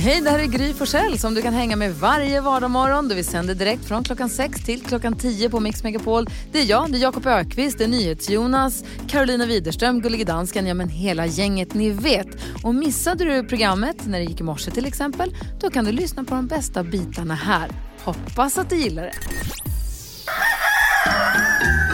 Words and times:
Hej, 0.00 0.20
det 0.20 0.30
här 0.30 0.38
är 0.38 0.46
Gry 0.46 0.74
Forssell 0.74 1.18
som 1.18 1.34
du 1.34 1.42
kan 1.42 1.54
hänga 1.54 1.76
med 1.76 1.94
varje 1.94 2.40
vardagsmorgon. 2.40 3.08
Vi 3.08 3.24
sänder 3.24 3.54
direkt 3.54 3.84
från 3.84 4.04
klockan 4.04 4.30
6 4.30 4.64
till 4.64 4.82
klockan 4.82 5.16
10 5.16 5.50
på 5.50 5.60
Mix 5.60 5.82
Megapol. 5.82 6.26
Det 6.52 6.60
är 6.60 6.64
jag, 6.64 6.92
det 6.92 6.98
är 6.98 7.00
Jakob 7.00 7.26
Ökvist, 7.26 7.78
det 7.78 7.84
är 7.84 7.88
NyhetsJonas, 7.88 8.84
Carolina 9.08 9.46
Widerström, 9.46 10.00
Gullige 10.00 10.24
Dansken, 10.24 10.66
ja 10.66 10.74
men 10.74 10.88
hela 10.88 11.26
gänget 11.26 11.74
ni 11.74 11.90
vet. 11.90 12.26
Och 12.64 12.74
missade 12.74 13.24
du 13.24 13.48
programmet 13.48 13.96
när 14.06 14.18
det 14.18 14.24
gick 14.24 14.40
i 14.40 14.42
morse 14.42 14.70
till 14.70 14.86
exempel, 14.86 15.36
då 15.60 15.70
kan 15.70 15.84
du 15.84 15.92
lyssna 15.92 16.24
på 16.24 16.34
de 16.34 16.46
bästa 16.46 16.82
bitarna 16.82 17.34
här. 17.34 17.70
Hoppas 18.04 18.58
att 18.58 18.70
du 18.70 18.76
gillar 18.76 19.02
det. 19.02 19.14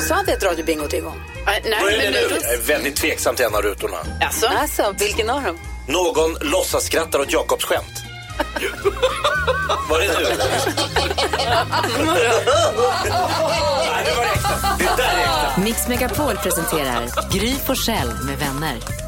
Sa 0.00 0.14
att 0.14 0.26
det 0.26 0.32
är 0.32 0.36
ett 0.36 0.44
radiobingo 0.44 0.96
igång? 0.96 1.20
Nej, 1.46 1.62
men 1.64 2.12
nu... 2.12 2.18
Jag 2.42 2.54
är 2.54 2.66
väldigt 2.66 2.96
tveksam 2.96 3.36
till 3.36 3.44
en 3.44 3.54
av 3.54 3.62
rutorna. 3.62 3.96
Alltså? 4.20 4.46
alltså, 4.46 4.94
vilken 4.98 5.30
av 5.30 5.42
dem? 5.42 5.56
Någon 5.88 6.36
låtsas 6.40 6.84
skrattar 6.84 7.18
åt 7.20 7.32
Jakobs 7.32 7.64
skämt. 7.64 8.02
Var 9.88 9.98
det 10.00 10.06
du? 10.06 10.24
Nej, 13.90 14.04
det 14.04 14.14
var 14.16 14.24
äkta. 14.24 14.48
Det 14.78 14.84
där 14.96 15.04
är 15.04 15.20
äkta. 15.22 15.60
Mix 15.60 15.88
Megapol 15.88 16.36
presenterar 16.36 17.30
Gry 17.30 17.54
Forssell 17.66 18.08
med 18.24 18.38
vänner. 18.38 19.03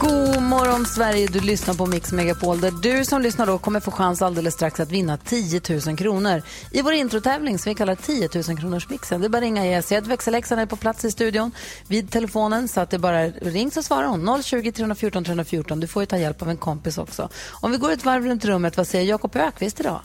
God 0.00 0.42
morgon 0.42 0.86
Sverige, 0.86 1.26
du 1.26 1.40
lyssnar 1.40 1.74
på 1.74 1.86
Mix 1.86 2.12
Megapol 2.12 2.60
där 2.60 2.70
du 2.70 3.04
som 3.04 3.22
lyssnar 3.22 3.46
då 3.46 3.58
kommer 3.58 3.80
få 3.80 3.90
chans 3.90 4.22
alldeles 4.22 4.54
strax 4.54 4.80
att 4.80 4.90
vinna 4.90 5.16
10 5.16 5.60
000 5.86 5.96
kronor 5.96 6.42
i 6.72 6.82
vår 6.82 6.92
introtävling 6.92 7.58
som 7.58 7.70
vi 7.70 7.74
kallar 7.74 7.94
10 7.94 8.28
000 8.34 8.58
kronors 8.58 8.88
mixen. 8.88 9.20
Det 9.20 9.26
är 9.26 9.28
bara 9.28 9.38
att 9.38 9.42
ringa. 9.42 9.66
Jag 9.66 9.84
ser 9.84 9.98
att 9.98 10.06
växelläxan 10.06 10.58
är 10.58 10.66
på 10.66 10.76
plats 10.76 11.04
i 11.04 11.10
studion 11.10 11.50
vid 11.88 12.10
telefonen 12.10 12.68
så 12.68 12.80
att 12.80 12.90
det 12.90 12.98
bara 12.98 13.26
ring 13.26 13.70
så 13.70 13.82
svarar 13.82 14.06
hon. 14.06 14.42
020 14.42 14.72
314 14.72 15.24
314. 15.24 15.80
Du 15.80 15.86
får 15.86 16.02
ju 16.02 16.06
ta 16.06 16.18
hjälp 16.18 16.42
av 16.42 16.50
en 16.50 16.56
kompis 16.56 16.98
också. 16.98 17.28
Om 17.50 17.72
vi 17.72 17.76
går 17.76 17.92
ett 17.92 18.04
varv 18.04 18.24
runt 18.24 18.44
rummet, 18.44 18.76
vad 18.76 18.86
säger 18.86 19.04
Jakob 19.04 19.36
Ökvist 19.36 19.80
idag? 19.80 20.00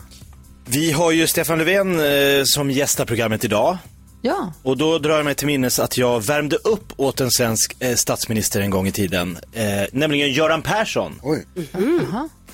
Vi 0.66 0.92
har 0.92 1.12
ju 1.12 1.28
Stefan 1.28 1.58
Löfven 1.58 2.00
eh, 2.00 2.44
som 2.46 2.72
gästar 2.72 3.06
programmet 3.06 3.44
idag. 3.44 3.78
Ja, 4.26 4.54
Och 4.64 4.78
då 4.78 5.00
drar 5.00 5.16
jag 5.16 5.26
mig 5.26 5.36
till 5.36 5.48
minnes 5.48 5.80
att 5.80 5.98
jag 5.98 6.26
värmde 6.26 6.56
upp 6.56 6.94
åt 6.98 7.22
en 7.22 7.32
svensk 7.32 7.76
eh, 7.80 7.96
statsminister 7.96 8.62
en 8.62 8.70
gång 8.70 8.88
i 8.88 8.92
tiden. 8.92 9.38
Eh, 9.54 9.64
nämligen 9.92 10.32
Göran 10.32 10.62
Persson. 10.62 11.20
Oj. 11.24 11.46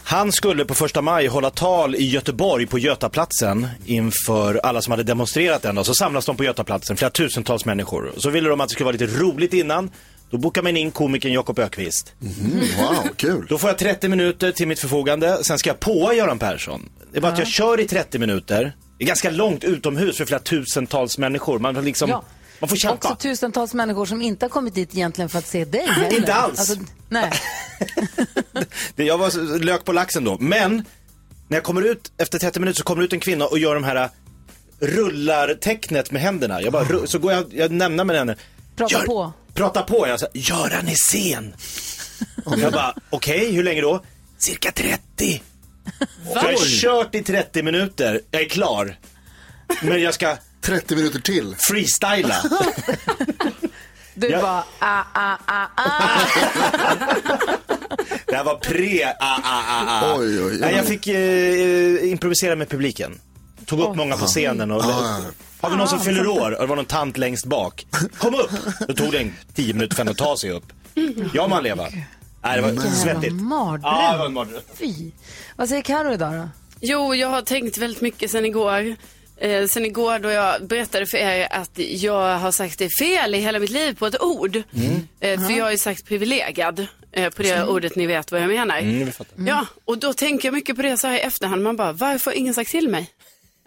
Han 0.03 0.31
skulle 0.31 0.65
på 0.65 0.73
första 0.75 1.01
maj 1.01 1.27
hålla 1.27 1.49
tal 1.49 1.95
i 1.95 2.03
Göteborg 2.09 2.65
på 2.65 2.79
Götaplatsen 2.79 3.67
inför 3.85 4.55
alla 4.55 4.81
som 4.81 4.91
hade 4.91 5.03
demonstrerat 5.03 5.61
den 5.61 5.75
dag. 5.75 5.85
Så 5.85 5.93
samlas 5.93 6.25
de 6.25 6.37
på 6.37 6.43
Götaplatsen, 6.43 6.97
flera 6.97 7.11
tusentals 7.11 7.65
människor. 7.65 8.11
Så 8.17 8.29
ville 8.29 8.49
de 8.49 8.61
att 8.61 8.69
det 8.69 8.73
skulle 8.73 8.85
vara 8.85 8.97
lite 8.97 9.19
roligt 9.19 9.53
innan. 9.53 9.91
Då 10.29 10.37
bokar 10.37 10.61
man 10.63 10.77
in 10.77 10.91
komikern 10.91 11.33
Jakob 11.33 11.59
Ökvist. 11.59 12.13
Wow, 12.19 13.07
kul. 13.15 13.45
Då 13.49 13.57
får 13.57 13.69
jag 13.69 13.77
30 13.77 14.09
minuter 14.09 14.51
till 14.51 14.67
mitt 14.67 14.79
förfogande, 14.79 15.43
sen 15.43 15.59
ska 15.59 15.69
jag 15.69 15.79
påa 15.79 16.13
Göran 16.13 16.39
Persson. 16.39 16.89
Det 17.11 17.17
är 17.17 17.21
bara 17.21 17.31
att 17.31 17.39
jag 17.39 17.47
kör 17.47 17.79
i 17.79 17.87
30 17.87 18.19
minuter. 18.19 18.75
Det 19.01 19.05
är 19.05 19.07
ganska 19.07 19.29
långt 19.29 19.63
utomhus 19.63 20.17
för 20.17 20.25
flera 20.25 20.39
tusentals 20.39 21.17
människor. 21.17 21.59
Man, 21.59 21.75
får 21.75 21.81
liksom, 21.81 22.09
Ja. 22.09 22.23
man 22.59 22.67
får 22.69 22.75
kämpa. 22.75 22.95
också 22.95 23.15
tusentals 23.15 23.73
människor 23.73 24.05
som 24.05 24.21
inte 24.21 24.45
har 24.45 24.49
kommit 24.49 24.75
dit 24.75 24.95
egentligen 24.95 25.29
för 25.29 25.39
att 25.39 25.47
se 25.47 25.65
dig 25.65 25.85
heller. 25.87 26.17
Inte 26.17 26.33
alls. 26.33 26.59
Alltså, 26.59 26.75
nej. 27.09 27.31
Det, 28.95 29.03
jag 29.03 29.17
var 29.17 29.59
lök 29.59 29.85
på 29.85 29.91
laxen 29.93 30.23
då. 30.23 30.37
Men 30.39 30.75
när 31.47 31.57
jag 31.57 31.63
kommer 31.63 31.81
ut, 31.81 32.11
efter 32.17 32.39
30 32.39 32.59
minuter 32.59 32.77
så 32.77 32.83
kommer 32.83 33.03
ut 33.03 33.13
en 33.13 33.19
kvinna 33.19 33.45
och 33.45 33.59
gör 33.59 33.75
de 33.75 33.83
här 33.83 33.95
äh, 33.95 34.09
rullar-tecknet 34.79 36.11
med 36.11 36.21
händerna. 36.21 36.61
Jag 36.61 36.73
bara, 36.73 36.83
ru- 36.83 37.05
så 37.05 37.19
går 37.19 37.33
jag, 37.33 37.45
jag 37.53 37.71
nämner 37.71 38.03
med 38.03 38.15
henne. 38.15 38.35
Prata 38.75 38.99
på. 38.99 39.33
Prata 39.53 39.81
på. 39.81 40.07
Jag 40.07 40.19
säger, 40.19 40.31
Göran 40.37 40.87
är 40.87 40.95
sen. 40.95 41.53
jag 42.61 42.71
bara, 42.73 42.95
okej, 43.09 43.51
hur 43.51 43.63
länge 43.63 43.81
då? 43.81 44.03
Cirka 44.37 44.71
30. 44.71 45.41
Så 45.99 46.31
jag 46.33 46.41
har 46.41 46.79
kört 46.81 47.15
i 47.15 47.23
30 47.23 47.63
minuter, 47.63 48.21
jag 48.31 48.41
är 48.41 48.49
klar. 48.49 48.97
Men 49.81 50.01
jag 50.01 50.13
ska 50.13 50.37
30 50.61 50.95
minuter 50.95 51.19
till. 51.19 51.55
freestyla. 51.59 52.35
Du 54.13 54.27
Ja. 54.27 54.41
bara, 54.41 54.63
ah, 54.79 55.03
ah, 55.13 55.37
ah, 55.45 55.67
ah. 55.75 56.19
Det 58.27 58.35
här 58.35 58.43
var 58.43 58.55
pre 58.55 59.05
ah, 59.05 59.39
ah, 59.43 59.63
ah, 59.69 59.85
ah. 59.87 60.15
Oj, 60.19 60.39
oj, 60.39 60.45
oj. 60.45 60.57
Nej, 60.59 60.75
jag 60.75 60.85
fick 60.85 61.07
eh, 61.07 62.09
improvisera 62.11 62.55
med 62.55 62.69
publiken. 62.69 63.19
Tog 63.65 63.79
upp 63.79 63.95
många 63.95 64.17
på 64.17 64.25
scenen 64.25 64.71
och... 64.71 64.83
Ah. 64.83 65.19
Har 65.61 65.69
vi 65.69 65.75
någon 65.75 65.87
som 65.87 65.99
fyller 65.99 66.27
år? 66.27 66.51
Och 66.51 66.61
det 66.61 66.67
var 66.67 66.75
någon 66.75 66.85
tant 66.85 67.17
längst 67.17 67.45
bak. 67.45 67.85
Kom 68.17 68.35
upp! 68.35 68.51
Då 68.87 68.93
tog 68.93 69.11
det 69.11 69.19
en 69.19 69.33
tio 69.55 69.73
minuter 69.73 69.95
för 69.95 70.01
henne 70.03 70.11
att 70.11 70.17
ta 70.17 70.37
sig 70.37 70.51
upp. 70.51 70.65
Ja, 71.33 71.47
man 71.47 71.63
leva. 71.63 71.87
Nej, 72.43 72.55
det 72.55 72.61
var 72.61 72.91
svettigt. 72.91 73.33
mardröm. 73.33 73.81
Ja, 73.83 74.11
det 74.11 74.17
var 74.17 74.25
en 74.25 74.33
mardröm. 74.33 74.61
Fy. 74.73 75.11
Vad 75.55 75.69
säger 75.69 75.81
Karo 75.81 76.13
idag 76.13 76.33
då? 76.33 76.49
Jo, 76.79 77.15
jag 77.15 77.27
har 77.27 77.41
tänkt 77.41 77.77
väldigt 77.77 78.01
mycket 78.01 78.31
sen 78.31 78.45
igår. 78.45 78.95
Eh, 79.37 79.67
sen 79.67 79.85
igår 79.85 80.19
då 80.19 80.29
jag 80.29 80.67
berättade 80.67 81.05
för 81.05 81.17
er 81.17 81.47
att 81.51 81.71
jag 81.75 82.37
har 82.37 82.51
sagt 82.51 82.79
det 82.79 82.89
fel 82.99 83.35
i 83.35 83.37
hela 83.37 83.59
mitt 83.59 83.69
liv 83.69 83.93
på 83.93 84.07
ett 84.07 84.21
ord. 84.21 84.55
Eh, 85.19 85.39
för 85.47 85.51
jag 85.57 85.65
har 85.65 85.71
ju 85.71 85.77
sagt 85.77 86.05
privilegad 86.05 86.87
eh, 87.11 87.29
på 87.29 87.41
det 87.43 87.63
ordet, 87.63 87.95
ni 87.95 88.05
vet 88.07 88.31
vad 88.31 88.41
jag 88.41 88.47
menar. 88.47 88.77
Mm, 88.77 89.05
vi 89.05 89.11
fattar. 89.11 89.33
Ja, 89.47 89.65
och 89.85 89.97
då 89.97 90.13
tänker 90.13 90.47
jag 90.47 90.53
mycket 90.53 90.75
på 90.75 90.81
det 90.81 90.97
så 90.97 91.07
här 91.07 91.17
i 91.17 91.19
efterhand. 91.19 91.63
Man 91.63 91.75
bara, 91.75 91.91
varför 91.93 92.31
har 92.31 92.37
ingen 92.37 92.53
sagt 92.53 92.71
till 92.71 92.89
mig? 92.89 93.09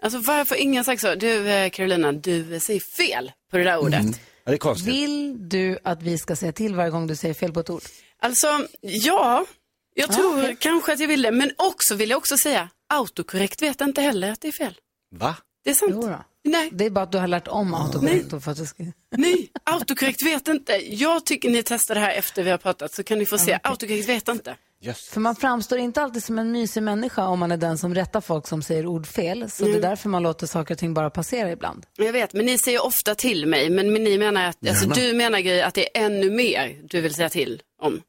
Alltså 0.03 0.19
varför 0.19 0.55
har 0.55 0.61
ingen 0.61 0.83
sagt 0.83 1.01
så? 1.01 1.15
Du 1.15 1.49
eh, 1.49 1.69
Carolina, 1.69 2.11
du 2.11 2.59
säger 2.59 2.79
fel 2.79 3.31
på 3.51 3.57
det 3.57 3.63
där 3.63 3.77
ordet. 3.77 4.05
Ja, 4.05 4.11
det 4.51 4.53
är 4.53 4.57
konstigt. 4.57 4.93
Vill 4.93 5.49
du 5.49 5.77
att 5.83 6.01
vi 6.01 6.17
ska 6.17 6.35
säga 6.35 6.51
till 6.51 6.75
varje 6.75 6.89
gång 6.91 7.07
du 7.07 7.15
säger 7.15 7.33
fel 7.33 7.51
på 7.51 7.59
ett 7.59 7.69
ord? 7.69 7.81
Alltså, 8.25 8.67
ja, 8.81 9.45
jag 9.93 10.11
tror 10.11 10.55
kanske 10.55 10.93
att 10.93 10.99
jag 10.99 11.07
vill 11.07 11.21
det. 11.21 11.31
Men 11.31 11.51
också 11.57 11.95
vill 11.95 12.09
jag 12.09 12.17
också 12.17 12.37
säga, 12.37 12.69
autokorrekt 12.89 13.61
vet 13.61 13.81
inte 13.81 14.01
heller 14.01 14.31
att 14.31 14.41
det 14.41 14.47
är 14.47 14.51
fel. 14.51 14.77
Va? 15.15 15.35
Det 15.63 15.69
är 15.69 15.73
sant. 15.73 15.91
Jo 15.95 16.01
då. 16.01 16.23
Nej. 16.43 16.69
Det 16.71 16.85
är 16.85 16.89
bara 16.89 17.03
att 17.03 17.11
du 17.11 17.17
har 17.17 17.27
lärt 17.27 17.47
om 17.47 17.73
autokorrekt. 17.73 18.29
då 18.29 18.39
för 18.39 18.51
att 18.51 18.57
du 18.57 18.65
ska... 18.65 18.83
Nej, 19.17 19.51
autokorrekt 19.63 20.25
vet 20.25 20.47
inte. 20.47 20.95
Jag 20.95 21.25
tycker 21.25 21.49
ni 21.49 21.63
testar 21.63 21.95
det 21.95 22.01
här 22.01 22.11
efter 22.11 22.43
vi 22.43 22.51
har 22.51 22.57
pratat 22.57 22.93
så 22.93 23.03
kan 23.03 23.19
ni 23.19 23.25
få 23.25 23.37
se. 23.37 23.59
Autokorrekt 23.63 24.09
vet 24.09 24.27
inte. 24.27 24.55
För 24.93 25.19
man 25.19 25.35
framstår 25.35 25.77
inte 25.77 26.01
alltid 26.01 26.23
som 26.23 26.39
en 26.39 26.51
mysig 26.51 26.83
människa 26.83 27.27
om 27.27 27.39
man 27.39 27.51
är 27.51 27.57
den 27.57 27.77
som 27.77 27.95
rättar 27.95 28.21
folk 28.21 28.47
som 28.47 28.61
säger 28.61 28.85
ord 28.85 29.07
fel. 29.07 29.51
Så 29.51 29.65
det 29.65 29.73
är 29.73 29.81
därför 29.81 30.09
man 30.09 30.23
låter 30.23 30.47
saker 30.47 30.73
och 30.73 30.79
ting 30.79 30.93
bara 30.93 31.09
passera 31.09 31.51
ibland. 31.51 31.85
Jag 31.97 32.13
vet, 32.13 32.33
men 32.33 32.45
ni 32.45 32.57
säger 32.57 32.85
ofta 32.85 33.15
till 33.15 33.45
mig. 33.45 33.69
Men, 33.69 33.93
men 33.93 34.03
ni 34.03 34.17
menar 34.17 34.49
att, 34.49 34.69
alltså, 34.69 34.89
du 34.89 35.13
menar 35.13 35.39
Gry 35.39 35.61
att 35.61 35.73
det 35.73 35.97
är 35.97 36.05
ännu 36.05 36.29
mer 36.29 36.81
du 36.83 37.01
vill 37.01 37.13
säga 37.13 37.29
till 37.29 37.61
om. 37.81 38.01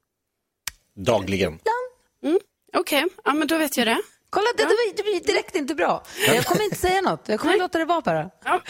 Dagligen. 0.96 1.58
Okej, 2.76 3.06
ja 3.24 3.34
men 3.34 3.48
då 3.48 3.58
vet 3.58 3.76
jag 3.76 3.86
det. 3.86 4.02
Kolla, 4.30 4.46
det, 4.56 4.64
det, 4.96 5.02
blir 5.02 5.26
direkt 5.26 5.54
inte 5.54 5.74
bra. 5.74 6.04
Jag 6.26 6.44
kommer 6.44 6.64
inte 6.64 6.76
säga 6.76 7.00
något. 7.00 7.28
Jag 7.28 7.40
kommer 7.40 7.58
låta 7.58 7.78
det 7.78 7.84
vara 7.84 8.00
bara. 8.00 8.30
Ja. 8.44 8.62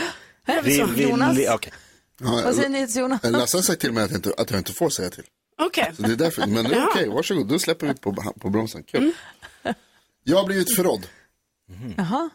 Här 0.43 0.59
är 0.59 0.63
vi 0.63 0.71
Vi, 0.71 0.77
så. 0.77 0.87
vi, 0.87 1.03
Jonas, 1.03 1.39
okej. 1.51 1.73
Ja, 2.21 2.41
vad 2.45 2.55
säger 2.55 2.69
ni 2.69 2.87
till 2.87 3.01
Jonas? 3.01 3.21
Lasse 3.25 3.57
har 3.57 3.63
sagt 3.63 3.81
till 3.81 3.93
mig 3.93 4.05
att 4.05 4.11
jag 4.11 4.19
inte, 4.19 4.33
att 4.39 4.51
jag 4.51 4.61
inte 4.61 4.73
får 4.73 4.91
säga 4.91 5.11
till. 5.11 5.25
Okej. 5.59 5.93
Så 5.97 6.03
det 6.03 6.13
är 6.13 6.17
därför. 6.17 6.47
Men 6.47 6.67
okej, 6.67 7.09
varsågod. 7.09 7.49
Då 7.49 7.59
släpper 7.59 7.87
vi 7.87 7.95
på, 7.95 8.35
på 8.41 8.51
bromsen. 8.51 8.83
Kul. 8.83 9.13
Jag 10.25 10.37
har 10.37 10.47
blivit 10.47 10.77
förrådd. 10.77 11.07
Jaha. 11.97 12.31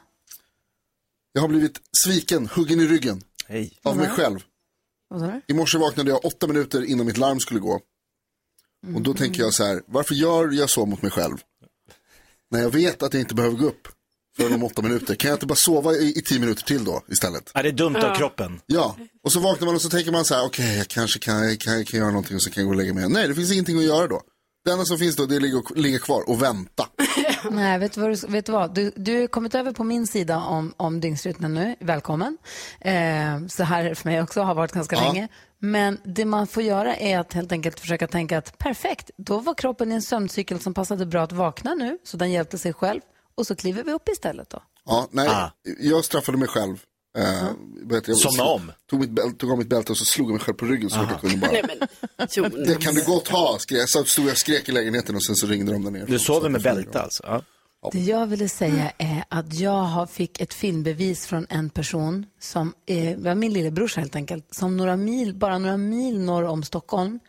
Jag 1.34 1.41
har 1.41 1.47
blivit 1.47 1.81
sviken, 2.06 2.47
huggen 2.47 2.80
i 2.80 2.88
ryggen. 2.88 3.22
Hej. 3.47 3.80
Av 3.84 3.97
mig 3.97 4.09
själv. 4.09 4.40
I 5.47 5.53
morse 5.53 5.78
vaknade 5.78 6.09
jag 6.09 6.25
åtta 6.25 6.47
minuter 6.47 6.84
innan 6.85 7.06
mitt 7.06 7.18
larm 7.18 7.39
skulle 7.39 7.60
gå. 7.60 7.81
Och 8.95 9.01
då 9.01 9.13
tänker 9.13 9.44
jag 9.44 9.54
så 9.54 9.63
här, 9.63 9.81
varför 9.86 10.16
gör 10.16 10.51
jag 10.51 10.69
så 10.69 10.86
mot 10.86 11.01
mig 11.01 11.12
själv? 11.12 11.38
När 12.51 12.62
jag 12.62 12.69
vet 12.69 13.04
att 13.04 13.13
jag 13.13 13.22
inte 13.22 13.36
behöver 13.36 13.57
gå 13.57 13.66
upp 13.66 13.88
för 14.38 14.54
om 14.54 14.63
åtta 14.63 14.81
minuter. 14.81 15.16
Kan 15.16 15.30
jag 15.30 15.36
inte 15.36 15.45
bara 15.45 15.56
sova 15.56 15.94
i, 15.94 16.18
i 16.18 16.22
tio 16.22 16.39
minuter 16.39 16.63
till 16.63 16.83
då 16.83 17.04
istället? 17.07 17.51
Är 17.54 17.63
det 17.63 17.72
dumt 17.72 17.95
av 17.95 18.16
kroppen? 18.16 18.62
Ja, 18.66 18.98
och 19.24 19.31
så 19.31 19.39
vaknar 19.39 19.66
man 19.66 19.75
och 19.75 19.81
så 19.81 19.89
tänker 19.89 20.12
man 20.12 20.25
så 20.25 20.36
här, 20.36 20.45
okej, 20.45 20.78
jag 20.78 20.88
kanske 20.88 21.19
kan, 21.19 21.57
kan, 21.57 21.86
kan 21.86 22.00
göra 22.00 22.10
någonting 22.10 22.36
och 22.36 22.42
så 22.42 22.50
kan 22.50 22.62
jag 22.62 22.68
gå 22.68 22.72
och 22.72 22.78
lägga 22.78 22.94
mig. 22.94 23.10
Nej, 23.10 23.28
det 23.28 23.36
finns 23.36 23.51
ingenting 23.51 23.78
att 23.78 23.83
göra 23.83 24.07
då. 24.07 24.22
Det 24.66 24.72
enda 24.72 24.86
som 24.86 24.98
finns 24.98 25.16
då, 25.16 25.25
det 25.25 25.36
är 25.36 25.38
att 25.38 25.42
ligga, 25.42 25.62
ligga 25.75 26.00
kvar 26.00 26.30
och 26.30 26.42
vänta. 26.42 26.88
Nej, 27.51 27.79
vet 27.79 27.93
du 27.93 28.01
vad? 28.01 28.09
Du, 28.11 28.27
vet 28.27 28.45
du, 28.45 28.51
vad? 28.51 28.73
Du, 28.73 28.91
du 28.95 29.21
har 29.21 29.27
kommit 29.27 29.55
över 29.55 29.71
på 29.71 29.83
min 29.83 30.07
sida 30.07 30.38
om, 30.38 30.73
om 30.77 30.99
dygnsrytmen 30.99 31.53
nu. 31.53 31.75
Välkommen. 31.79 32.38
Eh, 32.79 33.47
så 33.47 33.63
här 33.63 33.85
är 33.85 33.89
det 33.89 33.95
för 33.95 34.09
mig 34.09 34.21
också, 34.21 34.41
har 34.41 34.55
varit 34.55 34.71
ganska 34.71 34.95
Ja. 34.95 35.01
länge. 35.03 35.27
Men 35.59 35.97
det 36.03 36.25
man 36.25 36.47
får 36.47 36.63
göra 36.63 36.95
är 36.95 37.19
att 37.19 37.33
helt 37.33 37.51
enkelt 37.51 37.79
försöka 37.79 38.07
tänka 38.07 38.38
att 38.38 38.57
perfekt, 38.57 39.11
då 39.17 39.39
var 39.39 39.53
kroppen 39.53 39.91
i 39.91 39.95
en 39.95 40.01
sömncykel 40.01 40.59
som 40.59 40.73
passade 40.73 41.05
bra 41.05 41.21
att 41.23 41.31
vakna 41.31 41.73
nu, 41.73 41.97
så 42.03 42.17
den 42.17 42.31
hjälpte 42.31 42.57
sig 42.57 42.73
själv. 42.73 43.01
Och 43.38 43.47
så 43.47 43.55
kliver 43.55 43.83
vi 43.83 43.91
upp 43.91 44.09
istället 44.09 44.49
då. 44.49 44.63
Ja, 44.85 45.07
nej, 45.11 45.27
Ah. 45.29 45.49
jag 45.79 46.05
straffade 46.05 46.38
mig 46.38 46.47
själv 46.47 46.77
Eh, 47.18 47.50
jag, 48.08 48.18
Somna 48.18 48.44
om. 48.44 48.72
Tog, 48.90 49.00
mitt 49.00 49.10
bälte, 49.10 49.38
tog 49.38 49.52
av 49.52 49.58
mitt 49.58 49.69
bälte 49.69 49.92
och 49.92 49.98
så 49.98 50.06
slog 50.06 50.28
jag 50.28 50.34
mig 50.34 50.42
själv 50.42 50.56
på 50.56 50.66
ryggen 50.66 50.90
så 50.90 51.00
fort 51.00 51.08
jag 51.12 51.22
kunde 51.22 51.38
bara. 51.38 51.52
Nej 51.52 51.63
men, 51.68 52.28
Jonas. 52.31 52.54
Det 52.68 52.75
kan 52.81 52.94
du 52.96 53.04
gott 53.04 53.28
ha, 53.28 53.58
skrek 53.60 53.81
jag. 53.81 53.90
Så 53.90 54.04
stod 54.04 54.25
jag 54.25 54.31
och 54.31 54.38
skrek 54.38 54.69
i 54.69 54.72
lägenheten 54.72 55.16
och 55.16 55.24
sen 55.24 55.36
så 55.36 55.48
ringde 55.48 55.72
de 55.72 55.84
där 55.84 55.92
nere. 55.92 56.06
Du 56.06 56.19
sover 56.19 56.50
med 56.50 56.62
bälte 56.62 57.02
alltså? 57.02 57.24
Ja. 57.25 57.44
Det 57.92 58.00
jag 58.00 58.28
ville 58.28 58.50
säga 58.50 58.92
är 58.98 59.24
att 59.30 59.54
jag 59.54 59.72
har 59.84 60.06
fick 60.06 60.42
ett 60.42 60.54
filmbevis 60.54 61.25
från 61.25 61.48
en 61.50 61.69
person 61.69 62.25
som 62.40 62.74
är, 62.86 63.16
var 63.18 63.36
min 63.36 63.54
lillebrorsa 63.54 64.02
helt 64.02 64.16
enkelt, 64.16 64.48
som 64.52 64.78
några 64.78 64.96
mil, 64.98 65.36
bara 65.36 65.58
några 65.58 65.78
mil 65.78 66.19
norr 66.19 66.44
om 66.44 66.63
Stockholm 66.63 67.19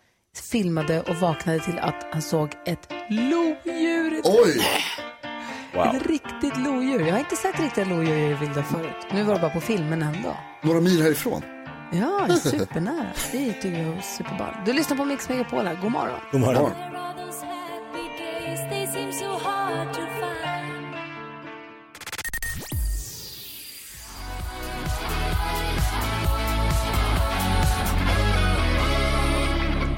filmade 0.50 1.02
och 1.02 1.17
vaknade 1.17 1.61
till 1.61 1.79
att 1.79 2.06
han 2.12 2.23
såg 2.23 2.50
ett 2.67 2.88
lodjur. 3.11 4.20
Oj! 4.25 4.61
Ett 5.74 6.06
riktigt 6.06 6.56
lodjur. 6.56 7.00
Jag 7.00 7.12
har 7.12 7.19
inte 7.19 7.36
sett 7.36 7.60
riktiga 7.60 7.84
lodjur 7.84 8.16
i 8.16 8.28
det 8.28 8.34
vilda 8.34 8.62
förut. 8.62 9.06
Nu 9.12 9.22
var 9.22 9.34
det 9.34 9.40
bara 9.40 9.50
på 9.50 9.60
filmen 9.60 10.02
ändå. 10.02 10.36
Några 10.62 10.80
mil 10.80 11.02
härifrån. 11.02 11.42
Ja, 11.92 12.28
supernära. 12.36 13.06
Det 13.32 13.52
tycker 13.52 13.82
jag 13.82 13.92
var 13.92 14.00
superball. 14.00 14.54
Du 14.66 14.72
lyssnar 14.72 14.96
på 14.96 15.04
Mix 15.04 15.28
Megapol 15.28 15.66
här. 15.66 15.74
God 15.82 15.92
morgon. 15.92 16.20
God 16.32 16.40
morgon. 16.40 16.70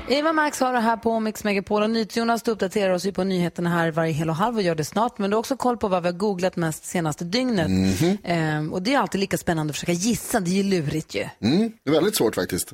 Eva 0.09 0.33
Max 0.33 0.61
har 0.61 0.73
det 0.73 0.81
här 0.81 0.97
på 0.97 1.21
Mix 1.21 1.45
Megapol 1.45 1.83
och 1.83 1.91
NyhetsJonas 1.91 2.43
du 2.43 2.51
uppdaterar 2.51 2.91
oss 2.95 3.05
ju 3.07 3.13
på 3.13 3.25
nyheterna 3.25 3.71
här 3.71 3.91
varje 3.91 4.13
hel 4.13 4.29
och 4.31 4.37
halv 4.37 4.57
och 4.57 4.63
gör 4.63 4.75
det 4.75 4.85
snart. 4.85 5.19
Men 5.19 5.31
du 5.31 5.37
har 5.37 5.39
också 5.39 5.57
koll 5.57 5.77
på 5.77 5.89
vad 5.89 6.03
vi 6.03 6.09
har 6.09 6.13
googlat 6.17 6.57
mest 6.57 6.85
senaste 6.85 7.25
dygnet. 7.25 7.69
Ehm, 8.25 8.73
och 8.73 8.83
det 8.83 8.95
är 8.95 8.99
alltid 8.99 9.21
lika 9.21 9.39
spännande 9.39 9.71
att 9.71 9.77
försöka 9.77 9.93
gissa, 9.93 10.41
det 10.41 10.51
är 10.51 10.55
ju 10.55 10.63
lurigt 10.63 11.15
ju. 11.15 11.29
Mm, 11.41 11.73
det 11.85 11.91
är 11.91 11.95
väldigt 11.95 12.17
svårt 12.17 12.35
faktiskt. 12.35 12.73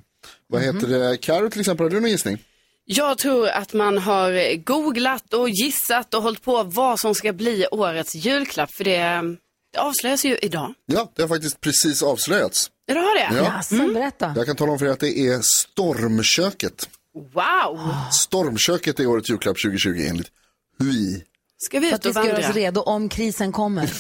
Vad 0.49 0.62
Mhm. 0.62 0.75
heter 0.77 0.88
det? 0.88 1.17
Karo 1.17 1.50
till 1.50 1.61
exempel, 1.61 1.85
har 1.85 1.91
du 1.91 2.00
någon 2.00 2.11
gissning? 2.11 2.38
Jag 2.85 3.19
tror 3.19 3.49
att 3.49 3.73
man 3.73 3.99
har 3.99 4.56
googlat 4.56 5.35
och 5.35 5.49
gissat 5.50 6.15
och 6.15 6.23
hållit 6.23 6.43
på 6.43 6.62
vad 6.62 7.00
som 7.00 7.15
ska 7.15 7.33
bli 7.33 7.67
årets 7.71 8.15
julklapp. 8.15 8.71
För 8.75 8.85
det, 8.85 8.99
det 9.73 9.79
avslöjas 9.79 10.25
ju 10.25 10.37
idag. 10.43 10.75
Ja, 10.87 11.12
det 11.17 11.23
har 11.23 11.29
faktiskt 11.29 11.61
precis 11.61 12.03
avslöjats. 12.03 12.71
Ja, 12.87 12.94
det 12.94 13.00
har 13.00 13.15
det? 13.31 13.37
Ja. 13.37 13.44
Jaså, 13.44 13.93
berätta. 13.94 14.33
Jag 14.37 14.47
kan 14.47 14.56
tala 14.56 14.73
om 14.73 14.79
för 14.79 14.87
er 14.87 14.91
att 14.91 15.00
det 15.00 15.19
är 15.19 15.41
Stormköket. 15.43 16.88
Wow! 17.15 17.95
Stormköket 18.12 19.01
är 19.01 19.07
årets 19.07 19.31
julklapp 19.31 19.57
2020 19.65 19.89
enligt 20.09 20.29
HUI. 20.79 21.25
Ska 21.62 21.81
vi 21.81 21.87
För 21.89 21.95
ut 21.97 22.01
att 22.01 22.07
vi 22.07 22.11
och 22.11 22.15
ska 22.15 22.27
göra 22.27 22.39
oss 22.39 22.45
vandra? 22.45 22.61
redo 22.61 22.81
om 22.81 23.09
krisen 23.09 23.53
kommer. 23.53 23.91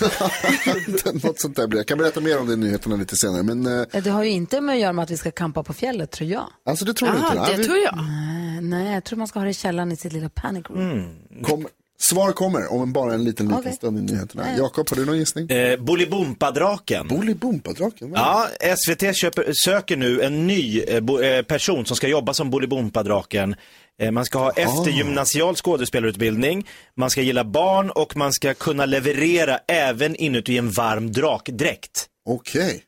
Något 1.26 1.40
sånt 1.40 1.56
där 1.56 1.66
blir. 1.66 1.78
Jag 1.78 1.86
kan 1.86 1.98
berätta 1.98 2.20
mer 2.20 2.38
om 2.38 2.46
det 2.46 2.52
i 2.52 2.56
nyheterna 2.56 2.96
lite 2.96 3.16
senare. 3.16 3.42
Men 3.42 3.66
eh, 3.80 4.02
Det 4.02 4.10
har 4.10 4.22
ju 4.24 4.30
inte 4.30 4.60
med 4.60 4.74
att 4.74 4.80
göra 4.80 4.92
med 4.92 5.02
att 5.02 5.10
vi 5.10 5.16
ska 5.16 5.30
kampa 5.30 5.62
på 5.62 5.72
fjället, 5.72 6.10
tror 6.10 6.30
jag. 6.30 6.46
alltså 6.66 6.84
det 6.84 6.94
tror 6.94 7.10
jag 7.10 7.16
inte. 7.18 7.26
Jaha, 7.34 7.42
Nej, 7.46 7.50
det 7.52 7.58
vi- 7.62 7.64
tror 7.64 7.78
jag. 7.78 7.94
Eh, 7.98 8.60
Nej, 8.62 8.94
jag 8.94 9.04
tror 9.04 9.18
man 9.18 9.28
ska 9.28 9.38
ha 9.38 9.44
det 9.44 9.50
i 9.50 9.54
källaren 9.54 9.92
i 9.92 9.96
sitt 9.96 10.12
lilla 10.12 10.28
panic 10.28 10.66
room. 10.70 11.16
Kom, 11.42 11.66
svar 12.02 12.32
kommer 12.32 12.72
om 12.72 12.92
bara 12.92 13.14
en 13.14 13.24
liten, 13.24 13.46
liten 13.46 13.60
Okej. 13.60 13.72
stund 13.72 13.98
i 13.98 14.12
nyheterna. 14.12 14.56
Jakob, 14.58 14.90
har 14.90 14.96
du 14.96 15.04
någon 15.06 15.18
gissning? 15.18 15.50
Eh, 15.50 15.80
Bolibompa-draken. 15.80 17.08
Bolibompa-draken? 17.08 18.12
Ja, 18.14 18.46
SVT 18.76 19.16
köper, 19.16 19.52
söker 19.64 19.96
nu 19.96 20.22
en 20.22 20.46
ny 20.46 20.80
eh, 20.80 21.00
bo, 21.00 21.20
eh, 21.20 21.42
person 21.42 21.86
som 21.86 21.96
ska 21.96 22.08
jobba 22.08 22.34
som 22.34 22.50
Bolibompa-draken. 22.50 23.54
Eh, 24.00 24.10
man 24.10 24.24
ska 24.24 24.38
ha 24.38 24.50
eftergymnasial 24.50 25.56
skådespelarutbildning, 25.56 26.66
man 26.96 27.10
ska 27.10 27.20
gilla 27.22 27.44
barn 27.44 27.90
och 27.90 28.16
man 28.16 28.32
ska 28.32 28.54
kunna 28.54 28.86
leverera 28.86 29.58
även 29.68 30.16
inuti 30.16 30.58
en 30.58 30.70
varm 30.70 31.12
drakdräkt. 31.12 32.06
Okej. 32.28 32.84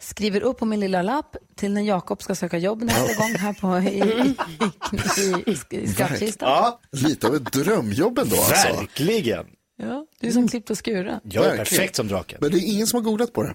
Skriver 0.00 0.40
upp 0.40 0.58
på 0.58 0.64
min 0.66 0.80
lilla 0.80 1.02
lapp 1.02 1.36
till 1.56 1.72
när 1.72 1.82
Jakob 1.82 2.22
ska 2.22 2.34
söka 2.34 2.58
jobb 2.58 2.82
nästa 2.82 3.14
gång 3.22 3.34
här 3.34 3.52
på, 3.52 3.78
i, 3.78 3.98
i, 3.98 5.50
i, 5.50 5.52
i, 5.76 5.80
i 5.82 5.88
skattkistan. 5.88 6.48
Ja, 6.48 6.80
Lite 6.92 7.26
av 7.26 7.34
ett 7.34 7.52
drömjobb 7.52 8.18
ändå 8.18 8.36
alltså. 8.36 8.76
verkligen. 8.76 9.46
Ja, 9.76 10.06
du 10.20 10.26
är 10.28 10.32
som 10.32 10.48
klippt 10.48 10.70
och 10.70 10.84
skuren. 10.84 11.20
Jag 11.22 11.34
är 11.44 11.48
Verkligen. 11.48 11.66
perfekt 11.66 11.96
som 11.96 12.08
draken. 12.08 12.38
Men 12.40 12.50
det 12.50 12.58
är 12.58 12.72
ingen 12.74 12.86
som 12.86 12.96
har 12.96 13.04
googlat 13.10 13.32
på 13.32 13.42
det. 13.42 13.54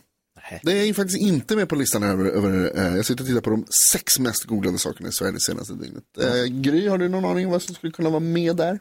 Nej. 0.51 0.59
Det 0.63 0.71
är 0.71 0.85
ju 0.85 0.93
faktiskt 0.93 1.19
inte 1.21 1.55
med 1.55 1.69
på 1.69 1.75
listan 1.75 2.03
över, 2.03 2.25
över 2.25 2.79
eh, 2.79 2.95
jag 2.95 3.05
sitter 3.05 3.23
och 3.23 3.27
tittar 3.27 3.41
på 3.41 3.49
de 3.49 3.65
sex 3.91 4.19
mest 4.19 4.43
googlade 4.43 4.77
sakerna 4.77 5.09
i 5.09 5.11
Sverige 5.11 5.31
det 5.33 5.39
senaste 5.39 5.73
dygnet. 5.73 6.03
Eh, 6.21 6.43
Gry, 6.61 6.87
har 6.87 6.97
du 6.97 7.09
någon 7.09 7.25
aning 7.25 7.45
om 7.45 7.51
vad 7.51 7.61
som 7.61 7.75
skulle 7.75 7.91
kunna 7.93 8.09
vara 8.09 8.19
med 8.19 8.55
där? 8.55 8.79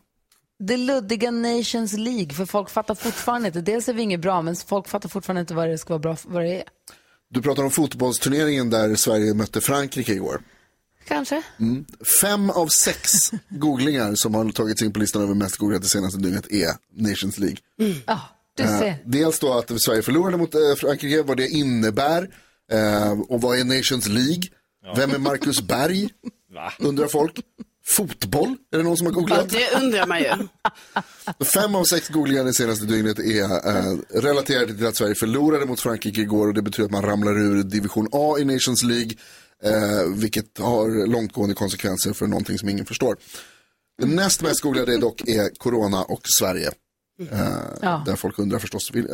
Det 0.59 0.77
luddiga 0.77 1.31
Nations 1.31 1.93
League, 1.93 2.31
för 2.35 2.47
folk 2.47 2.71
fattar 2.71 2.95
fortfarande 2.95 3.49
inte. 3.49 3.61
Dels 3.61 3.89
är 3.89 3.93
vi 3.93 4.03
inget 4.03 4.21
bra, 4.21 4.43
men 4.43 4.57
folk 4.57 4.89
fattar 4.89 5.09
fortfarande 5.09 5.41
inte 5.41 5.55
vad 5.55 5.69
det 5.69 5.79
ska 5.79 5.93
vara 5.95 5.99
bra 5.99 6.17
vad 6.25 6.43
det 6.43 6.55
är. 6.61 6.65
Du 7.31 7.43
pratar 7.43 7.63
om 7.65 7.71
fotbollsturneringen 7.71 8.71
där 8.71 8.95
Sverige 8.97 9.35
mötte 9.35 9.61
Frankrike 9.61 10.13
igår. 10.13 10.43
Kanske? 11.09 11.43
Fem 12.23 12.51
av 12.51 12.69
sex 12.69 13.13
googlingar 13.49 14.15
som 14.15 14.35
har 14.35 14.51
tagits 14.51 14.83
in 14.83 14.93
på 14.93 14.99
listan 14.99 15.23
över 15.23 15.35
mest 15.35 15.57
googlade 15.57 15.85
det 15.85 15.89
senaste 15.89 16.19
dygnet 16.19 16.53
är 16.53 16.71
Nations 16.93 17.39
League. 17.39 17.57
Ja, 18.07 18.21
du 18.57 18.63
Eh, 18.63 18.79
ser. 18.79 18.97
dels 19.05 19.39
då 19.39 19.53
att 19.59 19.81
Sverige 19.83 20.03
förlorade 20.03 20.37
mot 20.37 20.55
eh, 20.55 20.61
Frankrike, 20.79 21.23
vad 21.23 21.37
det 21.37 21.49
innebär 21.49 22.29
eh, 22.73 23.13
och 23.13 23.41
vad 23.41 23.59
är 23.59 23.65
Nations 23.65 24.09
League? 24.09 24.43
Vem 24.97 25.11
är 25.11 25.19
Marcus 25.19 25.63
Berg? 25.63 26.09
Undrar 26.79 27.07
folk. 27.09 27.41
Fotboll, 27.87 28.57
är 28.73 28.77
det 28.79 28.83
någon 28.85 28.97
som 28.97 29.07
har 29.07 29.13
Ja, 29.13 29.19
googlat? 29.21 29.51
det 29.51 29.71
undrar 29.83 30.07
man 30.07 30.19
ju. 30.21 30.33
Fem 31.45 31.75
av 31.75 31.85
sex 31.85 32.09
googlingar 32.09 32.45
det 32.45 32.55
senaste 32.55 32.85
dygnet 32.87 33.19
är 33.19 33.43
eh, 33.77 33.97
relaterade 34.21 34.75
till 34.75 34.87
att 34.87 34.97
Sverige 34.97 35.15
förlorade 35.15 35.67
mot 35.67 35.81
Frankrike 35.81 36.21
igår 36.21 36.49
och 36.49 36.55
det 36.55 36.63
betyder 36.63 36.85
att 36.85 36.91
man 36.93 37.03
ramlar 37.03 37.39
ur 37.39 37.63
division 37.63 38.09
A 38.13 38.37
i 38.39 38.45
Nations 38.45 38.83
League, 38.83 39.11
eh, 39.65 40.07
vilket 40.15 40.59
har 40.59 41.07
långtgående 41.07 41.55
konsekvenser 41.55 42.13
för 42.13 42.27
någonting 42.27 42.59
som 42.59 42.69
ingen 42.69 42.87
förstår. 42.87 43.17
Det 43.99 44.07
näst 44.07 44.43
mest 44.43 44.61
googlade 44.61 44.97
dock 44.99 45.29
är 45.29 45.49
Corona 45.59 46.03
och 46.05 46.21
Sverige. 46.41 46.71
Eh, 47.31 47.49
Ja. 47.83 48.03
Där 48.07 48.17
folk 48.17 48.39
undrar 48.39 48.59
förstås, 48.59 48.91
vil- 48.93 49.11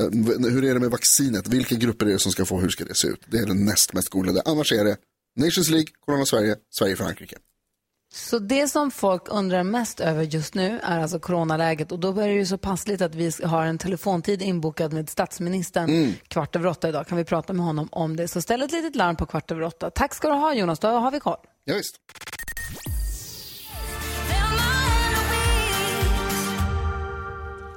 eh, 0.46 0.50
hur 0.52 0.64
är 0.64 0.74
det 0.74 0.80
med 0.80 0.90
vaccinet? 0.90 1.48
Vilka 1.48 1.74
grupper 1.74 2.06
är 2.06 2.10
det 2.12 2.18
som 2.18 2.32
ska 2.32 2.44
få, 2.44 2.60
hur 2.60 2.68
ska 2.68 2.84
det 2.84 2.94
se 2.94 3.08
ut? 3.08 3.20
Det 3.26 3.38
är 3.38 3.46
den 3.46 3.64
näst 3.64 3.92
mest 3.92 4.08
googlade. 4.08 4.42
Annars 4.44 4.72
är 4.72 4.84
det 4.84 4.96
Nations 5.36 5.70
League, 5.70 5.86
Corona 6.06 6.24
Sverige, 6.26 6.56
Sverige 6.78 6.96
Frankrike. 6.96 7.36
Så 8.12 8.38
det 8.38 8.68
som 8.68 8.90
folk 8.90 9.22
undrar 9.26 9.62
mest 9.62 10.00
över 10.00 10.22
just 10.22 10.54
nu 10.54 10.80
är 10.82 10.98
alltså 11.00 11.18
coronaläget 11.18 11.92
och 11.92 11.98
då 11.98 12.20
är 12.20 12.28
det 12.28 12.34
ju 12.34 12.46
så 12.46 12.58
passligt 12.58 13.02
att 13.02 13.14
vi 13.14 13.32
har 13.44 13.64
en 13.64 13.78
telefontid 13.78 14.42
inbokad 14.42 14.92
med 14.92 15.10
statsministern 15.10 16.14
kvart 16.28 16.56
över 16.56 16.66
åtta 16.66 16.88
idag. 16.88 17.06
Kan 17.06 17.18
vi 17.18 17.24
prata 17.24 17.52
med 17.52 17.66
honom 17.66 17.88
om 17.92 18.16
det? 18.16 18.28
Så 18.28 18.42
ställ 18.42 18.62
ett 18.62 18.72
litet 18.72 18.96
larm 18.96 19.16
på 19.16 19.26
kvart 19.26 19.50
över 19.50 19.62
åtta. 19.62 19.90
Tack 19.90 20.14
ska 20.14 20.28
du 20.28 20.34
ha 20.34 20.54
Jonas, 20.54 20.78
då 20.78 20.88
har 20.88 21.10
vi 21.10 21.20
koll. 21.20 21.36
Ja, 21.64 21.74
visst. 21.74 21.96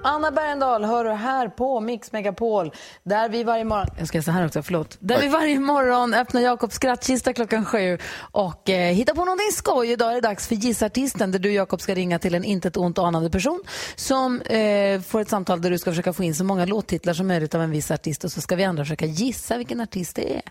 Anna 0.05 0.31
Bergendahl 0.31 0.83
hör 0.83 1.05
du 1.05 1.11
här 1.11 1.47
på 1.47 1.79
Mix 1.79 2.11
Megapol. 2.11 2.71
Där 3.03 3.29
vi 3.29 3.43
varje 3.43 3.63
morgon, 3.63 3.87
jag 3.97 4.07
ska 4.07 4.15
säga 4.15 4.23
så 4.23 4.31
här 4.31 4.45
också, 4.45 4.63
förlåt. 4.63 4.97
Där 4.99 5.21
vi 5.21 5.27
varje 5.27 5.59
morgon 5.59 6.13
öppnar 6.13 6.41
Jakobs 6.41 6.75
skrattkista 6.75 7.33
klockan 7.33 7.65
sju 7.65 7.97
och 8.31 8.69
eh, 8.69 8.93
hittar 8.93 9.13
på 9.13 9.25
någonting 9.25 9.51
skoj. 9.53 9.91
Idag 9.91 10.11
är 10.11 10.15
det 10.15 10.21
dags 10.21 10.47
för 10.47 10.55
Gissartisten 10.55 11.31
där 11.31 11.39
du 11.39 11.53
Jakob 11.53 11.81
ska 11.81 11.95
ringa 11.95 12.19
till 12.19 12.35
en 12.35 12.43
inte 12.43 12.67
ett 12.67 12.77
ont 12.77 12.99
anande 12.99 13.29
person 13.29 13.63
som 13.95 14.41
eh, 14.41 15.01
får 15.01 15.21
ett 15.21 15.29
samtal 15.29 15.61
där 15.61 15.69
du 15.69 15.77
ska 15.77 15.91
försöka 15.91 16.13
få 16.13 16.23
in 16.23 16.35
så 16.35 16.43
många 16.43 16.65
låttitlar 16.65 17.13
som 17.13 17.27
möjligt 17.27 17.55
av 17.55 17.61
en 17.61 17.71
viss 17.71 17.91
artist 17.91 18.23
och 18.23 18.31
så 18.31 18.41
ska 18.41 18.55
vi 18.55 18.63
andra 18.63 18.83
försöka 18.83 19.05
gissa 19.05 19.57
vilken 19.57 19.81
artist 19.81 20.15
det 20.15 20.35
är. 20.35 20.43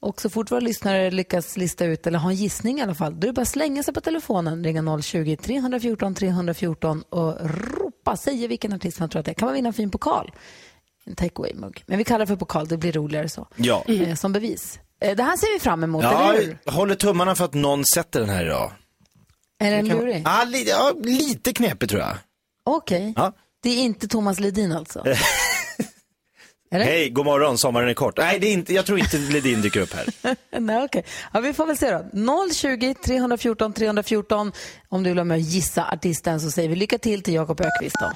Och 0.00 0.20
så 0.20 0.30
fort 0.30 0.50
våra 0.50 0.60
lyssnare 0.60 1.10
lyckas 1.10 1.56
lista 1.56 1.84
ut, 1.84 2.06
eller 2.06 2.18
ha 2.18 2.30
en 2.30 2.36
gissning 2.36 2.78
i 2.78 2.82
alla 2.82 2.94
fall, 2.94 3.20
då 3.20 3.24
är 3.24 3.26
det 3.26 3.32
bara 3.32 3.42
att 3.42 3.48
slänga 3.48 3.82
sig 3.82 3.94
på 3.94 4.00
telefonen, 4.00 4.64
ringa 4.64 4.82
020-314 4.82 6.14
314 6.14 7.02
och 7.08 7.36
ropa, 8.10 8.16
säga 8.16 8.48
vilken 8.48 8.72
artist 8.72 9.00
man 9.00 9.08
tror 9.08 9.20
att 9.20 9.26
det 9.26 9.32
är. 9.32 9.34
Kan 9.34 9.46
man 9.46 9.54
vinna 9.54 9.68
en 9.68 9.72
fin 9.72 9.90
pokal? 9.90 10.30
En 11.04 11.14
takeaway-mugg. 11.14 11.82
Men 11.86 11.98
vi 11.98 12.04
kallar 12.04 12.18
det 12.18 12.26
för 12.26 12.36
pokal, 12.36 12.68
det 12.68 12.76
blir 12.76 12.92
roligare 12.92 13.28
så. 13.28 13.46
Ja. 13.56 13.84
Eh, 13.88 14.14
som 14.14 14.32
bevis. 14.32 14.78
Eh, 15.00 15.16
det 15.16 15.22
här 15.22 15.36
ser 15.36 15.54
vi 15.54 15.60
fram 15.60 15.84
emot, 15.84 16.02
Ja, 16.02 16.32
eller 16.32 16.44
hur? 16.46 16.58
jag 16.64 16.72
håller 16.72 16.94
tummarna 16.94 17.34
för 17.34 17.44
att 17.44 17.54
någon 17.54 17.84
sätter 17.84 18.20
den 18.20 18.28
här 18.28 18.44
idag. 18.44 18.72
Är 19.58 19.70
den 19.70 19.88
lurig? 19.88 20.22
Ja, 20.24 20.44
lite, 20.46 20.70
ja, 20.70 20.92
lite 21.02 21.52
knepig 21.52 21.88
tror 21.88 22.00
jag. 22.00 22.16
Okej. 22.64 23.12
Ja. 23.16 23.32
Det 23.62 23.70
är 23.70 23.82
inte 23.82 24.08
Thomas 24.08 24.40
Ledin 24.40 24.72
alltså? 24.72 25.04
Eller? 26.72 26.84
Hej, 26.84 27.10
god 27.10 27.24
morgon, 27.24 27.58
sommaren 27.58 27.88
är 27.88 27.94
kort. 27.94 28.18
Nej, 28.18 28.38
det 28.38 28.46
är 28.46 28.52
inte, 28.52 28.74
jag 28.74 28.86
tror 28.86 28.98
inte 28.98 29.16
Ledin 29.18 29.60
dyker 29.62 29.80
upp 29.80 29.92
här. 29.92 30.36
Nej, 30.60 30.84
okej. 30.84 31.04
Ja, 31.32 31.40
vi 31.40 31.52
får 31.52 31.66
väl 31.66 31.76
se 31.76 31.90
då. 31.90 32.04
020 32.54 32.94
314 32.94 33.72
314. 33.72 34.52
Om 34.88 35.02
du 35.02 35.10
vill 35.10 35.16
vara 35.16 35.24
med 35.24 35.34
och 35.34 35.40
gissa 35.40 35.84
artisten 35.92 36.40
så 36.40 36.50
säger 36.50 36.68
vi 36.68 36.76
lycka 36.76 36.98
till 36.98 37.22
till 37.22 37.34
Jakob 37.34 37.60
Ökvist 37.60 37.96
då. 38.00 38.12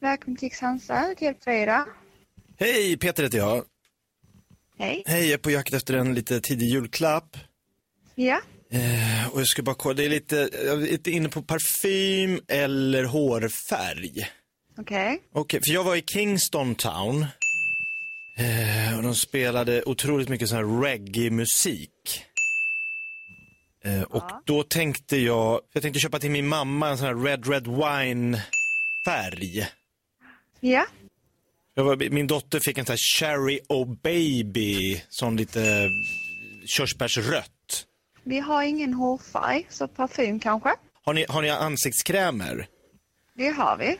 Välkommen 0.00 0.36
till 0.36 0.50
Hansa, 0.60 1.14
till 1.16 1.24
hjälp 1.24 1.44
för 1.44 1.50
er 1.50 1.62
idag. 1.62 1.84
Hej, 2.58 2.96
Peter 2.96 3.22
heter 3.22 3.38
jag. 3.38 3.64
Hej. 4.78 5.02
Hej, 5.06 5.24
jag 5.24 5.32
är 5.32 5.38
på 5.38 5.50
jakt 5.50 5.74
efter 5.74 5.94
en 5.94 6.14
lite 6.14 6.40
tidig 6.40 6.66
julklapp. 6.66 7.36
Ja, 8.14 8.40
Eh, 8.72 9.28
och 9.32 9.40
jag 9.40 9.48
ska 9.48 9.62
bara 9.62 9.74
kolla, 9.74 9.94
det 9.94 10.04
är 10.04 10.08
lite, 10.08 10.50
jag 10.52 10.72
är 10.72 10.76
lite 10.76 11.10
inne 11.10 11.28
på 11.28 11.42
parfym 11.42 12.40
eller 12.48 13.04
hårfärg. 13.04 14.28
Okej. 14.78 15.22
Okej, 15.32 15.60
för 15.66 15.74
jag 15.74 15.84
var 15.84 15.96
i 15.96 16.02
Kingston 16.02 16.74
Town. 16.74 17.26
Eh, 18.36 18.96
och 18.96 19.02
de 19.02 19.14
spelade 19.14 19.82
otroligt 19.82 20.28
mycket 20.28 20.48
sån 20.48 20.58
här 20.58 20.82
reggae-musik. 20.82 22.24
Eh, 23.84 24.02
och 24.02 24.30
då 24.46 24.62
tänkte 24.62 25.16
jag, 25.16 25.60
jag 25.72 25.82
tänkte 25.82 26.00
köpa 26.00 26.18
till 26.18 26.30
min 26.30 26.48
mamma 26.48 26.88
en 26.88 26.98
sån 26.98 27.06
här 27.06 27.24
Red 27.24 27.46
Red 27.48 27.66
Wine-färg. 27.66 28.46
Ja. 30.60 30.86
Var, 31.74 32.10
min 32.10 32.26
dotter 32.26 32.60
fick 32.60 32.78
en 32.78 32.86
sån 32.86 32.92
här 32.92 32.98
Cherry 33.18 33.60
Oh 33.68 33.94
Baby, 34.02 35.02
sån 35.08 35.36
lite 35.36 35.88
körsbärsrött. 36.66 37.59
Vi 38.24 38.38
har 38.38 38.62
ingen 38.62 38.94
hårfärg, 38.94 39.66
så 39.68 39.88
parfym 39.88 40.40
kanske. 40.40 40.70
Har 41.04 41.14
ni, 41.14 41.26
har 41.28 41.42
ni 41.42 41.50
ansiktskrämer? 41.50 42.66
Det 43.34 43.48
har 43.48 43.76
vi. 43.76 43.98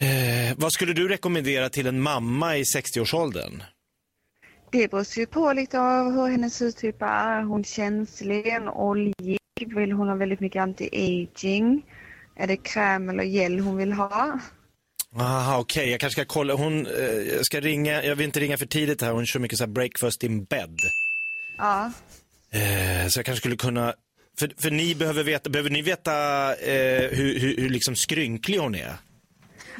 Eh, 0.00 0.54
vad 0.56 0.72
skulle 0.72 0.92
du 0.92 1.08
rekommendera 1.08 1.68
till 1.68 1.86
en 1.86 2.00
mamma 2.00 2.56
i 2.56 2.62
60-årsåldern? 2.62 3.62
Det 4.72 4.90
beror 4.90 5.18
ju 5.18 5.26
på 5.26 5.52
lite 5.52 5.80
av 5.80 6.12
hur 6.12 6.28
hennes 6.28 6.60
hudtyp 6.60 7.02
är. 7.02 7.06
Är 7.06 7.42
hon 7.42 7.64
känslig, 7.64 8.46
oljig? 8.74 9.38
Vill 9.60 9.92
hon 9.92 10.08
ha 10.08 10.14
väldigt 10.14 10.40
mycket 10.40 10.62
anti-aging? 10.62 11.82
Är 12.36 12.46
det 12.46 12.56
kräm 12.56 13.08
eller 13.08 13.24
gel 13.24 13.60
hon 13.60 13.76
vill 13.76 13.92
ha? 13.92 14.40
Aha, 15.16 15.58
okej, 15.58 15.90
jag 15.90 16.00
kanske 16.00 16.22
ska 16.22 16.32
kolla. 16.32 16.54
Hon, 16.54 16.86
eh, 16.86 17.02
jag 17.04 17.46
ska 17.46 17.60
ringa, 17.60 18.04
jag 18.04 18.16
vill 18.16 18.26
inte 18.26 18.40
ringa 18.40 18.58
för 18.58 18.66
tidigt 18.66 19.02
här. 19.02 19.12
Hon 19.12 19.26
kör 19.26 19.40
mycket 19.40 19.58
så 19.58 19.64
här 19.64 19.72
breakfast 19.72 20.22
in 20.24 20.44
bed. 20.44 20.78
Ja. 21.58 21.92
Eh, 22.54 23.08
så 23.08 23.18
jag 23.18 23.26
kanske 23.26 23.40
skulle 23.40 23.56
kunna, 23.56 23.94
för, 24.38 24.52
för 24.58 24.70
ni 24.70 24.94
behöver 24.94 25.24
veta, 25.24 25.50
behöver 25.50 25.70
ni 25.70 25.82
veta 25.82 26.12
eh, 26.54 27.10
hur, 27.10 27.38
hur, 27.40 27.56
hur 27.56 27.68
liksom 27.70 27.96
skrynklig 27.96 28.58
hon 28.58 28.74
är? 28.74 28.92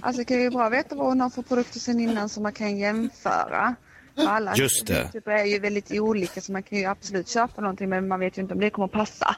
Alltså 0.01 0.19
det 0.21 0.25
kan 0.25 0.43
ju 0.43 0.51
bra 0.51 0.69
veta 0.69 0.95
vad 0.95 1.07
hon 1.07 1.21
har 1.21 1.31
för 1.31 1.43
produkter 1.43 1.81
sen 1.81 2.01
innan 2.01 2.29
som 2.29 2.43
man 2.43 2.53
kan 2.53 2.79
jämföra. 2.79 3.75
För 4.15 4.27
Alla 4.27 4.57
Just 4.57 4.87
det. 4.87 5.03
hudtyper 5.03 5.31
är 5.31 5.45
ju 5.45 5.59
väldigt 5.59 5.93
olika 5.93 6.41
så 6.41 6.53
man 6.53 6.63
kan 6.63 6.79
ju 6.79 6.85
absolut 6.85 7.29
köpa 7.29 7.61
någonting 7.61 7.89
men 7.89 8.09
man 8.09 8.21
vet 8.21 8.39
ju 8.39 8.43
inte 8.43 8.55
om 8.55 8.61
det 8.61 8.71
kommer 8.71 8.87
att 8.87 8.93
passa. 8.93 9.37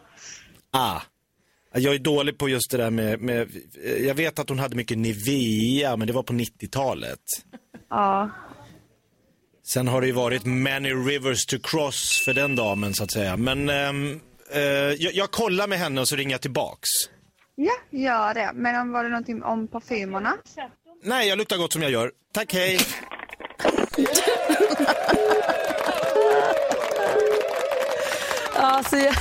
Ah. 0.71 1.01
Jag 1.73 1.95
är 1.95 1.99
dålig 1.99 2.39
på 2.39 2.49
just 2.49 2.71
det 2.71 2.77
där 2.77 2.91
med, 2.91 3.21
med, 3.21 3.49
jag 4.01 4.15
vet 4.15 4.39
att 4.39 4.49
hon 4.49 4.59
hade 4.59 4.77
mycket 4.77 4.99
Nivea, 4.99 5.97
men 5.97 6.07
det 6.07 6.13
var 6.13 6.23
på 6.23 6.33
90-talet. 6.33 7.21
Ja. 7.91 8.31
Sen 9.69 9.89
har 9.89 10.01
det 10.01 10.07
ju 10.07 10.13
varit 10.13 10.45
many 10.45 10.93
rivers 10.93 11.47
to 11.47 11.57
cross 11.63 12.23
för 12.25 12.35
den 12.35 12.57
damen 12.57 12.95
så 12.95 13.05
att 13.05 13.11
säga. 13.11 13.37
Men 13.37 13.69
ehm, 13.69 14.21
eh, 14.53 14.61
jag, 14.63 15.15
jag 15.15 15.31
kollar 15.31 15.67
med 15.67 15.79
henne 15.79 16.01
och 16.01 16.09
så 16.09 16.17
ringer 16.17 16.35
jag 16.35 16.41
tillbaks. 16.41 16.89
Ja, 17.55 17.73
gör 17.91 18.35
det. 18.35 18.51
Men 18.55 18.81
om 18.81 18.93
var 18.93 19.05
det 19.05 19.11
någonting 19.11 19.43
om 19.43 19.69
parfymerna? 19.69 20.35
Nej, 21.03 21.29
jag 21.29 21.39
luktar 21.39 21.57
gott 21.57 21.73
som 21.73 21.83
jag 21.83 21.91
gör. 21.91 22.11
Tack, 22.35 22.53
hej. 22.55 22.79
Alltså, 28.55 28.97
jag, 28.97 29.15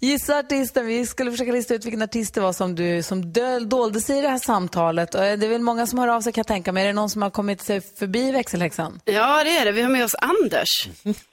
gissa 0.00 0.38
artisten. 0.38 0.86
Vi 0.86 1.06
skulle 1.06 1.30
försöka 1.30 1.52
lista 1.52 1.74
ut 1.74 1.84
vilken 1.84 2.02
artist 2.02 2.34
det 2.34 2.40
var 2.40 2.52
som, 2.52 2.74
du, 2.74 3.02
som 3.02 3.32
döl, 3.32 3.68
dolde 3.68 4.00
sig 4.00 4.18
i 4.18 4.22
det 4.22 4.28
här 4.28 4.38
samtalet. 4.38 5.14
Och 5.14 5.20
det 5.20 5.28
är 5.46 5.48
väl 5.48 5.60
många 5.60 5.86
som 5.86 5.98
hör 5.98 6.08
av 6.08 6.20
sig 6.20 6.32
kan 6.32 6.40
jag 6.40 6.46
tänka 6.46 6.72
mig. 6.72 6.82
Är 6.82 6.86
det 6.86 6.92
någon 6.92 7.10
som 7.10 7.22
har 7.22 7.30
kommit 7.30 7.60
sig 7.60 7.80
förbi 7.80 8.32
växelhäxan? 8.32 9.00
Ja, 9.04 9.44
det 9.44 9.56
är 9.56 9.64
det. 9.64 9.72
Vi 9.72 9.82
har 9.82 9.90
med 9.90 10.04
oss 10.04 10.14
Anders. 10.14 10.68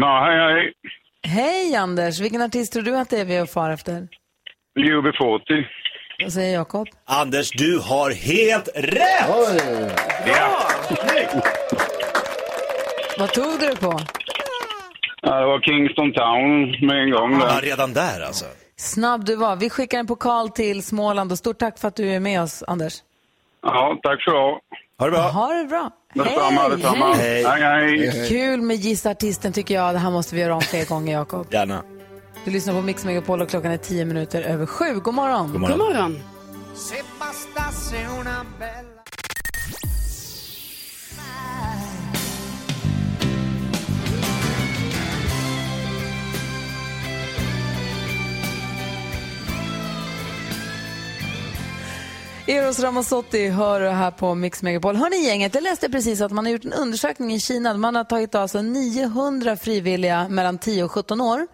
Ja, 0.00 0.24
hej, 0.24 0.38
hej. 0.54 0.72
Hej 1.26 1.76
Anders! 1.76 2.20
Vilken 2.20 2.42
artist 2.42 2.72
tror 2.72 2.82
du 2.82 2.96
att 2.96 3.10
det 3.10 3.20
är 3.20 3.24
vi 3.24 3.46
far 3.46 3.70
efter? 3.70 4.08
UB40. 4.78 5.40
Vad 6.22 6.32
säger 6.32 6.54
Jakob? 6.54 6.88
Anders, 7.04 7.50
du 7.50 7.78
har 7.78 8.10
helt 8.10 8.68
rätt! 8.74 9.62
Ja. 10.26 10.68
Vad 13.18 13.32
tog 13.32 13.60
du 13.60 13.76
på? 13.76 14.00
Ja, 15.22 15.40
det 15.40 15.46
var 15.46 15.60
Kingston 15.60 16.12
Town 16.12 16.70
med 16.86 17.02
en 17.02 17.10
gång. 17.10 17.40
Ja, 17.40 17.46
Där. 17.46 17.60
redan 17.62 17.92
där 17.92 18.20
alltså. 18.26 18.44
Snabb 18.76 19.24
du 19.24 19.36
var. 19.36 19.56
Vi 19.56 19.70
skickar 19.70 19.98
en 19.98 20.06
pokal 20.06 20.48
till 20.48 20.82
Småland 20.82 21.32
och 21.32 21.38
stort 21.38 21.58
tack 21.58 21.78
för 21.78 21.88
att 21.88 21.96
du 21.96 22.08
är 22.10 22.20
med 22.20 22.42
oss, 22.42 22.62
Anders. 22.66 22.94
Ja, 23.62 23.98
tack 24.02 24.22
så 24.22 24.30
du 24.30 24.36
ha. 24.36 24.60
Det 24.98 25.10
bra. 25.10 25.20
Ha 25.20 25.54
det 25.54 25.64
bra. 25.64 25.90
Detsamma, 26.14 26.68
detsamma. 26.68 27.14
Hej. 27.14 27.44
Hej, 27.44 27.62
hej. 28.10 28.28
Kul 28.28 28.62
med 28.62 28.76
Gissa 28.76 29.10
artisten 29.10 29.52
tycker 29.52 29.74
jag. 29.74 29.94
Det 29.94 29.98
här 29.98 30.10
måste 30.10 30.34
vi 30.34 30.40
göra 30.40 30.54
om 30.54 30.60
fler 30.60 30.84
gånger, 30.88 31.12
Jakob. 31.12 31.46
Gärna. 31.52 31.82
Du 32.44 32.50
lyssnar 32.50 32.74
på 32.74 32.82
Mix 32.82 33.04
Megapol 33.04 33.42
och 33.42 33.48
klockan 33.48 33.72
är 33.72 33.76
tio 33.76 34.04
minuter 34.04 34.42
över 34.42 34.66
sju. 34.66 34.94
God 34.94 35.14
morgon. 35.14 35.52
God 35.52 35.52
God 35.52 35.60
morgon. 35.60 35.78
morgon. 35.78 36.20
Eros 52.48 52.80
Ramazzotti 52.80 53.48
hör 53.48 53.80
du 53.80 53.88
här 53.88 54.10
på 54.10 54.34
Mix 54.34 54.62
Megapol. 54.62 54.96
Hör 54.96 55.10
ni 55.10 55.26
gänget, 55.26 55.54
jag 55.54 55.62
läste 55.62 55.88
precis 55.88 56.20
att 56.20 56.32
man 56.32 56.44
har 56.44 56.52
gjort 56.52 56.64
en 56.64 56.72
undersökning 56.72 57.32
i 57.32 57.40
Kina. 57.40 57.74
Man 57.74 57.94
har 57.94 58.04
tagit 58.04 58.34
alltså 58.34 58.62
900 58.62 59.56
frivilliga 59.56 60.28
mellan 60.28 60.58
10 60.58 60.84
och 60.84 60.92
17 60.92 61.20
år 61.20 61.46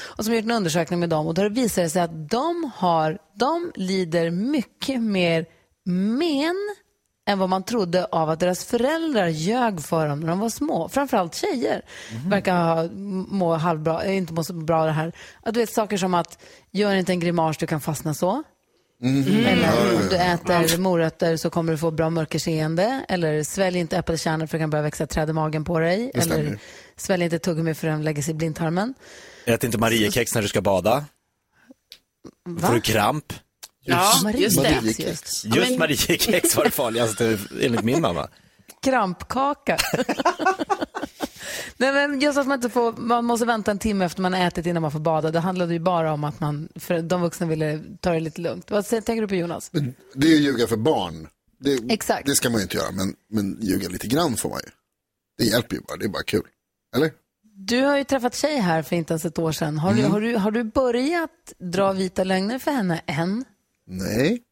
och 0.00 0.24
som 0.24 0.32
har 0.32 0.36
gjort 0.36 0.44
en 0.44 0.56
undersökning 0.56 1.00
med 1.00 1.08
dem. 1.08 1.26
Och 1.26 1.34
då 1.34 1.48
visar 1.48 1.82
det 1.82 1.90
sig 1.90 2.02
att 2.02 2.30
de, 2.30 2.70
har, 2.74 3.18
de 3.34 3.72
lider 3.74 4.30
mycket 4.30 5.00
mer 5.02 5.46
men 5.84 6.56
än 7.28 7.38
vad 7.38 7.48
man 7.48 7.62
trodde 7.62 8.04
av 8.04 8.30
att 8.30 8.40
deras 8.40 8.64
föräldrar 8.64 9.28
ljög 9.28 9.80
för 9.80 10.08
dem 10.08 10.20
när 10.20 10.28
de 10.28 10.38
var 10.38 10.48
små. 10.48 10.88
Framförallt 10.88 11.34
tjejer 11.34 11.82
verkar 12.26 12.56
ha, 12.56 12.88
må 13.28 13.54
halvbra, 13.54 14.04
eh, 14.04 14.16
inte 14.16 14.32
må 14.32 14.44
så 14.44 14.52
bra 14.52 14.84
det 14.84 14.92
här. 14.92 15.12
Att 15.42 15.54
du 15.54 15.60
vet 15.60 15.72
saker 15.72 15.96
som 15.96 16.14
att 16.14 16.42
gör 16.70 16.94
inte 16.94 17.12
en 17.12 17.20
grimas, 17.20 17.56
du 17.56 17.66
kan 17.66 17.80
fastna 17.80 18.14
så. 18.14 18.42
Eller 19.02 19.96
om 19.96 20.08
du 20.10 20.16
äter 20.16 20.78
morötter 20.78 21.36
så 21.36 21.50
kommer 21.50 21.72
du 21.72 21.78
få 21.78 21.90
bra 21.90 22.10
mörkerseende. 22.10 23.04
Eller 23.08 23.42
svälj 23.42 23.78
inte 23.78 23.96
äppelkärnor 23.96 24.46
för 24.46 24.58
det 24.58 24.62
kan 24.62 24.70
börja 24.70 24.82
växa 24.82 25.06
träd 25.06 25.30
i 25.30 25.32
magen 25.32 25.64
på 25.64 25.78
dig. 25.78 26.10
Det 26.14 26.20
stämmer. 26.20 26.40
Eller 26.40 26.58
svälj 26.96 27.24
inte 27.24 27.38
tuggummi 27.38 27.74
för 27.74 27.88
den 27.88 28.02
lägger 28.02 28.22
sig 28.22 28.30
i 28.30 28.34
blindtarmen. 28.34 28.94
Ät 29.44 29.64
inte 29.64 29.78
Mariekex 29.78 30.34
när 30.34 30.42
du 30.42 30.48
ska 30.48 30.60
bada. 30.60 31.04
Va? 32.48 32.68
Får 32.68 32.74
du 32.74 32.80
kramp? 32.80 33.32
Ja, 33.84 34.30
just 34.34 34.62
det. 34.62 34.74
Mariekex. 34.74 35.44
Just 35.44 35.78
Mariekex 35.78 36.56
var 36.56 36.64
det 36.64 36.70
farligaste 36.70 37.38
enligt 37.62 37.84
min 37.84 38.00
mamma. 38.00 38.28
Krampkaka. 38.82 39.76
Nej, 41.76 41.92
men 41.92 42.20
just 42.20 42.38
att 42.38 42.46
man, 42.46 42.54
inte 42.58 42.70
får, 42.70 42.92
man 42.92 43.24
måste 43.24 43.46
vänta 43.46 43.70
en 43.70 43.78
timme 43.78 44.04
efter 44.04 44.22
man 44.22 44.34
ätit 44.34 44.66
innan 44.66 44.82
man 44.82 44.90
får 44.92 45.00
bada. 45.00 45.30
Det 45.30 45.40
handlade 45.40 45.72
ju 45.72 45.78
bara 45.78 46.12
om 46.12 46.24
att 46.24 46.40
man, 46.40 46.68
för 46.74 47.02
de 47.02 47.20
vuxna 47.22 47.46
ville 47.46 47.80
ta 48.00 48.10
det 48.12 48.20
lite 48.20 48.40
lugnt. 48.40 48.70
Vad 48.70 48.86
tänker 48.88 49.20
du 49.22 49.28
på 49.28 49.34
Jonas? 49.34 49.70
Men 49.72 49.94
det 50.14 50.26
är 50.26 50.30
ju 50.30 50.36
ljuga 50.36 50.66
för 50.66 50.76
barn. 50.76 51.28
Det, 51.60 51.92
Exakt. 51.92 52.26
det 52.26 52.34
ska 52.34 52.50
man 52.50 52.58
ju 52.58 52.62
inte 52.62 52.76
göra, 52.76 52.90
men, 52.92 53.14
men 53.30 53.58
ljuga 53.60 53.88
lite 53.88 54.06
grann 54.06 54.36
får 54.36 54.48
man 54.50 54.60
ju. 54.64 54.70
Det 55.38 55.44
hjälper 55.44 55.76
ju 55.76 55.82
bara, 55.82 55.96
det 55.96 56.04
är 56.04 56.08
bara 56.08 56.22
kul. 56.22 56.42
Eller? 56.96 57.10
Du 57.54 57.80
har 57.82 57.96
ju 57.98 58.04
träffat 58.04 58.34
tjej 58.34 58.56
här 58.58 58.82
för 58.82 58.96
inte 58.96 59.12
ens 59.12 59.24
ett 59.24 59.38
år 59.38 59.52
sedan. 59.52 59.78
Har, 59.78 59.94
du, 59.94 60.00
Mm. 60.00 60.12
har, 60.12 60.20
du, 60.20 60.36
har 60.36 60.50
du 60.50 60.64
börjat 60.64 61.30
dra 61.58 61.92
vita 61.92 62.24
lögner 62.24 62.58
för 62.58 62.70
henne 62.70 63.00
än? 63.06 63.44
Nej. 63.86 64.42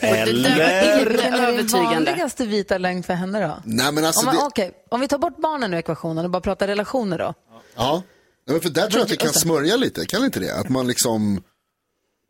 Eller? 0.00 0.98
Vilken 1.08 1.34
är 1.34 1.48
övertygande. 1.48 1.94
vanligaste 2.10 2.46
vita 2.46 2.78
lögn 2.78 3.02
för 3.02 3.14
henne 3.14 3.40
då? 3.40 3.62
Nej 3.64 3.92
men 3.92 4.04
alltså 4.04 4.20
Om, 4.20 4.26
man, 4.26 4.34
det, 4.36 4.42
okej, 4.42 4.72
om 4.90 5.00
vi 5.00 5.08
tar 5.08 5.18
bort 5.18 5.36
barnen 5.36 5.74
ur 5.74 5.78
ekvationen 5.78 6.24
och 6.24 6.30
bara 6.30 6.40
pratar 6.40 6.66
relationer 6.66 7.18
då. 7.18 7.34
ja. 7.76 8.02
Nej, 8.46 8.54
men 8.54 8.60
för 8.60 8.70
där 8.70 8.82
tror 8.82 8.98
jag 8.98 9.04
att 9.04 9.12
vi 9.12 9.16
kan 9.16 9.32
smörja 9.32 9.76
lite, 9.76 10.06
kan 10.06 10.24
inte 10.24 10.40
det? 10.40 10.54
Att 10.56 10.68
man 10.68 10.86
liksom 10.86 11.42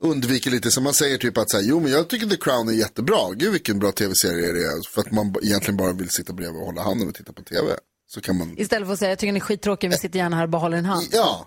undviker 0.03 0.51
lite, 0.51 0.71
som 0.71 0.85
man 0.85 0.95
säger 0.95 1.19
typ 1.19 1.39
att 1.39 1.51
så 1.51 1.57
här, 1.57 1.65
jo 1.65 1.81
men 1.81 1.93
jag 1.93 2.09
tycker 2.09 2.27
The 2.27 2.37
Crown 2.37 2.69
är 2.69 2.73
jättebra, 2.73 3.31
gud 3.37 3.53
vilken 3.53 3.79
bra 3.79 3.93
tv-serie 3.93 4.53
det 4.53 4.65
är, 4.65 4.91
för 4.91 5.01
att 5.01 5.11
man 5.13 5.35
egentligen 5.43 5.77
bara 5.77 5.93
vill 5.93 6.11
sitta 6.11 6.33
bredvid 6.33 6.61
och 6.61 6.67
hålla 6.67 6.83
handen 6.83 7.09
och 7.09 7.15
titta 7.15 7.33
på 7.33 7.43
tv. 7.43 7.77
Så 8.07 8.21
kan 8.21 8.39
man, 8.39 8.55
Istället 8.59 8.87
för 8.89 8.93
att 8.93 8.99
säga 8.99 9.11
jag 9.11 9.19
tycker 9.19 9.33
ni 9.33 9.39
är 9.39 9.41
skittråkiga, 9.45 9.91
vi 9.91 9.97
sitter 9.97 10.19
gärna 10.19 10.37
här 10.37 10.43
och 10.43 10.49
bara 10.51 10.63
håller 10.63 10.77
en 10.77 10.85
hand. 10.85 11.07
ja, 11.13 11.47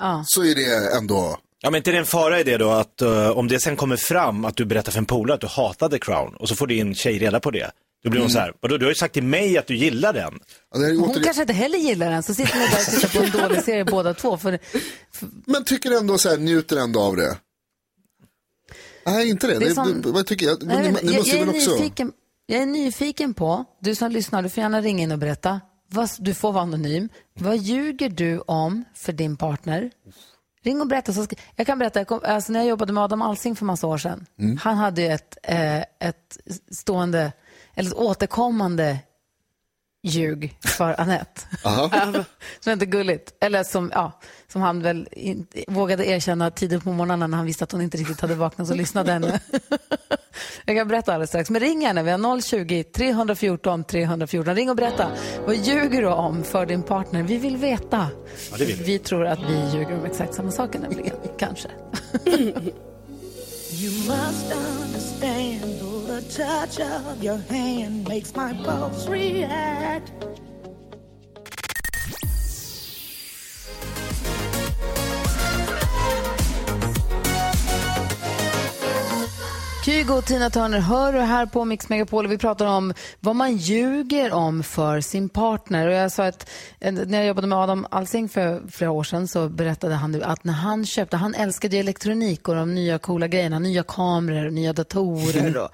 Ja. 0.00 0.24
så 0.26 0.44
är 0.44 0.54
det 0.54 0.96
ändå, 0.96 1.38
Ja 1.64 1.70
men 1.70 1.78
inte 1.78 1.90
det 1.90 1.96
är 1.96 2.00
en 2.00 2.06
fara 2.06 2.40
i 2.40 2.44
det 2.44 2.56
då 2.56 2.70
att 2.70 3.02
eh, 3.02 3.30
om 3.30 3.48
det 3.48 3.60
sen 3.60 3.76
kommer 3.76 3.96
fram 3.96 4.44
att 4.44 4.56
du 4.56 4.64
berättar 4.64 4.92
för 4.92 4.98
en 4.98 5.06
polare 5.06 5.34
att 5.34 5.40
du 5.40 5.46
hatade 5.46 5.98
Crown 5.98 6.34
och 6.34 6.48
så 6.48 6.56
får 6.56 6.66
din 6.66 6.94
tjej 6.94 7.18
reda 7.18 7.40
på 7.40 7.50
det. 7.50 7.70
Då 8.04 8.10
blir 8.10 8.20
hon 8.20 8.30
så 8.30 8.38
här, 8.38 8.52
vadå 8.60 8.76
du 8.76 8.84
har 8.84 8.90
ju 8.90 8.94
sagt 8.94 9.14
till 9.14 9.22
mig 9.22 9.58
att 9.58 9.66
du 9.66 9.76
gillar 9.76 10.12
den. 10.12 10.40
ja, 10.72 10.78
det 10.78 10.86
är 10.86 10.90
Hon 10.90 11.02
återigen, 11.04 11.24
kanske 11.24 11.42
inte 11.42 11.52
heller 11.52 11.78
gillar 11.78 12.10
den, 12.10 12.22
så 12.22 12.34
sitter 12.34 12.58
ni 12.58 12.66
där 12.66 12.78
och 12.78 13.00
tittar 13.00 13.18
på 13.18 13.24
en 13.24 13.48
dålig 13.48 13.62
serie 13.64 13.84
båda 13.84 14.14
två. 14.14 14.38
För, 14.38 14.58
men 15.46 15.64
tycker 15.64 15.90
ändå 15.98 16.18
så 16.18 16.28
här, 16.28 16.36
njuter 16.36 16.76
ändå 16.76 17.00
av 17.00 17.16
det. 17.16 17.36
Nej, 19.06 19.28
inte 19.28 19.46
det. 19.46 19.58
Det 19.58 19.64
är 19.64 19.68
det, 19.68 19.74
som- 19.74 20.02
det 20.02 20.08
vad 20.10 20.26
tycker 20.26 20.46
jag? 20.46 20.62
Nej, 20.62 20.76
ni, 20.78 20.84
jag, 20.84 21.04
ni 21.04 21.12
jag, 21.12 21.16
måste 21.18 21.30
jag, 21.36 21.42
är 21.42 21.46
väl 21.46 21.56
också... 21.56 21.70
nyfiken, 21.70 22.12
jag 22.46 22.62
är 22.62 22.66
nyfiken 22.66 23.34
på, 23.34 23.64
du 23.80 23.94
som 23.94 24.10
lyssnar, 24.12 24.42
du 24.42 24.48
får 24.48 24.62
gärna 24.62 24.80
ringa 24.80 25.02
in 25.02 25.12
och 25.12 25.18
berätta. 25.18 25.60
vad, 25.90 26.10
du 26.18 26.34
får 26.34 26.52
vara 26.52 26.62
anonym. 26.62 27.08
Vad 27.34 27.56
ljuger 27.56 28.08
du 28.08 28.38
om 28.38 28.84
för 28.94 29.12
din 29.12 29.36
partner? 29.36 29.90
Ring 30.64 30.80
och 30.80 30.86
berätta. 30.86 31.12
Så 31.12 31.24
ska, 31.24 31.36
jag 31.56 31.66
kan 31.66 31.78
berätta, 31.78 32.00
jag 32.00 32.06
kom, 32.06 32.20
alltså 32.24 32.52
när 32.52 32.60
jag 32.60 32.68
jobbade 32.68 32.92
med 32.92 33.04
Adam 33.04 33.22
Alsing 33.22 33.56
för 33.56 33.64
massa 33.64 33.86
år 33.86 33.98
sedan. 33.98 34.26
Mm. 34.38 34.56
Han 34.56 34.76
hade 34.76 35.02
ju 35.02 35.08
ett, 35.08 35.38
eh, 35.42 35.78
ett 35.78 36.38
stående, 36.70 37.32
eller 37.74 37.90
ett 37.90 37.96
återkommande 37.96 38.98
ljug 40.02 40.58
för 40.64 41.00
Anette. 41.00 41.40
som 42.60 42.72
inte 42.72 42.86
gulligt. 42.86 43.34
Eller 43.40 43.64
som, 43.64 43.90
ja, 43.94 44.20
som 44.48 44.62
han 44.62 44.82
väl 44.82 45.08
in, 45.12 45.46
vågade 45.68 46.06
erkänna 46.06 46.50
tidigt 46.50 46.84
på 46.84 46.92
morgonen 46.92 47.30
när 47.30 47.36
han 47.36 47.46
visste 47.46 47.64
att 47.64 47.72
hon 47.72 47.80
inte 47.80 47.96
riktigt 47.96 48.20
hade 48.20 48.34
vaknat 48.34 48.70
och 48.70 48.76
lyssnade 48.76 49.12
ännu. 49.12 49.32
Jag 50.64 50.76
kan 50.76 50.88
berätta 50.88 51.12
alldeles 51.12 51.30
strax. 51.30 51.50
Men 51.50 51.60
ring 51.60 51.82
gärna. 51.82 52.02
Vi 52.02 52.10
har 52.10 52.18
020-314 52.18 53.84
314. 53.84 54.54
Ring 54.54 54.70
och 54.70 54.76
berätta. 54.76 55.08
Vad 55.46 55.56
ljuger 55.56 56.02
du 56.02 56.08
om 56.08 56.44
för 56.44 56.66
din 56.66 56.82
partner? 56.82 57.22
Vi 57.22 57.38
vill 57.38 57.56
veta. 57.56 58.08
Ja, 58.50 58.56
det 58.58 58.64
vill 58.64 58.76
vi. 58.76 58.84
vi 58.84 58.98
tror 58.98 59.26
att 59.26 59.38
vi 59.38 59.78
ljuger 59.78 59.98
om 59.98 60.04
exakt 60.04 60.34
samma 60.34 60.50
saker 60.50 60.78
nämligen. 60.78 61.16
Kanske. 61.38 61.68
You 63.74 63.90
must 63.90 64.52
understand 64.52 65.80
the 66.06 66.20
touch 66.36 66.80
of 66.80 67.22
your 67.22 67.40
hand 67.48 68.08
makes 68.08 68.36
my 68.36 68.54
pulse 68.64 69.10
react. 69.10 70.12
Kygo 79.84 80.14
och 80.14 80.24
Tina 80.24 80.50
Turner 80.50 80.78
hör 80.78 81.12
du 81.12 81.20
här 81.20 81.46
på 81.46 81.64
Mix 81.64 81.88
Megapol 81.88 82.24
och 82.24 82.32
vi 82.32 82.38
pratar 82.38 82.66
om 82.66 82.94
vad 83.20 83.36
man 83.36 83.56
ljuger 83.56 84.32
om 84.32 84.62
för 84.62 85.00
sin 85.00 85.28
partner. 85.28 85.86
Och 85.86 85.92
jag 85.94 86.12
sa 86.12 86.26
att 86.26 86.50
eh, 86.80 86.92
när 86.92 87.18
jag 87.18 87.26
jobbade 87.26 87.46
med 87.46 87.58
Adam 87.58 87.86
Alsing 87.90 88.28
för 88.28 88.62
flera 88.70 88.90
år 88.90 89.04
sedan 89.04 89.28
så 89.28 89.48
berättade 89.48 89.94
han 89.94 90.22
att 90.22 90.44
när 90.44 90.52
han 90.52 90.86
köpte, 90.86 91.16
han 91.16 91.34
älskade 91.34 91.76
elektronik 91.76 92.48
och 92.48 92.54
de 92.54 92.74
nya 92.74 92.98
coola 92.98 93.28
grejerna, 93.28 93.58
nya 93.58 93.82
kameror, 93.82 94.50
nya 94.50 94.72
datorer 94.72 95.56
och 95.56 95.68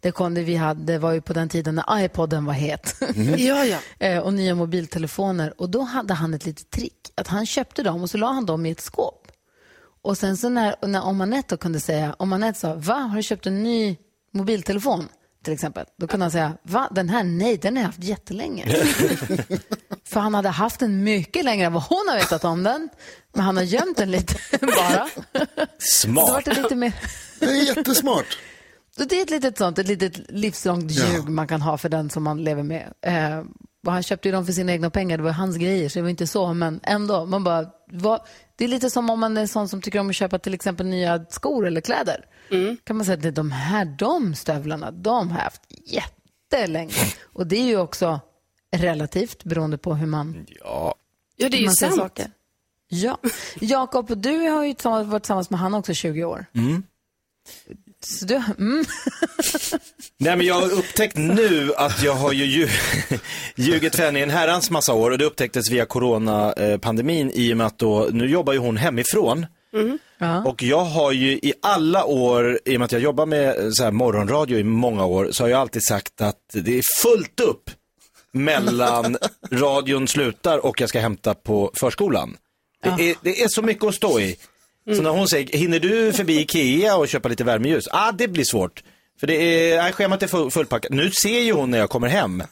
det 0.00 0.10
kom 0.10 0.34
det 0.34 0.42
vi 0.42 0.56
hade, 0.56 0.92
det 0.92 0.98
var 0.98 1.12
ju 1.12 1.20
på 1.20 1.32
den 1.32 1.48
tiden 1.48 1.74
när 1.74 2.04
iPoden 2.04 2.44
var 2.44 2.54
het. 2.54 2.94
Ja, 3.36 3.64
ja. 3.64 3.78
Eh, 3.98 4.18
och 4.18 4.34
nya 4.34 4.54
mobiltelefoner 4.54 5.60
och 5.60 5.70
då 5.70 5.80
hade 5.82 6.14
han 6.14 6.34
ett 6.34 6.46
litet 6.46 6.70
trick 6.70 7.12
att 7.14 7.28
han 7.28 7.46
köpte 7.46 7.82
dem 7.82 8.02
och 8.02 8.10
så 8.10 8.18
la 8.18 8.26
han 8.26 8.46
dem 8.46 8.66
i 8.66 8.70
ett 8.70 8.80
skåp. 8.80 9.25
Och 10.06 10.18
sen 10.18 10.36
så 10.36 10.48
när, 10.48 10.76
när 10.86 11.02
om 11.02 11.20
Anette 11.20 11.54
då 11.54 11.56
kunde 11.58 11.80
säga, 11.80 12.16
om 12.18 12.32
Anette 12.32 12.58
sa, 12.60 12.74
va, 12.74 12.94
har 12.94 13.16
du 13.16 13.22
köpt 13.22 13.46
en 13.46 13.62
ny 13.62 13.96
mobiltelefon? 14.32 15.08
Till 15.44 15.52
exempel. 15.52 15.86
Då 15.98 16.06
kunde 16.06 16.24
han 16.24 16.30
säga, 16.30 16.52
va, 16.62 16.88
den 16.90 17.08
här, 17.08 17.24
nej, 17.24 17.56
den 17.56 17.76
har 17.76 17.82
jag 17.82 17.86
haft 17.86 18.02
jättelänge. 18.04 18.66
För 20.04 20.20
han 20.20 20.34
hade 20.34 20.48
haft 20.48 20.80
den 20.80 21.04
mycket 21.04 21.44
längre 21.44 21.66
än 21.66 21.72
vad 21.72 21.82
hon 21.82 22.04
har 22.08 22.16
vetat 22.16 22.44
om 22.44 22.62
den. 22.62 22.88
Men 23.34 23.44
han 23.44 23.56
har 23.56 23.64
gömt 23.64 23.96
den 23.96 24.10
lite 24.10 24.34
bara. 24.60 25.08
Smart. 25.78 26.44
Det 26.44 26.62
lite 26.62 26.74
mer... 26.76 26.92
Det 27.40 27.46
är 27.46 27.76
jättesmart. 27.76 28.38
Så 28.96 29.04
det 29.04 29.18
är 29.18 29.22
ett 29.22 29.30
litet 29.30 29.58
sånt, 29.58 29.78
ett 29.78 29.88
litet 29.88 30.30
livslångt 30.30 30.92
Ja. 30.92 31.04
ljug 31.12 31.28
man 31.28 31.48
kan 31.48 31.62
ha 31.62 31.78
för 31.78 31.88
den 31.88 32.10
som 32.10 32.22
man 32.22 32.44
lever 32.44 32.62
med. 32.62 32.92
Eh, 33.02 33.42
han 33.92 34.02
köpte 34.02 34.28
ju 34.28 34.32
dem 34.32 34.46
för 34.46 34.52
sina 34.52 34.72
egna 34.72 34.90
pengar, 34.90 35.16
det 35.16 35.22
var 35.22 35.30
hans 35.30 35.56
grejer, 35.56 35.88
så 35.88 35.98
det 35.98 36.02
var 36.02 36.08
inte 36.08 36.26
så, 36.26 36.54
men 36.54 36.80
ändå. 36.82 37.26
Man 37.26 37.44
bara, 37.44 37.70
vad, 37.92 38.20
det 38.56 38.64
är 38.64 38.68
lite 38.68 38.90
som 38.90 39.10
om 39.10 39.20
man 39.20 39.36
är 39.36 39.46
sån 39.46 39.68
som 39.68 39.82
tycker 39.82 39.98
om 39.98 40.10
att 40.10 40.16
köpa 40.16 40.38
till 40.38 40.54
exempel 40.54 40.86
nya 40.86 41.24
skor 41.30 41.66
eller 41.66 41.80
kläder. 41.80 42.24
Kan 42.84 42.96
man 42.96 43.06
säga 43.06 43.16
att 43.16 43.22
det 43.22 43.28
är 43.28 43.32
de 43.32 43.52
här, 43.52 43.84
de 43.84 44.34
stövlarna, 44.34 44.90
de 44.90 45.30
har 45.30 45.38
jag 45.38 45.44
haft 45.44 45.62
jättelänge. 45.86 46.94
Och 47.32 47.46
det 47.46 47.56
är 47.56 47.64
ju 47.64 47.76
också 47.78 48.20
relativt 48.76 49.44
beroende 49.44 49.78
på 49.78 49.94
hur 49.94 50.06
man, 50.06 50.46
Ja. 50.48 50.94
Ja, 51.36 51.48
det 51.48 51.56
är 51.56 51.60
ju 51.60 51.68
sant. 51.68 51.94
saker. 51.96 52.30
Ja. 52.88 53.18
Jakob, 53.60 54.18
du 54.22 54.38
har 54.48 54.64
ju 54.64 54.74
varit 54.84 55.22
tillsammans 55.22 55.50
med 55.50 55.60
han 55.60 55.74
också 55.74 55.94
20 55.94 56.24
år. 56.24 56.46
Mm. 56.54 56.82
Så 58.06 58.24
du, 58.24 58.34
mm. 58.58 58.84
Nej 60.18 60.36
men 60.36 60.46
jag 60.46 60.54
har 60.54 60.72
upptäckt 60.72 61.16
nu 61.16 61.72
att 61.76 62.02
jag 62.02 62.12
har 62.12 62.32
ju 62.32 62.44
lju- 62.44 63.18
ljugit 63.56 63.96
för 63.96 64.02
henne 64.02 64.18
i 64.18 64.22
en 64.22 64.30
herrans 64.30 64.70
massa 64.70 64.92
år 64.92 65.10
och 65.10 65.18
det 65.18 65.24
upptäcktes 65.24 65.70
via 65.70 65.86
coronapandemin 65.86 67.30
i 67.34 67.52
och 67.52 67.56
med 67.56 67.66
att 67.66 67.78
då, 67.78 68.08
nu 68.12 68.26
jobbar 68.30 68.52
ju 68.52 68.58
hon 68.58 68.76
hemifrån. 68.76 69.46
Och 70.46 70.62
jag 70.62 70.84
har 70.84 71.12
ju 71.12 71.32
i 71.32 71.52
alla 71.62 72.04
år, 72.04 72.60
i 72.64 72.76
och 72.76 72.80
med 72.80 72.84
att 72.84 72.92
jag 72.92 73.00
jobbar 73.00 73.26
med 73.26 73.74
så 73.74 73.84
här 73.84 73.90
morgonradio 73.90 74.58
i 74.58 74.64
många 74.64 75.04
år, 75.04 75.28
så 75.32 75.44
har 75.44 75.48
jag 75.48 75.60
alltid 75.60 75.84
sagt 75.86 76.20
att 76.20 76.38
det 76.52 76.78
är 76.78 76.82
fullt 77.02 77.40
upp 77.40 77.70
mellan 78.32 79.16
radion 79.50 80.08
slutar 80.08 80.66
och 80.66 80.80
jag 80.80 80.88
ska 80.88 81.00
hämta 81.00 81.34
på 81.34 81.70
förskolan. 81.74 82.36
Det, 82.82 83.10
är, 83.10 83.16
det 83.22 83.42
är 83.42 83.48
så 83.48 83.62
mycket 83.62 83.84
att 83.84 83.94
stå 83.94 84.20
i. 84.20 84.36
Så 84.94 85.02
när 85.02 85.10
hon 85.10 85.28
säger, 85.28 85.58
hinner 85.58 85.78
du 85.78 86.12
förbi 86.12 86.40
Ikea 86.40 86.96
och 86.96 87.08
köpa 87.08 87.28
lite 87.28 87.44
värmeljus? 87.44 87.84
Ah, 87.90 88.12
det 88.12 88.28
blir 88.28 88.44
svårt. 88.44 88.82
För 89.20 89.26
det 89.26 89.34
är, 89.34 89.82
nej, 89.82 89.92
schemat 89.92 90.22
är 90.22 90.26
full, 90.26 90.50
fullpackat. 90.50 90.92
Nu 90.92 91.10
ser 91.10 91.40
ju 91.40 91.52
hon 91.52 91.70
när 91.70 91.78
jag 91.78 91.90
kommer 91.90 92.08
hem 92.08 92.42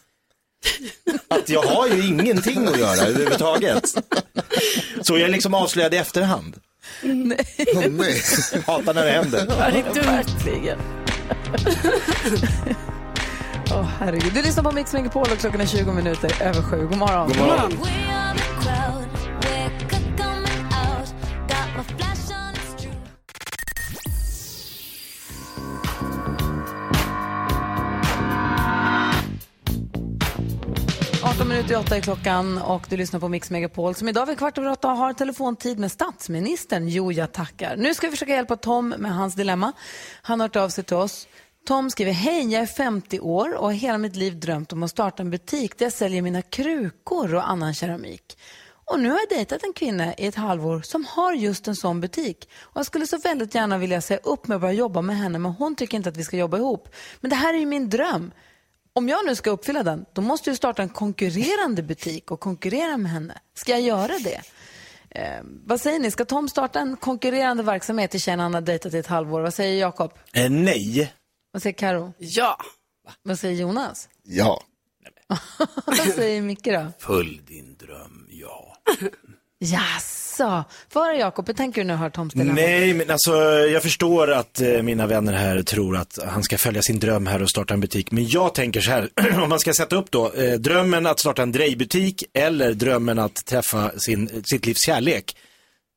att 1.28 1.48
jag 1.48 1.62
har 1.62 1.88
ju 1.88 2.06
ingenting 2.06 2.66
att 2.66 2.78
göra 2.78 3.06
överhuvudtaget. 3.06 3.84
Så 5.02 5.18
jag 5.18 5.28
är 5.28 5.28
liksom 5.28 5.54
avslöjad 5.54 5.94
i 5.94 5.96
efterhand. 5.96 6.56
Åh, 7.02 7.10
nej. 7.90 8.22
Hatar 8.66 8.94
när 8.94 9.04
det 9.04 9.10
händer. 9.10 9.46
Verkligen. 9.46 10.78
Åh, 13.70 13.88
herregud. 14.00 14.34
Du 14.34 14.42
lyssnar 14.42 14.64
på 14.64 14.72
Mix 14.72 14.92
Megapol 14.92 15.26
och 15.32 15.38
klockan 15.38 15.60
är 15.60 15.66
20 15.66 15.92
minuter 15.92 16.42
över 16.42 16.62
sju. 16.62 16.86
God 16.86 16.96
morgon. 16.98 17.28
God 17.28 17.36
morgon. 17.36 17.72
Arton 31.34 31.48
minuter 31.48 31.74
i 31.74 31.76
8 31.76 31.96
är 31.96 32.00
klockan 32.00 32.58
och 32.58 32.86
du 32.90 32.96
lyssnar 32.96 33.20
på 33.20 33.28
Mix 33.28 33.50
Megapol 33.50 33.94
som 33.94 34.08
idag 34.08 34.26
vid 34.26 34.38
kvart 34.38 34.58
över 34.58 34.70
8 34.70 34.88
har 34.88 35.12
telefontid 35.12 35.78
med 35.78 35.92
statsministern. 35.92 36.88
Jo, 36.88 37.12
jag 37.12 37.32
tackar. 37.32 37.76
Nu 37.76 37.94
ska 37.94 38.06
vi 38.06 38.10
försöka 38.10 38.32
hjälpa 38.32 38.56
Tom 38.56 38.88
med 38.88 39.14
hans 39.14 39.34
dilemma. 39.34 39.72
Han 40.22 40.40
har 40.40 40.48
hört 40.48 40.56
av 40.56 40.68
sig 40.68 40.84
till 40.84 40.96
oss. 40.96 41.28
Tom 41.66 41.90
skriver, 41.90 42.12
hej, 42.12 42.52
jag 42.52 42.62
är 42.62 42.66
50 42.66 43.20
år 43.20 43.54
och 43.54 43.66
har 43.66 43.72
hela 43.72 43.98
mitt 43.98 44.16
liv 44.16 44.40
drömt 44.40 44.72
om 44.72 44.82
att 44.82 44.90
starta 44.90 45.22
en 45.22 45.30
butik 45.30 45.78
där 45.78 45.86
jag 45.86 45.92
säljer 45.92 46.22
mina 46.22 46.42
krukor 46.42 47.34
och 47.34 47.50
annan 47.50 47.74
keramik. 47.74 48.38
Och 48.84 49.00
nu 49.00 49.10
har 49.10 49.18
jag 49.18 49.38
dejtat 49.38 49.62
en 49.62 49.72
kvinna 49.72 50.14
i 50.14 50.26
ett 50.26 50.34
halvår 50.34 50.82
som 50.82 51.04
har 51.04 51.32
just 51.32 51.68
en 51.68 51.76
sån 51.76 52.00
butik. 52.00 52.48
Och 52.60 52.78
jag 52.78 52.86
skulle 52.86 53.06
så 53.06 53.18
väldigt 53.18 53.54
gärna 53.54 53.78
vilja 53.78 54.00
säga 54.00 54.20
upp 54.22 54.48
mig 54.48 54.54
och 54.54 54.60
börja 54.60 54.74
jobba 54.74 55.02
med 55.02 55.16
henne, 55.16 55.38
men 55.38 55.52
hon 55.52 55.76
tycker 55.76 55.96
inte 55.96 56.08
att 56.08 56.16
vi 56.16 56.24
ska 56.24 56.36
jobba 56.36 56.56
ihop. 56.56 56.88
Men 57.20 57.30
det 57.30 57.36
här 57.36 57.54
är 57.54 57.58
ju 57.58 57.66
min 57.66 57.90
dröm. 57.90 58.32
Om 58.96 59.08
jag 59.08 59.26
nu 59.26 59.34
ska 59.34 59.50
uppfylla 59.50 59.82
den, 59.82 60.04
då 60.12 60.22
måste 60.22 60.50
jag 60.50 60.56
starta 60.56 60.82
en 60.82 60.88
konkurrerande 60.88 61.82
butik 61.82 62.30
och 62.30 62.40
konkurrera 62.40 62.96
med 62.96 63.12
henne. 63.12 63.38
Ska 63.54 63.72
jag 63.72 63.80
göra 63.80 64.12
det? 64.24 64.40
Eh, 65.10 65.42
vad 65.66 65.80
säger 65.80 65.98
ni? 65.98 66.10
Ska 66.10 66.24
Tom 66.24 66.48
starta 66.48 66.80
en 66.80 66.96
konkurrerande 66.96 67.62
verksamhet 67.62 68.10
till 68.10 68.20
tjejen 68.20 68.40
han 68.40 68.54
har 68.54 68.60
dejtat 68.60 68.94
i 68.94 68.98
ett 68.98 69.06
halvår? 69.06 69.40
Vad 69.40 69.54
säger 69.54 69.80
Jakob? 69.80 70.12
Eh, 70.32 70.50
nej. 70.50 71.12
Vad 71.52 71.62
säger 71.62 71.74
Karo? 71.74 72.12
Ja. 72.18 72.58
Vad 73.22 73.38
säger 73.38 73.60
Jonas? 73.60 74.08
Ja. 74.22 74.62
vad 75.86 75.96
säger 75.96 76.42
Micke 76.42 76.64
då? 76.64 76.86
Följ 76.98 77.40
din 77.46 77.76
dröm, 77.76 78.26
ja. 78.30 78.76
Jaså? 79.64 80.64
Vad 80.92 81.08
är 81.08 81.14
Jakob? 81.14 81.46
Hur 81.46 81.54
tänker 81.54 81.80
du 81.80 81.86
nu 81.86 81.94
hör 81.94 82.10
Tom? 82.10 82.30
Nej, 82.34 82.94
men 82.94 83.10
alltså 83.10 83.32
jag 83.48 83.82
förstår 83.82 84.30
att 84.30 84.60
eh, 84.60 84.82
mina 84.82 85.06
vänner 85.06 85.32
här 85.32 85.62
tror 85.62 85.96
att 85.96 86.18
han 86.26 86.42
ska 86.42 86.58
följa 86.58 86.82
sin 86.82 86.98
dröm 86.98 87.26
här 87.26 87.42
och 87.42 87.50
starta 87.50 87.74
en 87.74 87.80
butik. 87.80 88.10
Men 88.10 88.28
jag 88.28 88.54
tänker 88.54 88.80
så 88.80 88.90
här, 88.90 89.08
om 89.42 89.48
man 89.48 89.60
ska 89.60 89.74
sätta 89.74 89.96
upp 89.96 90.10
då, 90.10 90.32
eh, 90.32 90.52
drömmen 90.52 91.06
att 91.06 91.20
starta 91.20 91.42
en 91.42 91.52
drejbutik 91.52 92.24
eller 92.34 92.74
drömmen 92.74 93.18
att 93.18 93.44
träffa 93.46 93.90
sin, 93.98 94.42
sitt 94.44 94.66
livs 94.66 94.86
kärlek. 94.86 95.36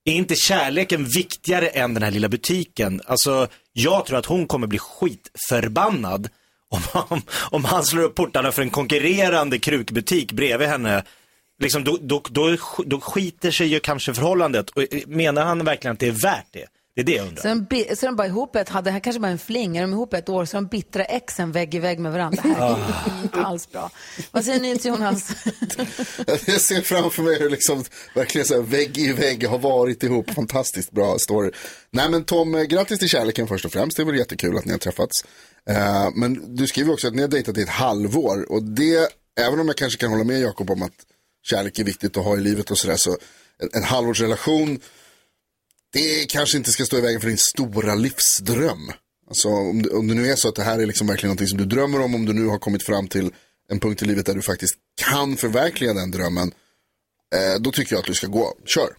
Är 0.05 0.13
inte 0.13 0.35
kärleken 0.35 1.05
viktigare 1.05 1.67
än 1.67 1.93
den 1.93 2.03
här 2.03 2.11
lilla 2.11 2.29
butiken? 2.29 3.01
Alltså, 3.05 3.47
jag 3.73 4.05
tror 4.05 4.19
att 4.19 4.25
hon 4.25 4.47
kommer 4.47 4.67
bli 4.67 4.79
skitförbannad 4.79 6.29
om, 6.69 6.81
om, 7.09 7.21
om 7.51 7.65
han 7.65 7.83
slår 7.83 8.03
upp 8.03 8.15
portarna 8.15 8.51
för 8.51 8.61
en 8.61 8.69
konkurrerande 8.69 9.59
krukbutik 9.59 10.31
bredvid 10.31 10.67
henne. 10.67 11.03
Liksom, 11.59 11.83
då, 11.83 11.97
då, 12.01 12.21
då, 12.29 12.57
då 12.85 12.99
skiter 12.99 13.51
sig 13.51 13.67
ju 13.67 13.79
kanske 13.79 14.13
förhållandet. 14.13 14.69
Och, 14.69 14.93
eh, 14.93 15.01
menar 15.07 15.45
han 15.45 15.65
verkligen 15.65 15.93
att 15.93 15.99
det 15.99 16.07
är 16.07 16.11
värt 16.11 16.47
det? 16.51 16.65
Det 16.97 17.01
är 17.01 17.05
det 17.05 17.11
jag 17.11 17.27
undrar. 17.27 17.41
Så 17.41 17.65
de, 17.69 17.95
så 17.95 18.05
de 18.05 18.15
bara 18.15 18.27
ihop 18.27 18.55
ett, 18.55 18.69
hade 18.69 18.87
det 18.87 18.91
här 18.91 18.99
kanske 18.99 19.19
bara 19.19 19.31
en 19.31 19.37
fling, 19.37 19.77
är 19.77 19.81
de 19.81 19.91
ihop 19.91 20.13
ett 20.13 20.29
år 20.29 20.45
så 20.45 20.57
är 20.57 20.61
de 20.61 20.67
bittra 20.67 21.03
exen 21.03 21.51
vägg 21.51 21.75
i 21.75 21.79
vägg 21.79 21.99
med 21.99 22.11
varandra. 22.11 22.41
Det 22.43 22.49
här 22.49 22.71
är 22.71 23.21
inte 23.23 23.41
alls 23.41 23.71
bra. 23.71 23.91
Vad 24.31 24.45
säger 24.45 24.59
ni 24.59 24.77
till 24.77 24.91
Jonas? 24.91 25.29
Jag 26.45 26.61
ser 26.61 26.81
framför 26.81 27.23
mig 27.23 27.39
hur 27.39 27.49
liksom 27.49 27.83
verkligen 28.15 28.47
så 28.47 28.53
här 28.53 28.61
vägg 28.61 28.97
i 28.97 29.11
vägg 29.11 29.47
har 29.47 29.57
varit 29.57 30.03
ihop. 30.03 30.29
Fantastiskt 30.29 30.91
bra 30.91 31.19
story. 31.19 31.51
Nej 31.91 32.09
men 32.09 32.23
Tom, 32.23 32.55
eh, 32.55 32.63
grattis 32.63 32.99
till 32.99 33.09
kärleken 33.09 33.47
först 33.47 33.65
och 33.65 33.71
främst. 33.71 33.97
Det 33.97 34.03
var 34.03 34.13
jättekul 34.13 34.57
att 34.57 34.65
ni 34.65 34.71
har 34.71 34.79
träffats. 34.79 35.25
Eh, 35.69 36.09
men 36.15 36.55
du 36.55 36.67
skriver 36.67 36.93
också 36.93 37.07
att 37.07 37.15
ni 37.15 37.21
har 37.21 37.29
dejtat 37.29 37.57
i 37.57 37.61
ett 37.61 37.69
halvår 37.69 38.51
och 38.51 38.63
det 38.63 39.09
även 39.39 39.59
om 39.59 39.67
jag 39.67 39.77
kanske 39.77 39.99
kan 39.99 40.09
hålla 40.09 40.23
med 40.23 40.41
Jakob 40.41 40.71
om 40.71 40.81
att 40.81 40.93
kärlek 41.47 41.79
är 41.79 41.83
viktigt 41.83 42.17
att 42.17 42.23
ha 42.23 42.37
i 42.37 42.41
livet 42.41 42.71
och 42.71 42.77
sådär, 42.77 42.97
så 42.97 43.11
en, 43.59 43.69
en 43.73 43.83
halvårsrelation, 43.83 44.79
det 45.93 46.25
kanske 46.29 46.57
inte 46.57 46.71
ska 46.71 46.85
stå 46.85 46.97
i 46.97 47.01
vägen 47.01 47.21
för 47.21 47.27
din 47.27 47.37
stora 47.37 47.95
livsdröm. 47.95 48.91
Alltså 49.27 49.49
om 49.49 49.81
det, 49.81 49.89
om 49.89 50.07
det 50.07 50.13
nu 50.13 50.27
är 50.27 50.35
så 50.35 50.49
att 50.49 50.55
det 50.55 50.63
här 50.63 50.79
är 50.79 50.85
liksom 50.85 51.07
verkligen 51.07 51.27
någonting 51.27 51.47
som 51.47 51.57
du 51.57 51.65
drömmer 51.65 52.01
om, 52.01 52.15
om 52.15 52.25
du 52.25 52.33
nu 52.33 52.45
har 52.45 52.59
kommit 52.59 52.83
fram 52.83 53.07
till 53.07 53.31
en 53.69 53.79
punkt 53.79 54.01
i 54.01 54.05
livet 54.05 54.25
där 54.25 54.35
du 54.35 54.41
faktiskt 54.41 54.75
kan 55.01 55.37
förverkliga 55.37 55.93
den 55.93 56.11
drömmen, 56.11 56.51
eh, 57.35 57.61
då 57.61 57.71
tycker 57.71 57.93
jag 57.93 57.99
att 57.99 58.07
du 58.07 58.13
ska 58.13 58.27
gå, 58.27 58.53
kör, 58.65 58.89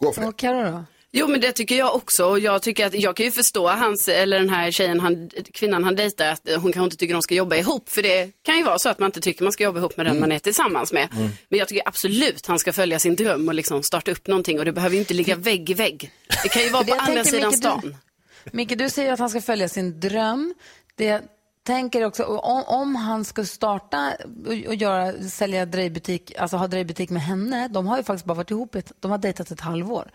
gå 0.00 0.12
för 0.12 0.20
det. 0.20 0.28
Och 0.28 0.38
Karo 0.38 0.70
då? 0.70 0.84
Jo 1.12 1.28
men 1.28 1.40
det 1.40 1.52
tycker 1.52 1.78
jag 1.78 1.94
också 1.94 2.24
och 2.24 2.38
jag 2.38 2.62
tycker 2.62 2.86
att 2.86 2.94
jag 2.94 3.16
kan 3.16 3.26
ju 3.26 3.32
förstå 3.32 3.68
hans, 3.68 4.08
eller 4.08 4.38
den 4.38 4.50
här 4.50 4.70
tjejen, 4.70 5.00
han, 5.00 5.30
kvinnan 5.54 5.84
han 5.84 5.96
dejtar, 5.96 6.26
att 6.26 6.40
hon 6.44 6.72
kanske 6.72 6.84
inte 6.84 6.96
tycker 6.96 7.14
de 7.14 7.22
ska 7.22 7.34
jobba 7.34 7.56
ihop. 7.56 7.88
För 7.88 8.02
det 8.02 8.30
kan 8.42 8.56
ju 8.58 8.64
vara 8.64 8.78
så 8.78 8.88
att 8.88 8.98
man 8.98 9.06
inte 9.08 9.20
tycker 9.20 9.42
man 9.42 9.52
ska 9.52 9.64
jobba 9.64 9.78
ihop 9.78 9.96
med 9.96 10.06
den 10.06 10.10
Mm. 10.10 10.20
man 10.20 10.32
är 10.32 10.38
tillsammans 10.38 10.92
med. 10.92 11.08
Mm. 11.12 11.28
Men 11.48 11.58
jag 11.58 11.68
tycker 11.68 11.88
absolut 11.88 12.46
han 12.46 12.58
ska 12.58 12.72
följa 12.72 12.98
sin 12.98 13.16
dröm 13.16 13.48
och 13.48 13.54
liksom 13.54 13.82
starta 13.82 14.10
upp 14.10 14.26
någonting 14.26 14.58
och 14.58 14.64
det 14.64 14.72
behöver 14.72 14.94
ju 14.94 15.00
inte 15.00 15.14
ligga 15.14 15.36
vägg 15.48 15.70
i 15.70 15.74
vägg. 15.74 16.10
Det 16.42 16.48
kan 16.48 16.62
ju 16.62 16.68
vara 16.68 16.84
på 16.84 16.94
andra 16.94 17.24
sidan 17.24 17.52
stan. 17.52 17.80
Du, 17.82 18.50
Micke, 18.52 18.78
du 18.78 18.90
säger 18.90 19.12
att 19.12 19.18
han 19.18 19.30
ska 19.30 19.40
följa 19.40 19.68
sin 19.68 20.00
dröm. 20.00 20.54
Det 20.96 21.22
tänker 21.62 22.04
också, 22.04 22.24
om, 22.24 22.64
om 22.66 22.96
han 22.96 23.24
ska 23.24 23.44
starta 23.44 24.12
och, 24.46 24.52
och 24.52 24.74
göra, 24.74 25.12
sälja 25.12 25.66
drejbutik, 25.66 26.32
alltså 26.38 26.56
ha 26.56 26.66
drejbutik 26.66 27.10
med 27.10 27.22
henne, 27.22 27.68
de 27.68 27.86
har 27.86 27.96
ju 27.96 28.02
faktiskt 28.04 28.24
bara 28.24 28.34
varit 28.34 28.50
ihop, 28.50 28.74
ett, 28.74 28.92
de 29.00 29.10
har 29.10 29.18
dejtat 29.18 29.50
ett 29.50 29.60
halvår. 29.60 30.10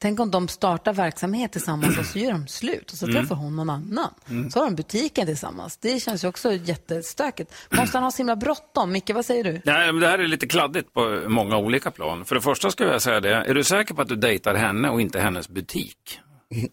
Tänk 0.00 0.20
om 0.20 0.30
de 0.30 0.48
startar 0.48 0.92
verksamhet 0.92 1.52
tillsammans 1.52 1.98
och 1.98 2.04
så 2.06 2.18
gör 2.18 2.32
de 2.32 2.46
slut 2.48 2.92
och 2.92 2.98
så 2.98 3.06
Mm. 3.06 3.16
träffar 3.16 3.34
hon 3.34 3.56
någon 3.56 3.70
annan. 3.70 4.14
Mm. 4.30 4.50
Så 4.50 4.58
har 4.58 4.66
de 4.66 4.74
butiken 4.74 5.26
tillsammans. 5.26 5.76
Det 5.76 6.00
känns 6.02 6.24
ju 6.24 6.28
också 6.28 6.52
jättestökigt. 6.52 7.54
Måste 7.70 7.96
han 7.96 8.04
ha 8.04 8.10
så 8.10 8.18
himla 8.18 8.36
bråttom? 8.36 8.92
Micke, 8.92 9.10
vad 9.14 9.24
säger 9.24 9.44
du? 9.44 9.60
Nej, 9.64 9.92
men 9.92 10.00
det 10.00 10.06
här 10.06 10.18
är 10.18 10.26
lite 10.28 10.46
kladdigt 10.46 10.92
på 10.92 11.22
många 11.28 11.56
olika 11.56 11.90
plan. 11.90 12.24
För 12.24 12.34
det 12.34 12.40
första 12.40 12.70
skulle 12.70 12.92
jag 12.92 13.02
säga 13.02 13.20
det, 13.20 13.34
är 13.34 13.54
du 13.54 13.64
säker 13.64 13.94
på 13.94 14.02
att 14.02 14.08
du 14.08 14.16
dejtar 14.16 14.54
henne 14.54 14.90
och 14.90 15.00
inte 15.00 15.20
hennes 15.20 15.48
butik? 15.48 16.20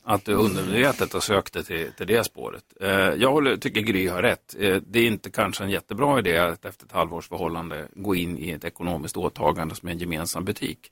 Att 0.03 0.25
du 0.25 0.33
undermedvetet 0.33 1.13
har 1.13 1.19
sökt 1.19 1.53
dig 1.53 1.63
till, 1.63 1.91
till 1.97 2.07
det 2.07 2.23
spåret. 2.25 2.63
Eh, 2.81 2.89
jag 2.89 3.31
håller, 3.31 3.57
tycker 3.57 3.81
Gry 3.81 4.07
har 4.07 4.21
rätt. 4.21 4.55
Eh, 4.59 4.75
det 4.87 4.99
är 4.99 5.07
inte 5.07 5.29
kanske 5.29 5.63
en 5.63 5.69
jättebra 5.69 6.19
idé 6.19 6.37
att 6.37 6.65
efter 6.65 6.85
ett 6.85 6.91
halvårs 6.91 7.27
förhållande 7.29 7.87
gå 7.95 8.15
in 8.15 8.37
i 8.37 8.49
ett 8.51 8.63
ekonomiskt 8.65 9.17
åtagande 9.17 9.75
som 9.75 9.87
är 9.87 9.93
en 9.93 9.99
gemensam 9.99 10.45
butik. 10.45 10.91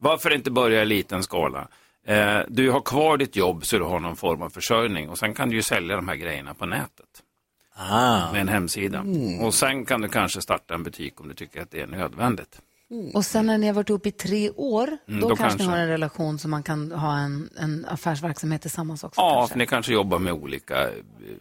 Varför 0.00 0.34
inte 0.34 0.50
börja 0.50 0.82
i 0.82 0.86
liten 0.86 1.22
skala? 1.22 1.68
Eh, 2.06 2.38
du 2.48 2.70
har 2.70 2.80
kvar 2.80 3.16
ditt 3.16 3.36
jobb 3.36 3.66
så 3.66 3.78
du 3.78 3.84
har 3.84 4.00
någon 4.00 4.16
form 4.16 4.42
av 4.42 4.50
försörjning 4.50 5.08
och 5.08 5.18
sen 5.18 5.34
kan 5.34 5.48
du 5.50 5.56
ju 5.56 5.62
sälja 5.62 5.96
de 5.96 6.08
här 6.08 6.16
grejerna 6.16 6.54
på 6.54 6.66
nätet. 6.66 7.22
Med 8.32 8.40
en 8.40 8.48
hemsida. 8.48 8.98
Mm. 8.98 9.40
Och 9.40 9.54
sen 9.54 9.84
kan 9.84 10.00
du 10.00 10.08
kanske 10.08 10.40
starta 10.42 10.74
en 10.74 10.82
butik 10.82 11.20
om 11.20 11.28
du 11.28 11.34
tycker 11.34 11.62
att 11.62 11.70
det 11.70 11.80
är 11.80 11.86
nödvändigt. 11.86 12.60
Och 13.14 13.24
sen 13.24 13.46
när 13.46 13.58
ni 13.58 13.66
har 13.66 13.74
varit 13.74 13.88
ihop 13.88 14.06
i 14.06 14.10
tre 14.10 14.50
år, 14.50 14.86
Mm, 15.08 15.20
då, 15.20 15.28
då 15.28 15.36
kanske, 15.36 15.44
ni 15.44 15.58
kanske. 15.58 15.70
har 15.76 15.78
en 15.78 15.88
relation 15.88 16.38
så 16.38 16.48
man 16.48 16.62
kan 16.62 16.92
ha 16.92 17.18
en, 17.18 17.50
en 17.58 17.86
affärsverksamhet 17.88 18.62
tillsammans 18.62 19.04
också. 19.04 19.20
Ja, 19.20 19.46
för 19.50 19.58
ni 19.58 19.66
kanske 19.66 19.92
jobbar 19.92 20.18
med 20.18 20.32
olika 20.32 20.82
eh, 20.82 20.94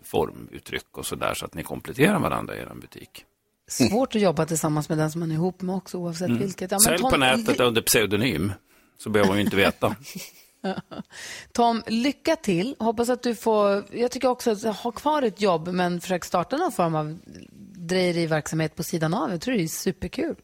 formuttryck 0.04 0.98
och 0.98 1.06
sådär 1.06 1.34
så 1.34 1.46
att 1.46 1.54
ni 1.54 1.64
kompletterar 1.64 2.20
varandra 2.20 2.56
i 2.56 2.60
er 2.60 2.72
butik. 2.82 3.26
Svårt 3.70 4.16
att 4.16 4.22
jobba 4.22 4.46
tillsammans 4.46 4.90
med 4.90 4.98
den 4.98 5.12
som 5.12 5.20
man 5.20 5.32
är 5.32 5.36
ihop 5.36 5.62
med 5.62 5.76
också, 5.76 5.98
oavsett 5.98 6.28
Mm. 6.28 6.40
vilket. 6.40 6.72
Ja, 6.72 6.76
men 6.76 6.80
Sälj 6.82 6.98
Tom, 6.98 7.12
på 7.12 7.18
nätet 7.18 7.60
under 7.60 7.82
pseudonym 7.82 8.54
så 8.98 9.10
behöver 9.10 9.28
man 9.30 9.38
ju 9.38 9.44
inte 9.44 9.56
veta. 9.58 9.96
Tom, 11.54 11.84
lycka 11.88 12.36
till. 12.36 12.76
Hoppas 12.80 13.10
att 13.10 13.24
du 13.24 13.36
får, 13.36 13.84
jag 13.92 14.12
tycker 14.12 14.28
också 14.28 14.52
att 14.52 14.76
ha 14.78 14.92
kvar 14.92 15.22
ett 15.22 15.42
jobb, 15.42 15.68
men 15.68 16.02
försök 16.02 16.26
starta 16.26 16.58
någon 16.58 16.72
form 16.72 16.96
av 16.96 17.18
drejeriverksamhet 17.78 18.76
på 18.76 18.84
sidan 18.84 19.14
av. 19.14 19.32
Jag 19.32 19.42
tror 19.42 19.56
det 19.56 19.64
är 19.64 19.68
superkul. 19.68 20.36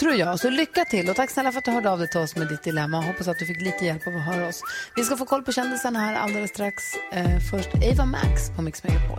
Tror 0.00 0.14
jag. 0.14 0.40
Så 0.40 0.50
lycka 0.50 0.84
till 0.84 1.10
och 1.10 1.16
tack 1.16 1.30
snälla 1.30 1.52
för 1.52 1.58
att 1.58 1.64
du 1.64 1.70
hörde 1.70 1.90
av 1.90 1.98
dig 1.98 2.08
till 2.10 2.20
oss 2.20 2.36
med 2.36 2.48
ditt 2.48 2.62
dilemma. 2.62 3.00
Hoppas 3.00 3.28
att 3.28 3.38
du 3.38 3.46
fick 3.46 3.60
lite 3.62 3.84
hjälp 3.84 4.06
av 4.06 4.16
att 4.16 4.24
höra 4.24 4.48
oss. 4.48 4.62
Vi 4.96 5.02
ska 5.04 5.16
få 5.16 5.24
koll 5.26 5.42
på 5.42 5.52
kändisarna 5.52 5.98
här 5.98 6.14
alldeles 6.14 6.50
strax. 6.50 6.82
Eh, 7.12 7.38
först 7.50 7.68
Ava 7.74 8.04
Max 8.04 8.50
på 8.56 8.62
Mix 8.62 8.84
Megapol. 8.84 9.18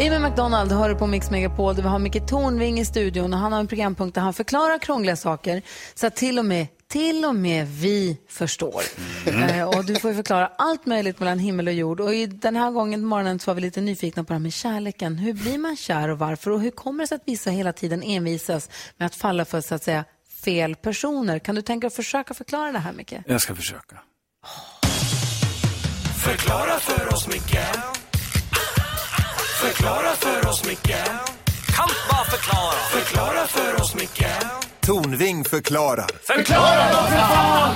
Amy 0.00 0.18
McDonald 0.18 0.72
hör 0.72 0.94
på 0.94 1.06
Mix 1.06 1.30
Megapol 1.30 1.74
där 1.74 1.82
vi 1.82 1.88
har 1.88 1.98
Micke 1.98 2.26
Tornving 2.26 2.80
i 2.80 2.84
studion 2.84 3.32
och 3.32 3.38
han 3.38 3.52
har 3.52 3.60
en 3.60 3.66
programpunkt 3.66 4.14
där 4.14 4.22
han 4.22 4.34
förklarar 4.34 4.78
krångliga 4.78 5.16
saker 5.16 5.62
så 5.94 6.06
att 6.06 6.16
till 6.16 6.38
och 6.38 6.44
med, 6.44 6.66
till 6.88 7.24
och 7.24 7.34
med 7.34 7.68
vi 7.68 8.18
förstår. 8.28 8.82
Eh, 9.26 9.68
och 9.68 9.84
du 9.84 9.94
får 9.94 10.14
förklara 10.14 10.50
allt 10.58 10.86
möjligt 10.86 11.18
mellan 11.18 11.38
himmel 11.38 11.68
och 11.68 11.74
jord. 11.74 12.00
Och 12.00 12.14
i 12.14 12.26
den 12.26 12.56
här 12.56 12.70
gången 12.70 13.04
morgonen 13.04 13.38
så 13.38 13.50
var 13.50 13.54
vi 13.54 13.60
lite 13.60 13.80
nyfikna 13.80 14.24
på 14.24 14.28
det 14.28 14.34
här 14.34 14.40
med 14.40 14.52
kärleken. 14.52 15.18
Hur 15.18 15.32
blir 15.32 15.58
man 15.58 15.76
kär 15.76 16.08
och 16.08 16.18
varför? 16.18 16.50
Och 16.50 16.60
hur 16.60 16.70
kommer 16.70 17.04
det 17.04 17.08
sig 17.08 17.16
att 17.16 17.22
vissa 17.24 17.50
hela 17.50 17.72
tiden 17.72 18.02
envisas 18.02 18.70
med 18.96 19.06
att 19.06 19.14
falla 19.14 19.44
för 19.44 19.60
så 19.60 19.74
att 19.74 19.84
säga 19.84 20.04
fel 20.44 20.74
personer? 20.74 21.38
Kan 21.38 21.54
du 21.54 21.62
tänka 21.62 21.84
dig 21.84 21.86
att 21.86 21.94
försöka 21.94 22.34
förklara 22.34 22.72
det 22.72 22.78
här 22.78 22.92
Micke? 22.92 23.14
Jag 23.26 23.40
ska 23.40 23.54
försöka. 23.54 23.96
Förklara 26.24 26.78
för 26.78 27.14
oss, 27.14 27.28
Micke 27.28 27.58
Förklara 29.60 30.14
för 30.14 30.48
oss, 30.48 30.64
Micke 30.68 30.96
Kan 31.76 31.88
bara 32.10 32.24
förklara 32.24 32.72
Förklara 32.92 33.46
för 33.46 33.80
oss, 33.82 33.94
Micke 33.94 34.26
Tornving 34.80 35.44
förklarar. 35.44 36.06
Förklara 36.22 36.92
då, 36.92 37.06
för 37.06 37.16
fan! 37.16 37.74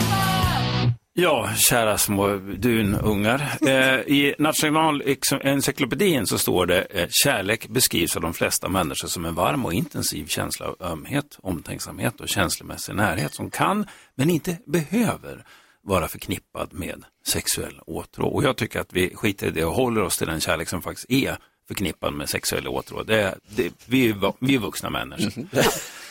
Ja, 1.13 1.51
kära 1.57 1.99
små 1.99 2.37
dunungar. 2.37 3.59
Eh, 3.67 3.95
I 3.95 4.35
Nationalencyklopedin 4.39 6.27
så 6.27 6.39
står 6.39 6.67
det 6.67 6.81
eh, 6.81 7.09
kärlek 7.11 7.69
beskrivs 7.69 8.17
av 8.17 8.23
de 8.23 8.35
flesta 8.35 8.69
människor 8.69 9.09
som 9.09 9.25
en 9.25 9.35
varm 9.35 9.65
och 9.65 9.75
intensiv 9.75 10.27
känsla 10.27 10.67
av 10.67 10.77
ömhet, 10.81 11.39
omtänksamhet 11.43 12.21
och 12.21 12.29
känslomässig 12.29 12.95
närhet 12.95 13.35
som 13.35 13.51
kan, 13.51 13.87
men 14.15 14.31
inte 14.31 14.57
behöver, 14.67 15.45
vara 15.83 16.09
förknippad 16.09 16.73
med 16.73 17.05
sexuell 17.27 17.81
åtrå. 17.87 18.27
Och 18.27 18.45
jag 18.45 18.57
tycker 18.57 18.81
att 18.81 18.93
vi 18.93 19.15
skiter 19.15 19.47
i 19.47 19.51
det 19.51 19.65
och 19.65 19.75
håller 19.75 20.03
oss 20.03 20.19
till 20.19 20.27
den 20.27 20.41
kärlek 20.41 20.69
som 20.69 20.83
faktiskt 20.83 21.11
är 21.11 21.37
förknippad 21.69 22.15
med 22.15 22.29
sexuell 22.29 22.69
åtrå. 22.69 23.03
Det, 23.03 23.35
det, 23.49 23.73
vi, 23.87 24.09
är 24.09 24.33
vi 24.39 24.55
är 24.55 24.59
vuxna 24.59 24.91
människor. 24.91 25.47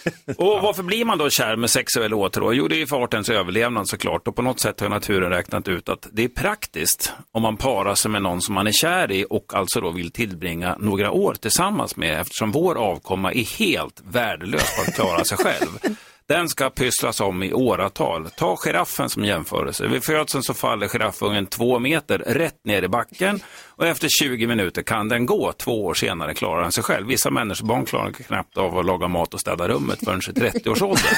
Och 0.37 0.61
varför 0.61 0.83
blir 0.83 1.05
man 1.05 1.17
då 1.17 1.29
kär 1.29 1.55
med 1.55 1.69
sexuell 1.69 2.13
åtrå? 2.13 2.53
Jo, 2.53 2.67
det 2.67 2.81
är 2.81 2.85
för 2.85 3.03
artens 3.03 3.29
överlevnad 3.29 3.89
såklart. 3.89 4.27
Och 4.27 4.35
på 4.35 4.41
något 4.41 4.59
sätt 4.59 4.79
har 4.79 4.89
naturen 4.89 5.29
räknat 5.29 5.67
ut 5.67 5.89
att 5.89 6.07
det 6.11 6.23
är 6.23 6.27
praktiskt 6.27 7.13
om 7.31 7.41
man 7.41 7.57
parar 7.57 7.95
sig 7.95 8.11
med 8.11 8.21
någon 8.21 8.41
som 8.41 8.55
man 8.55 8.67
är 8.67 8.71
kär 8.71 9.11
i 9.11 9.25
och 9.29 9.53
alltså 9.53 9.81
då 9.81 9.91
vill 9.91 10.11
tillbringa 10.11 10.75
några 10.79 11.11
år 11.11 11.33
tillsammans 11.33 11.95
med 11.95 12.21
eftersom 12.21 12.51
vår 12.51 12.75
avkomma 12.75 13.33
är 13.33 13.57
helt 13.59 14.01
värdelös 14.03 14.75
på 14.75 14.81
att 14.81 14.95
klara 14.95 15.23
sig 15.23 15.37
själv. 15.37 15.79
Den 16.31 16.49
ska 16.49 16.69
pysslas 16.69 17.21
om 17.21 17.43
i 17.43 17.53
åratal. 17.53 18.29
Ta 18.37 18.55
giraffen 18.55 19.09
som 19.09 19.25
jämförelse. 19.25 19.87
Vid 19.87 20.03
födseln 20.03 20.43
så 20.43 20.53
faller 20.53 20.87
giraffungen 20.87 21.45
två 21.45 21.79
meter 21.79 22.17
rätt 22.17 22.65
ner 22.65 22.83
i 22.83 22.87
backen 22.87 23.39
och 23.65 23.85
efter 23.85 24.07
20 24.09 24.47
minuter 24.47 24.81
kan 24.81 25.09
den 25.09 25.25
gå. 25.25 25.51
Två 25.51 25.85
år 25.85 25.93
senare 25.93 26.33
klarar 26.33 26.61
den 26.61 26.71
sig 26.71 26.83
själv. 26.83 27.07
Vissa 27.07 27.29
människobarn 27.29 27.85
klarar 27.85 28.11
knappt 28.11 28.57
av 28.57 28.77
att 28.77 28.85
laga 28.85 29.07
mat 29.07 29.33
och 29.33 29.39
städa 29.39 29.67
rummet 29.67 29.99
förrän 30.05 30.19
i 30.19 30.39
30-årsåldern. 30.39 31.15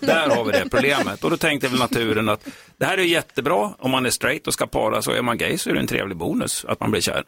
Där 0.00 0.36
har 0.36 0.44
vi 0.44 0.52
det 0.52 0.68
problemet. 0.70 1.24
Och 1.24 1.30
då 1.30 1.36
tänkte 1.36 1.68
väl 1.68 1.78
naturen 1.78 2.28
att 2.28 2.48
det 2.78 2.84
här 2.84 2.98
är 2.98 3.02
jättebra 3.02 3.74
om 3.78 3.90
man 3.90 4.06
är 4.06 4.10
straight 4.10 4.46
och 4.46 4.54
ska 4.54 4.66
para 4.66 5.02
så 5.02 5.10
är 5.10 5.22
man 5.22 5.38
gay 5.38 5.58
så 5.58 5.70
är 5.70 5.74
det 5.74 5.80
en 5.80 5.86
trevlig 5.86 6.16
bonus 6.16 6.64
att 6.68 6.80
man 6.80 6.90
blir 6.90 7.00
kär. 7.00 7.24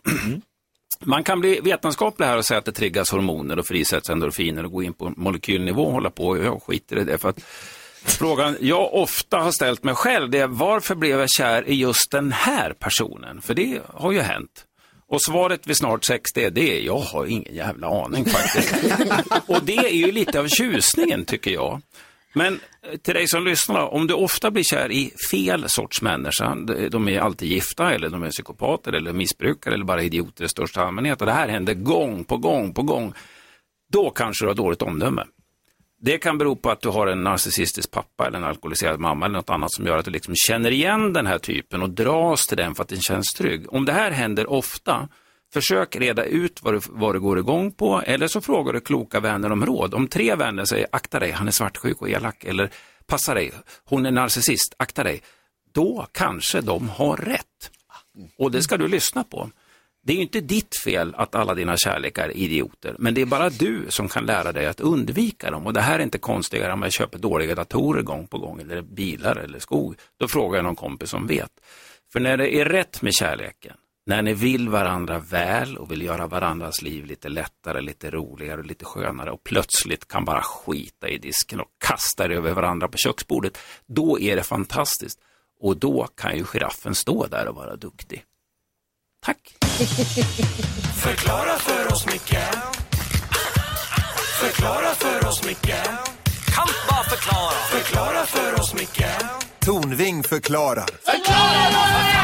Man 1.01 1.25
kan 1.25 1.41
bli 1.41 1.61
vetenskaplig 1.61 2.27
här 2.27 2.37
och 2.37 2.45
säga 2.45 2.59
att 2.59 2.65
det 2.65 2.73
triggas 2.73 3.11
hormoner 3.11 3.59
och 3.59 3.67
frisätts 3.67 4.11
endorfiner 4.11 4.65
och 4.65 4.73
gå 4.73 4.83
in 4.83 4.93
på 4.93 5.13
molekylnivå 5.17 5.83
och 5.83 5.93
hålla 5.93 6.11
på. 6.11 6.39
Jag 6.39 6.63
skiter 6.63 6.99
i 6.99 7.05
det. 7.05 7.19
För 7.19 7.29
att 7.29 7.43
frågan 8.05 8.57
jag 8.61 8.95
ofta 8.95 9.39
har 9.39 9.53
ställt 9.53 9.85
mig 9.85 9.95
själv 9.95 10.31
det 10.31 10.39
är 10.39 10.47
varför 10.47 10.95
blev 10.95 11.21
jag 11.21 11.31
kär 11.31 11.69
i 11.69 11.75
just 11.75 12.11
den 12.11 12.33
här 12.33 12.73
personen? 12.73 13.43
För 13.43 13.55
det 13.55 13.81
har 13.95 14.13
ju 14.13 14.21
hänt. 14.21 14.65
Och 15.09 15.23
svaret 15.23 15.67
vid 15.67 15.77
snart 15.77 16.05
sex 16.05 16.33
det 16.35 16.45
är 16.45 16.51
det. 16.51 16.81
Jag 16.81 16.99
har 16.99 17.27
ingen 17.27 17.55
jävla 17.55 18.05
aning 18.05 18.25
faktiskt. 18.25 18.75
och 19.47 19.63
det 19.63 19.77
är 19.77 19.95
ju 19.95 20.13
lite 20.13 20.41
av 20.41 20.49
tjusningen 20.49 21.25
tycker 21.25 21.51
jag. 21.51 21.81
Men 22.37 22.61
eh, 22.93 22.97
till 22.99 23.15
dig 23.15 23.29
som 23.29 23.45
lyssnar, 23.45 23.95
om 23.95 24.07
du 24.07 24.15
ofta 24.15 24.51
blir 24.51 24.63
kär 24.65 24.93
i 24.93 25.13
fel 25.31 25.65
sorts 25.69 26.03
människa, 26.03 26.55
de- 26.55 26.89
de 26.89 27.09
är 27.09 27.21
alltid 27.21 27.49
gifta 27.49 27.93
eller 27.95 28.09
de 28.09 28.23
är 28.23 28.31
psykopater 28.31 28.93
eller 28.93 29.13
missbrukare 29.13 29.75
eller 29.75 29.85
bara 29.85 30.03
idioter 30.03 30.45
i 30.45 30.49
största 30.49 30.83
allmänhet 30.83 31.21
och 31.21 31.27
det 31.27 31.33
här 31.33 31.49
händer 31.49 31.75
gång 31.75 32.25
på 32.25 32.37
gång 32.37 32.75
på 32.75 32.83
gång, 32.83 33.13
då 33.93 34.11
kanske 34.11 34.45
du 34.45 34.49
har 34.49 34.55
dåligt 34.55 34.83
omdöme. 34.83 35.25
Det 36.01 36.19
kan 36.19 36.39
bero 36.39 36.57
på 36.57 36.71
att 36.71 36.81
du 36.81 36.89
har 36.89 37.07
en 37.07 37.25
narcissistisk 37.25 37.91
pappa 37.91 38.27
eller 38.27 38.39
en 38.39 38.45
alkoholiserad 38.45 39.01
mamma 39.01 39.27
eller 39.27 39.37
något 39.37 39.51
annat 39.51 39.73
som 39.73 39.87
gör 39.87 39.99
att 39.99 40.05
du 40.05 40.11
liksom 40.11 40.35
känner 40.37 40.71
igen 40.71 41.13
den 41.13 41.27
här 41.27 41.39
typen 41.39 41.83
och 41.83 41.91
dras 41.91 42.47
till 42.47 42.57
den 42.57 42.75
för 42.75 42.83
att 42.83 42.89
den 42.89 43.01
känns 43.01 43.27
trygg. 43.37 43.73
Om 43.73 43.85
det 43.85 43.93
här 43.93 44.11
händer 44.11 44.51
ofta, 44.51 45.09
Försök 45.57 45.97
reda 45.97 46.25
ut 46.25 46.63
vad 46.63 46.75
du, 46.75 46.81
vad 46.89 47.15
du 47.15 47.21
går 47.21 47.39
igång 47.39 47.73
på 47.73 48.03
eller 48.07 48.29
så 48.29 48.41
frågar 48.41 48.73
du 48.73 48.81
kloka 48.81 49.21
vänner 49.21 49.53
om 49.53 49.67
råd. 49.67 49.95
Om 49.95 50.09
tre 50.09 50.35
vänner 50.35 50.65
säger 50.65 50.87
akta 50.93 51.19
dig, 51.19 51.31
han 51.31 51.49
är 51.49 51.53
svartsjuk 51.53 52.03
och 52.03 52.11
elak 52.11 52.45
eller 52.45 52.71
passa 53.07 53.35
dig, 53.35 53.53
hon 53.85 54.07
är 54.07 54.11
narcissist, 54.11 54.75
akta 54.77 55.05
dig. 55.05 55.23
Då 55.73 56.07
kanske 56.13 56.61
de 56.61 56.89
har 56.89 57.17
rätt. 57.17 57.71
Och 58.39 58.51
det 58.51 58.63
ska 58.63 58.77
du 58.77 58.89
lyssna 58.89 59.25
på. 59.25 59.51
Det 60.03 60.13
är 60.13 60.17
ju 60.17 60.23
inte 60.23 60.41
ditt 60.41 60.83
fel 60.85 61.15
att 61.15 61.35
alla 61.35 61.55
dina 61.55 61.77
kärlekar 61.77 62.25
är 62.25 62.37
idioter, 62.37 62.97
men 62.99 63.15
det 63.15 63.21
är 63.21 63.27
bara 63.27 63.51
du 63.51 63.87
som 63.89 64.09
kan 64.09 64.27
lära 64.27 64.53
dig 64.53 64.67
att 64.67 64.81
undvika 64.81 65.51
dem. 65.51 65.67
Och 65.67 65.73
det 65.73 65.81
här 65.81 65.99
är 65.99 66.03
inte 66.03 66.19
konstigare 66.19 66.73
om 66.73 66.83
jag 66.83 66.93
köper 66.93 67.19
dåliga 67.19 67.55
datorer 67.55 68.03
gång 68.03 68.27
på 68.27 68.39
gång, 68.39 68.61
eller 68.61 68.83
bilar 68.83 69.37
eller 69.37 69.59
skog. 69.59 69.97
Då 70.17 70.29
frågar 70.29 70.57
jag 70.59 70.65
någon 70.65 70.77
kompis 70.77 71.11
som 71.11 71.27
vet. 71.27 71.51
För 72.13 72.21
när 72.21 72.37
det 72.37 72.55
är 72.55 72.65
rätt 72.65 73.03
med 73.03 73.15
kärleken, 73.15 73.77
när 74.07 74.23
ni 74.23 74.35
vill 74.35 74.69
varandra 74.69 75.19
väl 75.19 75.79
och 75.79 75.93
vill 75.93 76.03
göra 76.03 76.27
varandras 76.27 76.83
liv 76.83 77.05
lite 77.05 77.29
lättare, 77.29 77.81
lite 77.81 78.11
roligare 78.11 78.61
och 78.61 78.67
lite 78.67 78.85
skönare 78.85 79.31
och 79.31 79.45
plötsligt 79.45 80.09
kan 80.09 80.25
bara 80.25 80.43
skita 80.43 81.09
i 81.09 81.19
disken 81.19 81.61
och 81.61 81.69
kasta 81.79 82.25
er 82.25 82.31
över 82.31 82.53
varandra 82.53 82.89
på 82.89 82.97
köksbordet, 82.99 83.59
då 83.87 84.21
är 84.21 84.37
det 84.37 84.43
fantastiskt. 84.43 85.19
Och 85.61 85.77
då 85.77 86.07
kan 86.17 86.37
ju 86.37 86.45
giraffen 86.45 86.95
stå 86.95 87.27
där 87.27 87.49
och 87.49 87.55
vara 87.55 87.77
duktig. 87.77 88.25
Tack! 89.25 89.57
Förklara 91.03 91.59
för 91.59 91.93
oss, 91.93 92.07
Micke 92.07 92.39
Förklara 94.41 94.95
för 94.95 95.29
oss, 95.29 95.47
Micke 95.47 95.75
Kan 96.55 96.69
bara 96.89 97.05
förklara 97.05 97.53
Förklara 97.71 98.27
för 98.27 98.61
oss, 98.61 98.75
Micke 98.75 99.07
Tornving 99.61 100.23
förklarar. 100.23 100.87
Det 101.05 101.11
är 101.11 102.16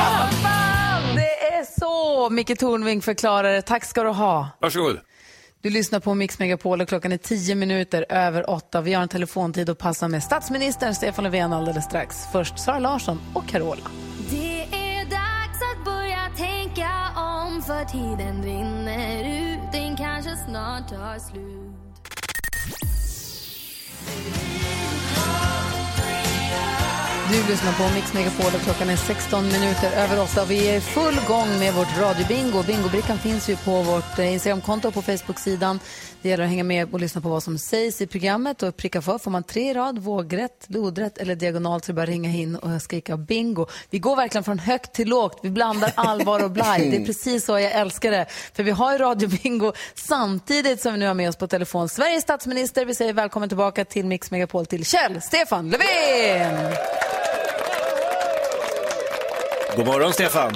Micke 2.31 2.59
Tornving 2.59 3.03
förklarar 3.03 3.53
det. 3.53 3.63
Tack 3.63 3.85
ska 3.85 4.03
du 4.03 4.09
ha. 4.09 4.49
Varsågod. 4.61 5.01
Du 5.63 5.71
lyssnar 5.71 6.01
på 6.01 6.15
Mix 6.15 6.39
Megapol 6.39 6.81
och 6.81 6.89
klockan 6.89 7.13
är 7.13 7.17
tio 7.17 7.55
minuter 7.55 8.07
över 8.09 8.51
åtta. 8.51 8.81
Vi 8.81 8.95
har 8.95 9.03
en 9.03 9.09
telefontid 9.09 9.71
att 9.71 9.79
passa 9.79 10.09
med 10.09 10.23
statsministern 10.23 10.95
Stefan 10.95 11.25
Löfven 11.25 11.53
alldeles 11.53 11.85
strax. 11.85 12.17
Först 12.33 12.59
Sara 12.59 12.79
Larsson 12.79 13.21
och 13.35 13.49
Carola. 13.49 13.83
Det 14.31 14.63
är 14.63 15.05
dags 15.05 15.59
att 15.73 15.85
börja 15.85 16.31
tänka 16.37 16.91
om 17.17 17.63
för 17.63 17.85
tiden 17.85 18.43
rinner 18.43 19.25
ut 19.25 19.73
Den 19.73 19.97
kanske 19.97 20.37
snart 20.37 20.89
tar 20.89 21.19
slut 21.19 21.63
du 27.33 27.39
lyssnar 27.49 27.73
på 27.73 27.95
Mix 27.95 28.15
Megapol 28.15 28.55
och 28.55 28.61
klockan 28.61 28.91
är 28.91 28.97
16 28.97 29.45
minuter 29.45 29.93
över 29.97 30.23
8. 30.23 30.45
Vi 30.45 30.69
är 30.69 30.77
i 30.77 30.81
full 30.81 31.21
gång 31.29 31.59
med 31.59 31.75
vårt 31.75 31.99
radiobingo. 31.99 32.63
Bingobrickan 32.63 33.19
finns 33.19 33.49
ju 33.49 33.57
på 33.57 33.83
vårt 33.83 34.19
eh, 34.19 34.33
Instagramkonto 34.33 34.89
och 34.89 34.95
på 34.95 35.03
Facebook-sidan. 35.03 35.81
Det 36.23 36.29
gäller 36.29 36.45
att 36.45 36.51
hänga 36.51 36.65
med 36.65 36.93
och 36.93 37.01
lyssna 37.01 37.21
på 37.21 37.29
vad 37.29 37.43
som 37.43 37.59
sägs 37.59 38.01
i 38.01 38.07
programmet 38.07 38.63
och 38.63 38.77
pricka 38.77 39.03
för. 39.03 39.19
Får 39.19 39.31
man 39.31 39.43
tre 39.43 39.71
i 39.71 39.75
rad, 39.75 39.99
vågrätt, 39.99 40.67
lodrätt 40.69 41.19
eller 41.19 41.35
diagonalt 41.35 41.85
så 41.85 41.93
är 41.93 41.95
det 41.95 41.97
bara 41.97 42.07
ringa 42.07 42.31
in 42.31 42.57
och 42.57 42.83
skrika 42.83 43.17
bingo. 43.17 43.67
Vi 43.91 43.99
går 43.99 44.17
verkligen 44.17 44.45
från 44.45 44.59
högt 44.59 44.93
till 44.93 45.09
lågt. 45.09 45.39
Vi 45.43 45.51
blandar 45.51 45.93
allvar 45.95 46.45
och 46.45 46.51
blaj. 46.51 46.91
Det 46.91 46.97
är 46.97 47.07
precis 47.07 47.45
så 47.45 47.59
jag 47.59 47.73
älskar 47.73 48.11
det. 48.11 48.27
För 48.55 48.63
vi 48.63 48.71
har 48.71 48.93
ju 48.93 48.99
radiobingo 48.99 49.73
samtidigt 49.95 50.81
som 50.81 50.93
vi 50.93 50.99
nu 50.99 51.07
har 51.07 51.15
med 51.15 51.29
oss 51.29 51.37
på 51.37 51.47
telefon 51.47 51.89
Sveriges 51.89 52.23
statsminister. 52.23 52.85
Vi 52.85 52.95
säger 52.95 53.13
välkommen 53.13 53.49
tillbaka 53.49 53.85
till 53.85 54.07
Mix 54.07 54.31
Megapol 54.31 54.67
till 54.67 54.85
Kjell 54.85 55.21
Stefan 55.21 55.71
Löfven! 55.71 56.75
God 59.77 59.87
morgon 59.87 60.13
Stefan. 60.13 60.53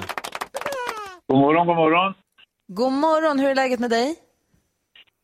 God 1.28 1.38
morgon, 1.38 1.66
god 1.66 1.76
morgon. 1.76 2.14
God 2.68 2.92
morgon, 2.92 3.38
hur 3.38 3.48
är 3.48 3.54
läget 3.54 3.80
med 3.80 3.90
dig? 3.90 4.14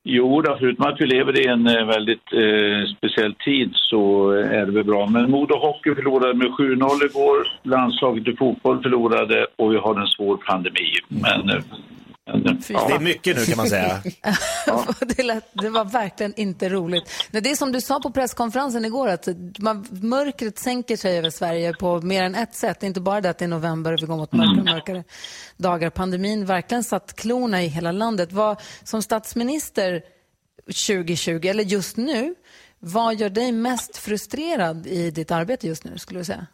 Jo, 0.04 0.42
då, 0.42 0.56
förutom 0.60 0.86
att 0.86 1.00
vi 1.00 1.06
lever 1.06 1.40
i 1.40 1.46
en 1.46 1.66
eh, 1.66 1.86
väldigt 1.86 2.32
eh, 2.32 2.96
speciell 2.96 3.34
tid 3.34 3.70
så 3.74 4.30
är 4.30 4.66
det 4.66 4.72
väl 4.72 4.84
bra. 4.84 5.06
Men 5.06 5.30
Modo 5.30 5.56
Hockey 5.56 5.94
förlorade 5.94 6.34
med 6.34 6.46
7-0 6.46 7.04
igår. 7.04 7.46
Landslaget 7.62 8.28
i 8.28 8.36
fotboll 8.36 8.82
förlorade 8.82 9.46
och 9.56 9.72
vi 9.72 9.76
har 9.76 10.00
en 10.00 10.06
svår 10.06 10.36
pandemi. 10.36 10.90
Men, 11.08 11.22
eh, 11.30 11.40
men 11.40 11.58
eh, 11.58 11.64
ja. 12.24 12.88
Det 12.88 12.94
är 12.94 13.00
mycket 13.00 13.36
nu 13.36 13.44
kan 13.44 13.56
man 13.56 13.68
säga. 13.68 14.02
det, 15.00 15.22
lät, 15.22 15.44
det 15.52 15.70
var 15.70 15.84
verkligen 15.84 16.34
inte 16.36 16.68
roligt. 16.68 17.10
Det 17.30 17.50
är 17.50 17.56
som 17.56 17.72
du 17.72 17.80
sa 17.80 18.00
på 18.00 18.10
presskonferensen 18.10 18.84
igår, 18.84 19.08
att 19.08 19.28
man, 19.58 19.86
mörkret 19.90 20.58
sänker 20.58 20.96
sig 20.96 21.18
över 21.18 21.30
Sverige 21.30 21.72
på 21.72 22.00
mer 22.00 22.22
än 22.22 22.34
ett 22.34 22.54
sätt. 22.54 22.80
Det 22.80 22.84
är 22.86 22.88
inte 22.88 23.00
bara 23.00 23.20
det 23.20 23.30
att 23.30 23.38
det 23.38 23.44
är 23.44 23.48
november 23.48 23.92
och 23.92 24.02
vi 24.02 24.06
går 24.06 24.16
mot 24.16 24.32
mörkare 24.32 24.60
och 24.60 24.64
mörkare 24.64 25.04
dagar. 25.56 25.90
Pandemin 25.90 26.46
verkligen 26.46 26.84
satt 26.84 27.16
klorna 27.16 27.62
i 27.62 27.66
hela 27.66 27.92
landet. 27.92 28.32
Vad, 28.32 28.60
som 28.84 29.02
statsminister 29.02 30.02
2020, 30.66 31.46
eller 31.46 31.64
just 31.64 31.96
nu, 31.96 32.34
vad 32.78 33.14
gör 33.14 33.30
dig 33.30 33.52
mest 33.52 33.96
frustrerad 33.96 34.86
i 34.86 35.10
ditt 35.10 35.30
arbete 35.30 35.66
just 35.66 35.84
nu, 35.84 35.98
skulle 35.98 36.20
du 36.20 36.24
säga? 36.24 36.46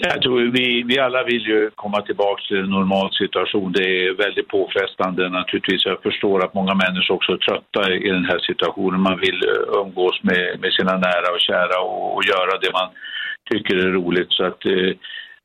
Jag 0.00 0.22
tror 0.22 0.40
vi, 0.40 0.82
vi 0.82 0.98
alla 0.98 1.24
vill 1.24 1.46
ju 1.46 1.70
komma 1.74 2.00
tillbaka 2.02 2.42
till 2.48 2.58
en 2.58 2.70
normal 2.70 3.10
situation. 3.12 3.72
Det 3.72 4.06
är 4.06 4.14
väldigt 4.14 4.48
påfrestande 4.48 5.28
naturligtvis. 5.28 5.86
Jag 5.86 6.02
förstår 6.02 6.44
att 6.44 6.54
många 6.54 6.74
människor 6.74 7.14
också 7.14 7.32
är 7.32 7.36
trötta 7.36 7.92
i 7.92 8.10
den 8.10 8.24
här 8.24 8.38
situationen. 8.38 9.00
Man 9.00 9.20
vill 9.20 9.40
eh, 9.44 9.80
umgås 9.80 10.22
med, 10.22 10.60
med 10.60 10.72
sina 10.72 10.96
nära 10.96 11.34
och 11.34 11.40
kära 11.40 11.80
och, 11.80 12.16
och 12.16 12.24
göra 12.24 12.58
det 12.58 12.72
man 12.72 12.88
tycker 13.50 13.76
är 13.76 13.92
roligt. 13.92 14.32
Så 14.32 14.44
att 14.44 14.66
eh, 14.66 14.90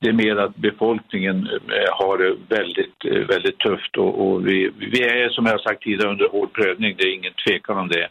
det 0.02 0.10
är 0.10 0.14
mer 0.14 0.36
att 0.36 0.56
befolkningen 0.56 1.50
eh, 1.78 1.92
har 1.92 2.18
det 2.18 2.36
väldigt, 2.58 3.06
eh, 3.06 3.28
väldigt 3.28 3.60
tufft 3.60 3.98
och, 3.98 4.28
och 4.28 4.48
vi, 4.48 4.72
vi 4.78 5.04
är 5.04 5.30
som 5.30 5.46
jag 5.46 5.54
har 5.54 5.60
sagt 5.60 5.84
tidigare 5.84 6.12
under 6.12 6.30
hård 6.30 6.54
prövning. 6.54 6.96
Det 6.98 7.04
är 7.04 7.14
ingen 7.14 7.34
tvekan 7.48 7.78
om 7.78 7.88
det. 7.88 8.08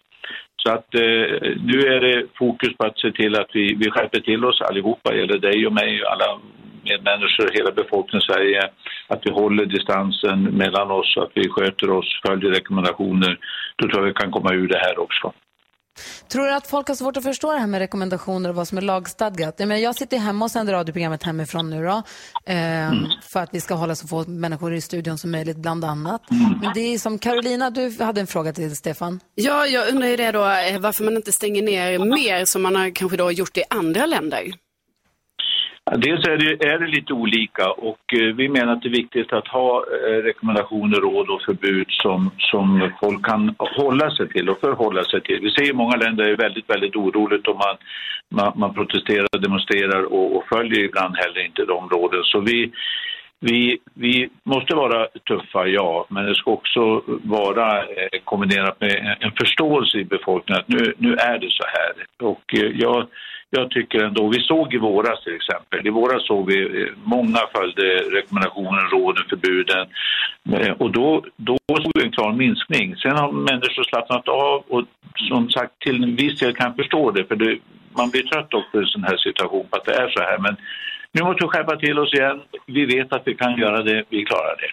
Så 0.63 0.73
att 0.73 0.95
eh, 0.95 1.27
nu 1.71 1.79
är 1.95 2.01
det 2.01 2.27
fokus 2.39 2.77
på 2.77 2.87
att 2.87 2.99
se 2.99 3.13
till 3.13 3.37
att 3.37 3.51
vi, 3.53 3.75
vi 3.75 3.91
skärper 3.91 4.21
till 4.21 4.45
oss 4.45 4.61
allihopa, 4.61 5.13
eller 5.13 5.39
dig 5.39 5.67
och 5.67 5.73
mig, 5.73 6.03
alla 6.05 6.41
medmänniskor, 6.83 7.51
hela 7.53 7.71
befolkningen 7.71 8.23
i 8.23 8.33
Sverige, 8.33 8.63
att 9.09 9.21
vi 9.25 9.31
håller 9.31 9.67
distansen 9.67 10.43
mellan 10.43 10.91
oss, 10.91 11.17
att 11.17 11.31
vi 11.35 11.49
sköter 11.49 11.91
oss, 11.91 12.21
följer 12.27 12.51
rekommendationer. 12.51 13.39
Då 13.77 13.89
tror 13.89 14.03
jag 14.03 14.07
vi 14.07 14.21
kan 14.21 14.31
komma 14.31 14.55
ur 14.55 14.69
det 14.69 14.79
här 14.79 14.99
också. 14.99 15.33
Tror 16.29 16.47
du 16.47 16.53
att 16.53 16.67
folk 16.67 16.89
har 16.89 16.95
svårt 16.95 17.17
att 17.17 17.23
förstå 17.23 17.53
det 17.53 17.59
här 17.59 17.67
med 17.67 17.79
rekommendationer 17.79 18.49
och 18.49 18.55
vad 18.55 18.69
som 18.69 18.79
är 18.79 18.83
lagstadgat? 18.83 19.55
Jag, 19.59 19.69
menar, 19.69 19.81
jag 19.81 19.95
sitter 19.95 20.19
hemma 20.19 20.45
och 20.45 20.51
sänder 20.51 20.73
radioprogrammet 20.73 21.23
hemifrån 21.23 21.71
nu 21.71 21.85
då, 21.85 22.03
eh, 22.53 22.93
för 23.33 23.41
att 23.41 23.49
vi 23.53 23.61
ska 23.61 23.75
hålla 23.75 23.95
så 23.95 24.09
få 24.09 24.25
människor 24.25 24.75
i 24.75 24.81
studion 24.81 25.19
som 25.19 25.31
möjligt, 25.31 25.57
bland 25.57 25.85
annat. 25.85 26.23
Men 26.63 26.73
det 26.75 26.81
är 26.81 26.99
som 26.99 27.19
Carolina, 27.19 27.71
du 27.71 27.97
hade 28.01 28.21
en 28.21 28.27
fråga 28.27 28.53
till 28.53 28.77
Stefan. 28.77 29.21
Ja, 29.35 29.67
jag 29.67 29.89
undrar 29.89 30.09
ju 30.09 30.17
det 30.17 30.33
då, 30.33 30.45
eh, 30.45 30.79
varför 30.79 31.05
man 31.05 31.17
inte 31.17 31.33
stänger 31.33 31.63
ner 31.63 31.99
mer 31.99 32.45
som 32.45 32.63
man 32.63 32.77
har 32.77 32.95
kanske 32.95 33.17
då 33.17 33.33
gjort 33.33 33.57
i 33.57 33.63
andra 33.71 34.07
länder. 34.07 34.53
Dels 35.97 36.27
är 36.27 36.37
det, 36.37 36.67
är 36.67 36.79
det 36.79 36.87
lite 36.87 37.13
olika 37.13 37.71
och 37.71 38.15
eh, 38.15 38.35
vi 38.35 38.49
menar 38.49 38.73
att 38.73 38.83
det 38.83 38.89
är 38.89 39.03
viktigt 39.03 39.33
att 39.33 39.49
ha 39.49 39.85
eh, 39.87 40.23
rekommendationer, 40.23 41.01
råd 41.01 41.31
och 41.31 41.43
förbud 41.43 41.87
som, 41.89 42.31
som 42.39 42.93
folk 43.01 43.27
kan 43.27 43.55
hålla 43.59 44.11
sig 44.11 44.29
till 44.29 44.49
och 44.49 44.61
förhålla 44.61 45.05
sig 45.05 45.21
till. 45.21 45.41
Vi 45.41 45.51
ser 45.51 45.71
i 45.71 45.73
många 45.73 45.97
länder 45.97 46.25
är 46.25 46.29
det 46.29 46.43
väldigt, 46.43 46.71
väldigt 46.71 46.97
oroligt 46.97 47.49
och 47.49 47.57
man, 47.57 47.77
man, 48.29 48.53
man 48.57 48.75
protesterar, 48.75 49.39
demonstrerar 49.39 50.03
och, 50.03 50.37
och 50.37 50.45
följer 50.49 50.85
ibland 50.85 51.17
heller 51.17 51.47
inte 51.47 51.65
de 51.65 51.89
råden. 51.89 52.23
Så 52.25 52.41
vi, 52.41 52.73
vi, 53.41 53.79
vi 53.95 54.29
måste 54.43 54.75
vara 54.75 55.07
tuffa, 55.07 55.67
ja, 55.67 56.07
men 56.09 56.27
det 56.27 56.35
ska 56.35 56.51
också 56.51 57.03
vara 57.07 57.79
eh, 57.83 58.21
kombinerat 58.25 58.81
med 58.81 59.17
en, 59.21 59.33
förståelse 59.33 59.99
i 59.99 60.05
befolkningen 60.05 60.61
att 60.61 60.69
nu, 60.69 60.95
nu 60.99 61.15
är 61.15 61.39
det 61.39 61.51
så 61.51 61.65
här. 61.67 62.29
Och 62.29 62.55
eh, 62.55 62.71
jag, 62.75 63.07
jag 63.51 63.71
tycker 63.71 64.05
ändå, 64.05 64.29
vi 64.29 64.41
såg 64.41 64.75
i 64.75 64.79
våras 64.79 65.25
till 65.25 65.35
exempel, 65.35 65.87
i 65.87 65.91
våras 65.91 66.27
såg 66.27 66.47
vi 66.47 66.83
eh, 66.83 66.89
många 67.05 67.39
följde 67.55 67.83
rekommendationer, 68.19 68.91
råden, 68.91 69.25
förbuden 69.29 69.87
och 70.79 70.91
då, 70.91 71.25
då 71.37 71.57
såg 71.69 71.93
vi 71.95 72.05
en 72.05 72.13
klar 72.13 72.33
minskning. 72.33 72.97
Sen 72.97 73.17
har 73.17 73.33
människor 73.33 73.83
slappnat 73.83 74.29
av 74.29 74.65
och 74.69 74.85
som 75.29 75.51
sagt 75.51 75.79
till 75.79 76.03
en 76.03 76.17
viss 76.17 76.39
del 76.39 76.55
kan 76.55 76.67
jag 76.67 76.77
förstå 76.77 77.11
det 77.11 77.25
för 77.25 77.37
det, 77.37 77.59
man 77.97 78.11
blir 78.11 78.23
trött 78.23 78.55
också 78.55 78.79
i 78.79 78.81
en 78.81 78.87
sån 78.87 79.05
här 79.05 79.17
situation 79.17 79.67
på 79.71 79.77
att 79.77 79.85
det 79.85 79.95
är 79.95 80.09
så 80.09 80.21
här. 80.21 80.39
Men 80.39 80.57
nu 81.15 81.23
måste 81.23 81.45
vi 81.45 81.49
skärpa 81.49 81.77
till 81.77 81.99
oss 81.99 82.15
igen. 82.15 82.39
Vi 82.67 82.87
vet 82.87 83.13
att 83.13 83.23
vi 83.27 83.35
kan 83.35 83.59
göra 83.59 83.83
det, 83.83 84.05
vi 84.11 84.25
klarar 84.25 84.57
det. 84.63 84.71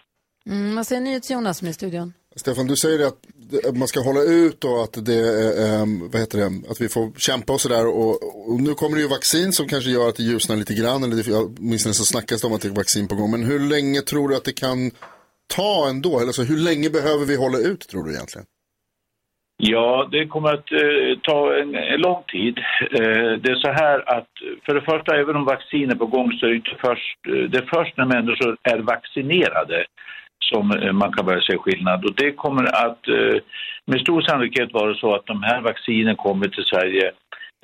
Mm, 0.52 0.76
vad 0.76 0.88
säger 0.88 1.02
NyhetsJonas 1.02 1.58
som 1.58 1.68
är 1.68 1.72
i 1.72 1.74
studion? 1.74 2.14
Stefan, 2.36 2.68
du 2.68 2.76
säger 2.76 3.08
att 3.08 3.18
man 3.76 3.88
ska 3.88 4.00
hålla 4.00 4.22
ut 4.22 4.64
och 4.64 4.84
att 4.84 5.06
det 5.06 5.14
är, 5.14 5.82
ehm, 5.82 6.10
vad 6.12 6.22
heter 6.22 6.38
det, 6.38 6.72
att 6.72 6.82
vi 6.82 6.90
får 6.90 7.12
kämpa 7.18 7.54
och 7.54 7.62
sådär. 7.62 7.88
Och, 7.88 8.50
och 8.52 8.62
nu 8.62 8.74
kommer 8.74 8.96
det 8.96 9.02
ju 9.02 9.08
vaccin 9.08 9.52
som 9.52 9.68
kanske 9.68 9.90
gör 9.90 10.10
att 10.10 10.16
det 10.16 10.24
ljusnar 10.24 10.56
lite 10.56 10.74
grann, 10.74 11.04
eller 11.04 11.16
det, 11.16 11.36
åtminstone 11.36 11.94
så 11.94 12.06
snackas 12.06 12.42
det 12.42 12.48
om 12.48 12.54
att 12.54 12.62
det 12.62 12.68
är 12.68 12.72
vaccin 12.72 13.08
på 13.08 13.16
gång. 13.16 13.32
Men 13.32 13.44
hur 13.44 13.60
länge 13.60 14.02
tror 14.02 14.30
du 14.30 14.36
att 14.36 14.44
det 14.44 14.54
kan 14.54 14.92
ta 15.56 15.90
ändå? 15.90 16.20
Eller 16.20 16.32
så, 16.32 16.44
hur 16.44 16.58
länge 16.58 16.90
behöver 16.90 17.26
vi 17.26 17.36
hålla 17.36 17.58
ut 17.58 17.88
tror 17.88 18.04
du 18.04 18.14
egentligen? 18.14 18.46
Ja, 19.58 20.08
det 20.12 20.28
kommer 20.28 20.54
att 20.54 20.72
eh, 20.72 21.20
ta 21.22 21.56
en, 21.56 21.76
en 21.76 22.02
lång 22.02 22.24
tid. 22.28 22.60
Eh, 22.92 23.32
det 23.42 23.52
är 23.52 23.56
så 23.56 23.72
här 23.72 24.18
att 24.18 24.30
för 24.66 24.74
det 24.74 24.82
första, 24.82 25.18
även 25.18 25.36
om 25.36 25.46
vaccin 25.46 25.92
är 25.92 25.96
på 25.96 26.06
gång 26.06 26.32
så 26.32 26.46
är 26.46 26.50
det 26.50 26.56
inte 26.56 26.76
först, 26.80 27.18
eh, 27.28 27.50
det 27.50 27.58
är 27.58 27.70
först 27.76 27.98
när 27.98 28.06
människor 28.06 28.58
är 28.64 28.78
vaccinerade 28.78 29.86
som 30.40 30.72
eh, 30.72 30.94
man 30.94 31.12
kan 31.12 31.26
börja 31.26 31.42
se 31.42 31.58
skillnad. 31.58 32.06
Och 32.06 32.16
det 32.16 32.32
kommer 32.32 32.64
att 32.86 33.08
eh, 33.08 33.42
med 33.86 34.02
stor 34.02 34.22
sannolikhet 34.22 34.74
vara 34.74 34.94
så 34.96 35.16
att 35.16 35.26
de 35.26 35.44
här 35.44 35.62
vaccinen 35.62 36.16
kommer 36.16 36.48
till 36.48 36.64
Sverige 36.64 37.12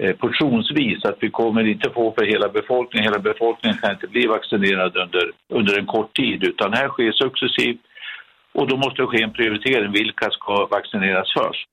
eh, 0.04 0.16
portionsvis. 0.16 1.06
Att 1.06 1.18
vi 1.20 1.30
kommer 1.30 1.68
inte 1.68 1.90
få 1.90 2.14
för 2.18 2.26
hela 2.26 2.50
befolkningen. 2.50 3.12
Hela 3.12 3.20
befolkningen 3.20 3.78
kan 3.78 3.92
inte 3.92 4.08
bli 4.08 4.28
vaccinerad 4.28 4.98
under, 4.98 5.32
under 5.50 5.80
en 5.80 5.86
kort 5.86 6.16
tid 6.16 6.44
utan 6.44 6.72
det 6.72 6.78
här 6.78 6.90
sker 6.90 7.12
successivt. 7.12 7.80
Och 8.54 8.68
då 8.68 8.78
måste 8.78 9.02
det 9.02 9.08
ske 9.08 9.22
en 9.24 9.34
prioritering. 9.34 9.92
Vilka 9.92 10.30
ska 10.32 10.66
vaccineras 10.72 11.34
först? 11.38 11.70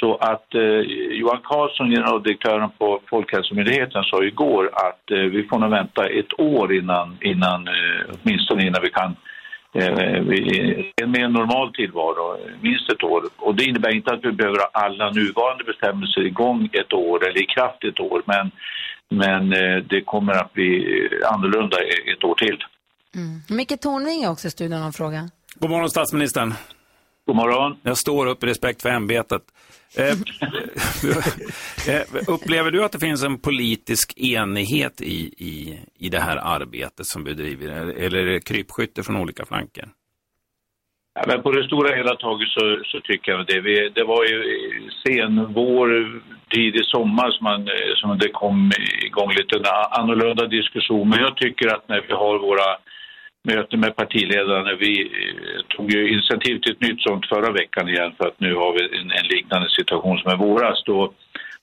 Så 0.00 0.16
att 0.16 0.54
eh, 0.54 0.80
Johan 1.20 1.40
Carlsson, 1.44 1.90
generaldirektören 1.90 2.70
på 2.78 3.00
Folkhälsomyndigheten, 3.10 4.02
sa 4.04 4.24
igår 4.24 4.70
att 4.72 5.10
eh, 5.10 5.18
vi 5.18 5.42
får 5.42 5.58
nog 5.58 5.70
vänta 5.70 6.06
ett 6.06 6.40
år 6.40 6.74
innan, 6.74 7.18
innan 7.20 7.68
eh, 7.68 8.14
åtminstone 8.22 8.66
innan 8.66 8.82
vi 8.82 8.90
kan 8.90 9.16
eh, 9.74 10.20
vi- 10.22 10.92
en 11.02 11.10
mer 11.10 11.28
normal 11.28 11.72
tillvaro, 11.72 12.36
minst 12.60 12.92
ett 12.92 13.02
år. 13.02 13.22
Och 13.36 13.54
det 13.54 13.64
innebär 13.64 13.94
inte 13.94 14.14
att 14.14 14.24
vi 14.24 14.32
behöver 14.32 14.58
ha 14.58 14.70
alla 14.72 15.10
nuvarande 15.10 15.64
bestämmelser 15.64 16.20
igång 16.26 16.68
ett 16.72 16.92
år 16.92 17.28
eller 17.28 17.42
i 17.42 17.46
kraft 17.46 17.84
ett 17.84 18.00
år, 18.00 18.22
men, 18.26 18.50
men 19.08 19.52
eh, 19.52 19.76
det 19.76 20.00
kommer 20.00 20.32
att 20.32 20.52
bli 20.52 21.08
annorlunda 21.32 21.76
ett 22.16 22.24
år 22.24 22.34
till. 22.34 22.64
Mm. 23.14 23.40
Micke 23.58 23.80
Tornving 23.80 24.22
är 24.24 24.30
också 24.30 24.48
i 24.48 24.50
studion 24.50 24.80
och 24.80 24.86
en 24.86 24.92
fråga. 24.92 25.20
God 25.60 25.70
morgon 25.70 25.90
statsministern. 25.90 26.54
God 27.26 27.36
morgon. 27.36 27.76
Jag 27.82 27.96
står 27.96 28.26
upp 28.26 28.44
i 28.44 28.46
respekt 28.46 28.82
för 28.82 28.88
ämbetet. 28.88 29.42
Eh, 29.98 30.04
eh, 31.94 32.02
upplever 32.28 32.70
du 32.70 32.84
att 32.84 32.92
det 32.92 32.98
finns 32.98 33.24
en 33.24 33.38
politisk 33.38 34.18
enighet 34.18 35.00
i, 35.00 35.18
i, 35.50 35.80
i 35.98 36.08
det 36.08 36.20
här 36.20 36.36
arbetet 36.36 37.06
som 37.06 37.24
bedriver, 37.24 37.68
eller 38.04 38.18
är 38.18 38.26
det 38.26 38.40
krypskytte 38.40 39.02
från 39.02 39.16
olika 39.16 39.44
flanker? 39.44 39.88
Ja, 41.14 41.24
men 41.26 41.42
på 41.42 41.52
det 41.52 41.64
stora 41.64 41.96
hela 41.96 42.14
taget 42.16 42.48
så, 42.48 42.80
så 42.84 43.00
tycker 43.00 43.32
jag 43.32 43.46
det. 43.46 43.60
Vi, 43.60 43.88
det 43.94 44.04
var 44.04 44.24
ju 44.24 44.38
sen 45.06 45.52
vår, 45.52 45.88
tidig 46.54 46.84
sommar 46.84 47.30
som, 47.30 47.44
man, 47.44 47.60
eh, 47.60 47.92
som 47.96 48.18
det 48.18 48.28
kom 48.28 48.72
igång 49.06 49.30
lite 49.30 49.70
annorlunda 49.90 50.46
diskussion. 50.46 51.08
Men 51.08 51.18
jag 51.20 51.36
tycker 51.36 51.74
att 51.74 51.88
när 51.88 52.00
vi 52.08 52.12
har 52.12 52.38
våra 52.38 52.76
möte 53.46 53.76
med 53.76 53.96
partiledarna, 53.96 54.74
vi 54.74 54.94
eh, 55.02 55.60
tog 55.68 55.92
ju 55.92 56.12
initiativ 56.12 56.58
till 56.58 56.72
ett 56.72 56.88
nytt 56.88 57.00
sånt 57.02 57.26
förra 57.26 57.52
veckan 57.52 57.88
igen 57.88 58.12
för 58.16 58.28
att 58.28 58.40
nu 58.40 58.54
har 58.54 58.72
vi 58.72 58.98
en, 58.98 59.10
en 59.10 59.26
liknande 59.34 59.68
situation 59.70 60.18
som 60.18 60.32
i 60.32 60.36
våras. 60.36 60.82
Då, 60.84 61.12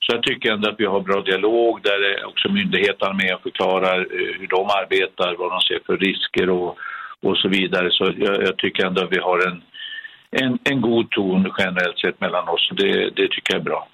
så 0.00 0.14
jag 0.14 0.22
tycker 0.22 0.52
ändå 0.52 0.68
att 0.70 0.80
vi 0.80 0.86
har 0.86 1.00
bra 1.00 1.20
dialog 1.20 1.82
där 1.82 2.00
eh, 2.10 2.28
också 2.28 2.48
myndigheterna 2.48 3.12
med 3.12 3.34
och 3.34 3.42
förklarar 3.42 3.98
eh, 3.98 4.40
hur 4.40 4.46
de 4.46 4.62
arbetar, 4.80 5.34
vad 5.38 5.50
de 5.50 5.60
ser 5.60 5.80
för 5.86 5.96
risker 5.96 6.50
och, 6.50 6.78
och 7.22 7.36
så 7.36 7.48
vidare. 7.48 7.90
Så 7.90 8.04
jag, 8.16 8.42
jag 8.42 8.56
tycker 8.56 8.86
ändå 8.86 9.02
att 9.02 9.12
vi 9.12 9.18
har 9.18 9.38
en, 9.48 9.62
en, 10.42 10.58
en 10.64 10.80
god 10.80 11.10
ton 11.10 11.52
generellt 11.58 11.98
sett 11.98 12.20
mellan 12.20 12.48
oss. 12.48 12.70
och 12.70 12.76
Det, 12.76 13.10
det 13.16 13.28
tycker 13.28 13.54
jag 13.54 13.60
är 13.60 13.64
bra. 13.64 13.88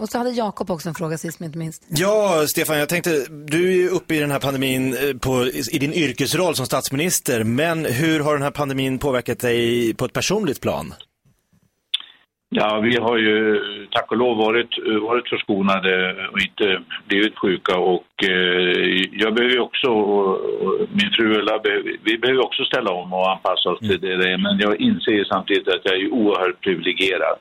Och 0.00 0.08
så 0.08 0.18
hade 0.18 0.30
Jakob 0.30 0.70
också 0.70 0.88
en 0.88 0.94
fråga 0.94 1.18
sist 1.18 1.40
men 1.40 1.46
inte 1.46 1.58
minst. 1.58 1.82
Ja, 1.88 2.44
Stefan, 2.46 2.78
jag 2.78 2.88
tänkte, 2.88 3.10
du 3.46 3.68
är 3.68 3.76
ju 3.76 3.88
uppe 3.88 4.14
i 4.14 4.18
den 4.18 4.30
här 4.30 4.38
pandemin 4.40 4.94
eh, 4.94 5.16
på, 5.24 5.46
i 5.72 5.78
din 5.78 5.92
yrkesroll 5.92 6.54
som 6.54 6.66
statsminister, 6.66 7.44
men 7.44 7.84
hur 7.84 8.20
har 8.20 8.32
den 8.32 8.42
här 8.42 8.50
pandemin 8.50 8.98
påverkat 8.98 9.38
dig 9.38 9.94
på 9.94 10.04
ett 10.04 10.12
personligt 10.12 10.60
plan? 10.60 10.94
Ja, 12.52 12.80
vi 12.80 12.96
har 12.96 13.18
ju 13.18 13.56
tack 13.90 14.10
och 14.10 14.16
lov 14.16 14.36
varit, 14.36 14.70
varit 15.02 15.28
förskonade 15.28 15.92
och 16.32 16.40
inte 16.48 16.82
blivit 17.08 17.38
sjuka 17.38 17.76
och 17.78 18.10
eh, 18.24 19.06
jag 19.12 19.34
behöver 19.34 19.54
ju 19.54 19.60
också, 19.60 19.86
och, 19.90 20.38
min 20.92 21.10
fru 21.16 21.34
Ulla, 21.38 21.58
behöver- 21.58 21.96
vi 22.04 22.18
behöver 22.18 22.44
också 22.46 22.64
ställa 22.64 22.90
om 22.90 23.12
och 23.12 23.30
anpassa 23.32 23.68
oss 23.70 23.78
till 23.80 24.00
det 24.00 24.16
det. 24.16 24.38
Men 24.38 24.58
jag 24.58 24.80
inser 24.80 25.24
samtidigt 25.24 25.68
att 25.68 25.84
jag 25.84 25.94
är 25.94 26.12
oerhört 26.12 26.60
privilegierad. 26.60 27.36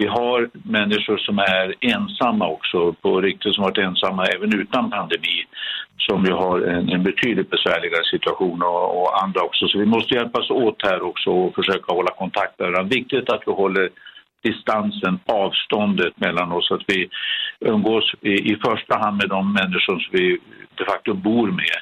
Vi 0.00 0.06
har 0.06 0.50
människor 0.52 1.18
som 1.18 1.38
är 1.38 1.74
ensamma 1.80 2.48
också, 2.48 2.92
på 2.92 3.20
riktigt 3.20 3.54
som 3.54 3.64
varit 3.64 3.78
ensamma 3.78 4.24
även 4.26 4.60
utan 4.60 4.90
pandemi, 4.90 5.38
som 5.96 6.24
ju 6.24 6.32
har 6.32 6.60
en, 6.60 6.88
en 6.88 7.02
betydligt 7.02 7.50
besvärligare 7.50 8.04
situation 8.10 8.62
och, 8.62 9.00
och 9.00 9.22
andra 9.22 9.40
också. 9.42 9.68
Så 9.68 9.78
vi 9.78 9.86
måste 9.86 10.14
hjälpas 10.14 10.50
åt 10.50 10.82
här 10.82 11.02
också 11.02 11.30
och 11.30 11.54
försöka 11.54 11.94
hålla 11.94 12.10
kontakt 12.10 12.58
med 12.58 12.70
varandra. 12.70 12.96
Viktigt 12.96 13.30
att 13.30 13.42
vi 13.46 13.52
håller 13.52 13.88
distansen, 14.42 15.18
avståndet 15.26 16.20
mellan 16.20 16.52
oss, 16.52 16.70
att 16.70 16.84
vi 16.86 17.08
umgås 17.60 18.14
i, 18.20 18.52
i 18.52 18.56
första 18.64 18.98
hand 18.98 19.16
med 19.16 19.28
de 19.28 19.52
människor 19.52 19.98
som 19.98 20.12
vi 20.12 20.38
de 20.74 20.84
facto 20.84 21.14
bor 21.14 21.46
med. 21.50 21.78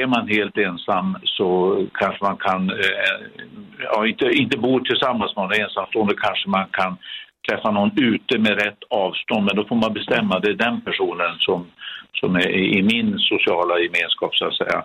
Är 0.00 0.06
man 0.06 0.28
helt 0.28 0.58
ensam 0.58 1.16
så 1.24 1.48
kanske 1.94 2.24
man 2.24 2.36
kan, 2.36 2.70
eh, 2.70 3.18
ja, 3.78 4.06
inte, 4.06 4.24
inte 4.24 4.58
bo 4.58 4.80
tillsammans 4.80 5.36
med 5.36 5.42
någon 5.44 5.60
ensamstående, 5.64 6.14
kanske 6.14 6.48
man 6.48 6.66
kan 6.72 6.96
träffa 7.50 7.70
någon 7.70 7.92
ute 7.96 8.38
med 8.38 8.54
rätt 8.64 8.82
avstånd, 8.90 9.44
men 9.44 9.56
då 9.56 9.64
får 9.64 9.76
man 9.76 9.92
bestämma, 9.92 10.40
det 10.40 10.50
är 10.50 10.64
den 10.68 10.80
personen 10.80 11.32
som, 11.38 11.66
som 12.20 12.36
är 12.36 12.48
i 12.78 12.82
min 12.82 13.18
sociala 13.18 13.78
gemenskap 13.78 14.36
så 14.36 14.46
att 14.46 14.56
säga. 14.56 14.84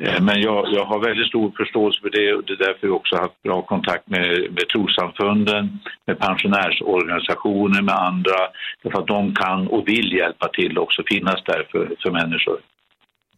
Eh, 0.00 0.20
men 0.20 0.40
jag, 0.40 0.66
jag 0.72 0.84
har 0.84 1.06
väldigt 1.08 1.28
stor 1.28 1.52
förståelse 1.56 2.00
för 2.00 2.10
det 2.10 2.34
och 2.34 2.44
det 2.44 2.52
är 2.52 2.66
därför 2.66 2.86
vi 2.86 2.92
också 2.92 3.14
har 3.16 3.22
haft 3.22 3.42
bra 3.42 3.62
kontakt 3.62 4.08
med, 4.08 4.28
med 4.56 4.68
trossamfunden, 4.72 5.78
med 6.06 6.18
pensionärsorganisationer, 6.18 7.82
med 7.82 7.94
andra. 7.94 8.38
Därför 8.82 8.98
att 8.98 9.06
de 9.06 9.34
kan 9.34 9.68
och 9.68 9.88
vill 9.88 10.12
hjälpa 10.12 10.48
till 10.48 10.78
också 10.78 11.02
finnas 11.06 11.40
där 11.44 11.68
för, 11.72 11.94
för 12.02 12.10
människor. 12.10 12.58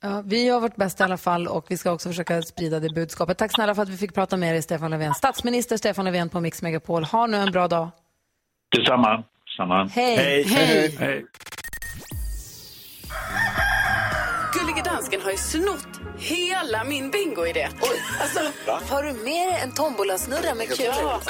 Ja, 0.01 0.23
vi 0.27 0.47
gör 0.47 0.61
vårt 0.61 0.77
bästa 0.77 1.05
i 1.05 1.07
alla 1.07 1.17
fall 1.17 1.47
och 1.47 1.67
vi 1.69 1.77
ska 1.77 1.93
också 1.93 2.09
försöka 2.09 2.43
sprida 2.43 2.81
det 2.81 2.95
budskapet. 2.95 3.39
Tack 3.39 3.53
snälla 3.53 3.75
för 3.75 3.83
att 3.83 3.89
vi 3.89 3.97
fick 3.97 4.15
prata 4.15 4.37
med 4.37 4.55
dig, 4.55 4.63
Stefan 4.63 4.91
Löfven. 4.91 5.15
Statsminister 5.15 5.77
Stefan 5.77 6.05
Löfven 6.05 6.29
på 6.29 6.41
Mix 6.41 6.63
Megapol. 6.63 7.05
Ha 7.05 7.27
nu 7.27 7.37
en 7.37 7.53
bra 7.53 7.69
dag. 7.69 7.89
Detsamma. 8.77 9.25
Samma. 9.57 9.85
Hej. 9.87 10.43
Hej. 10.43 10.97
Hej. 10.99 11.25
Gullige 14.53 14.83
dansken 14.83 15.21
har 15.21 15.31
ju 15.31 15.37
snott 15.37 15.87
hela 16.19 16.85
min 16.85 17.11
bingoidé. 17.11 17.69
Alltså, 18.21 18.41
Har 18.95 19.03
du 19.03 19.13
med 19.13 19.49
dig 19.49 19.61
en 19.63 19.75
tombolasnurra 19.75 20.55
med 20.55 20.67
Ja. 20.81 21.21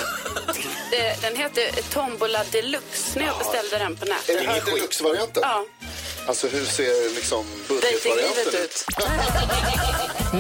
Det- 0.91 1.23
Den 1.23 1.37
heter 1.37 1.93
Tombola 1.93 2.45
Deluxe 2.53 3.19
när 3.19 3.27
jag 3.27 3.39
beställde 3.39 3.79
den 3.79 3.97
på 3.97 4.05
nätet. 4.05 4.29
Är 4.29 4.55
det 4.55 4.71
deluxe-varianten? 4.71 5.43
Ja. 5.47 5.65
Alltså 6.29 6.49
hur 6.49 6.65
ser 6.65 7.15
liksom 7.15 7.45
budgetvarianten 7.69 8.61
ut? 8.65 8.85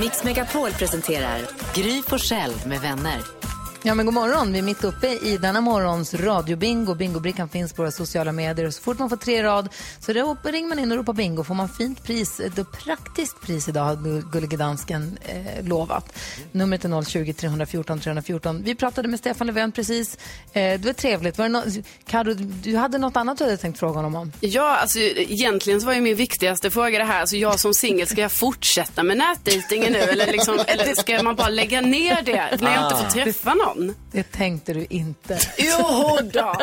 Mix 0.02 0.24
Megapol 0.24 0.70
presenterar 0.72 1.40
Gry 1.74 2.02
Forssell 2.02 2.52
med 2.66 2.80
vänner. 2.80 3.18
Ja, 3.82 3.94
men 3.94 4.06
god 4.06 4.14
morgon. 4.14 4.52
Vi 4.52 4.58
är 4.58 4.62
mitt 4.62 4.84
uppe 4.84 5.06
i 5.08 5.36
denna 5.42 5.60
morgons 5.60 6.14
radiobingo. 6.14 6.94
Bingobrickan 6.94 7.48
finns 7.48 7.72
på 7.72 7.82
våra 7.82 7.90
sociala 7.90 8.32
medier. 8.32 8.66
Och 8.66 8.74
så 8.74 8.82
fort 8.82 8.98
man 8.98 9.08
får 9.08 9.16
tre 9.16 9.42
rad 9.42 9.68
så 10.00 10.12
ringer 10.44 10.68
man 10.68 10.78
in 10.78 10.92
och 10.92 10.98
ropar 10.98 11.12
bingo 11.12 11.44
får 11.44 11.54
man 11.54 11.68
fint 11.68 12.02
pris. 12.04 12.40
Ett 12.40 12.72
praktiskt 12.72 13.40
pris 13.40 13.68
idag 13.68 13.82
har 13.84 13.96
Gu- 13.96 14.30
Gullige 14.32 14.56
Dansken 14.56 15.18
eh, 15.24 15.64
lovat. 15.66 16.18
Numret 16.52 16.84
är 16.84 17.02
020 17.02 17.32
314 17.32 18.00
314. 18.00 18.62
Vi 18.62 18.74
pratade 18.74 19.08
med 19.08 19.18
Stefan 19.18 19.46
Löfven 19.46 19.72
precis. 19.72 20.16
Eh, 20.52 20.80
det 20.80 20.84
var 20.84 20.92
trevligt. 20.92 21.38
Var 21.38 21.48
det 21.48 21.54
no- 21.58 21.84
Karo, 22.06 22.34
du 22.34 22.76
hade 22.76 22.98
något 22.98 23.16
annat 23.16 23.38
du 23.38 23.44
hade 23.44 23.56
tänkt 23.56 23.78
fråga 23.78 23.94
honom 23.94 24.14
om? 24.14 24.32
Ja, 24.40 24.76
alltså 24.76 24.98
egentligen 24.98 25.80
så 25.80 25.86
var 25.86 25.94
ju 25.94 26.00
min 26.00 26.16
viktigaste 26.16 26.70
fråga 26.70 26.98
det 26.98 27.04
här. 27.04 27.20
Alltså 27.20 27.36
jag 27.36 27.60
som 27.60 27.74
singel, 27.74 28.06
ska 28.06 28.20
jag 28.20 28.32
fortsätta 28.32 29.02
med 29.02 29.16
nätdejtingen 29.16 29.92
nu? 29.92 29.98
Eller, 29.98 30.26
liksom, 30.32 30.58
eller 30.66 30.94
ska 30.94 31.22
man 31.22 31.36
bara 31.36 31.48
lägga 31.48 31.80
ner 31.80 32.22
det 32.22 32.60
när 32.60 32.74
jag 32.74 32.84
inte 32.84 32.96
får 33.04 33.10
träffa 33.10 33.54
någon? 33.54 33.67
Det 34.12 34.22
tänkte 34.32 34.74
du 34.74 34.86
inte. 34.90 35.38
Jo 35.58 36.18
då. 36.32 36.54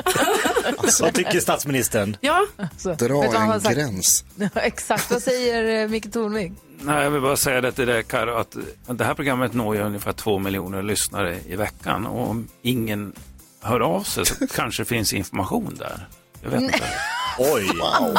Vad 1.02 1.14
tycker 1.14 1.40
statsministern? 1.40 2.18
Ja. 2.22 2.46
Alltså, 2.58 2.94
Dra 2.94 3.24
en 3.24 3.62
sagt? 3.62 3.76
gräns. 3.76 4.24
Ja, 4.36 4.50
Exakt. 4.56 5.12
Vad 5.12 5.22
säger 5.22 5.84
eh, 5.84 5.90
Micke 5.90 6.12
Tornving? 6.14 6.56
Nej, 6.80 7.04
jag 7.04 7.12
vill 7.12 7.22
bara 7.22 7.38
säga 7.38 7.62
det 7.62 7.72
till 7.72 7.88
dig, 7.88 8.04
Karo, 8.04 8.36
att 8.38 8.56
det 8.88 9.06
här 9.06 9.14
programmet 9.14 9.54
når 9.54 9.76
ju 9.76 9.82
ungefär 9.82 10.14
två 10.14 10.40
miljoner 10.40 10.84
lyssnare 10.84 11.38
i 11.48 11.56
veckan 11.56 12.06
och 12.06 12.30
om 12.30 12.48
ingen 12.62 13.14
hör 13.62 13.80
av 13.80 14.04
sig 14.04 14.26
så 14.26 14.48
kanske 14.48 14.86
finns 14.86 15.14
information 15.14 15.76
där. 15.80 16.08
Jag 16.46 16.52
vet 16.52 16.62
inte. 16.62 16.80
Oj! 17.40 17.70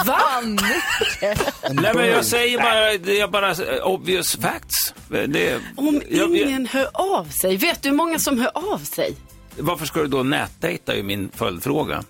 Va? 0.07 0.43
Nej, 1.71 1.93
men 1.95 2.07
jag 2.07 2.25
säger 2.25 2.59
bara, 2.59 2.97
det 2.99 3.21
är 3.21 3.29
bara 3.29 3.51
eh, 3.51 3.87
obvious 3.87 4.37
facts. 4.37 4.95
Det, 5.09 5.61
Om 5.77 6.03
jag- 6.09 6.21
jag- 6.37 6.37
ingen 6.49 6.67
hör 6.67 6.89
av 6.93 7.25
sig, 7.25 7.57
vet 7.57 7.83
du 7.83 7.89
hur 7.89 7.97
många 7.97 8.19
som 8.19 8.39
hör 8.41 8.51
av 8.73 8.79
sig? 8.79 9.15
varför 9.59 9.87
ska 9.87 10.01
du 10.01 10.07
då 10.07 10.23
nätdejta 10.23 10.95
är 10.95 11.03
min 11.03 11.31
följdfråga. 11.35 12.03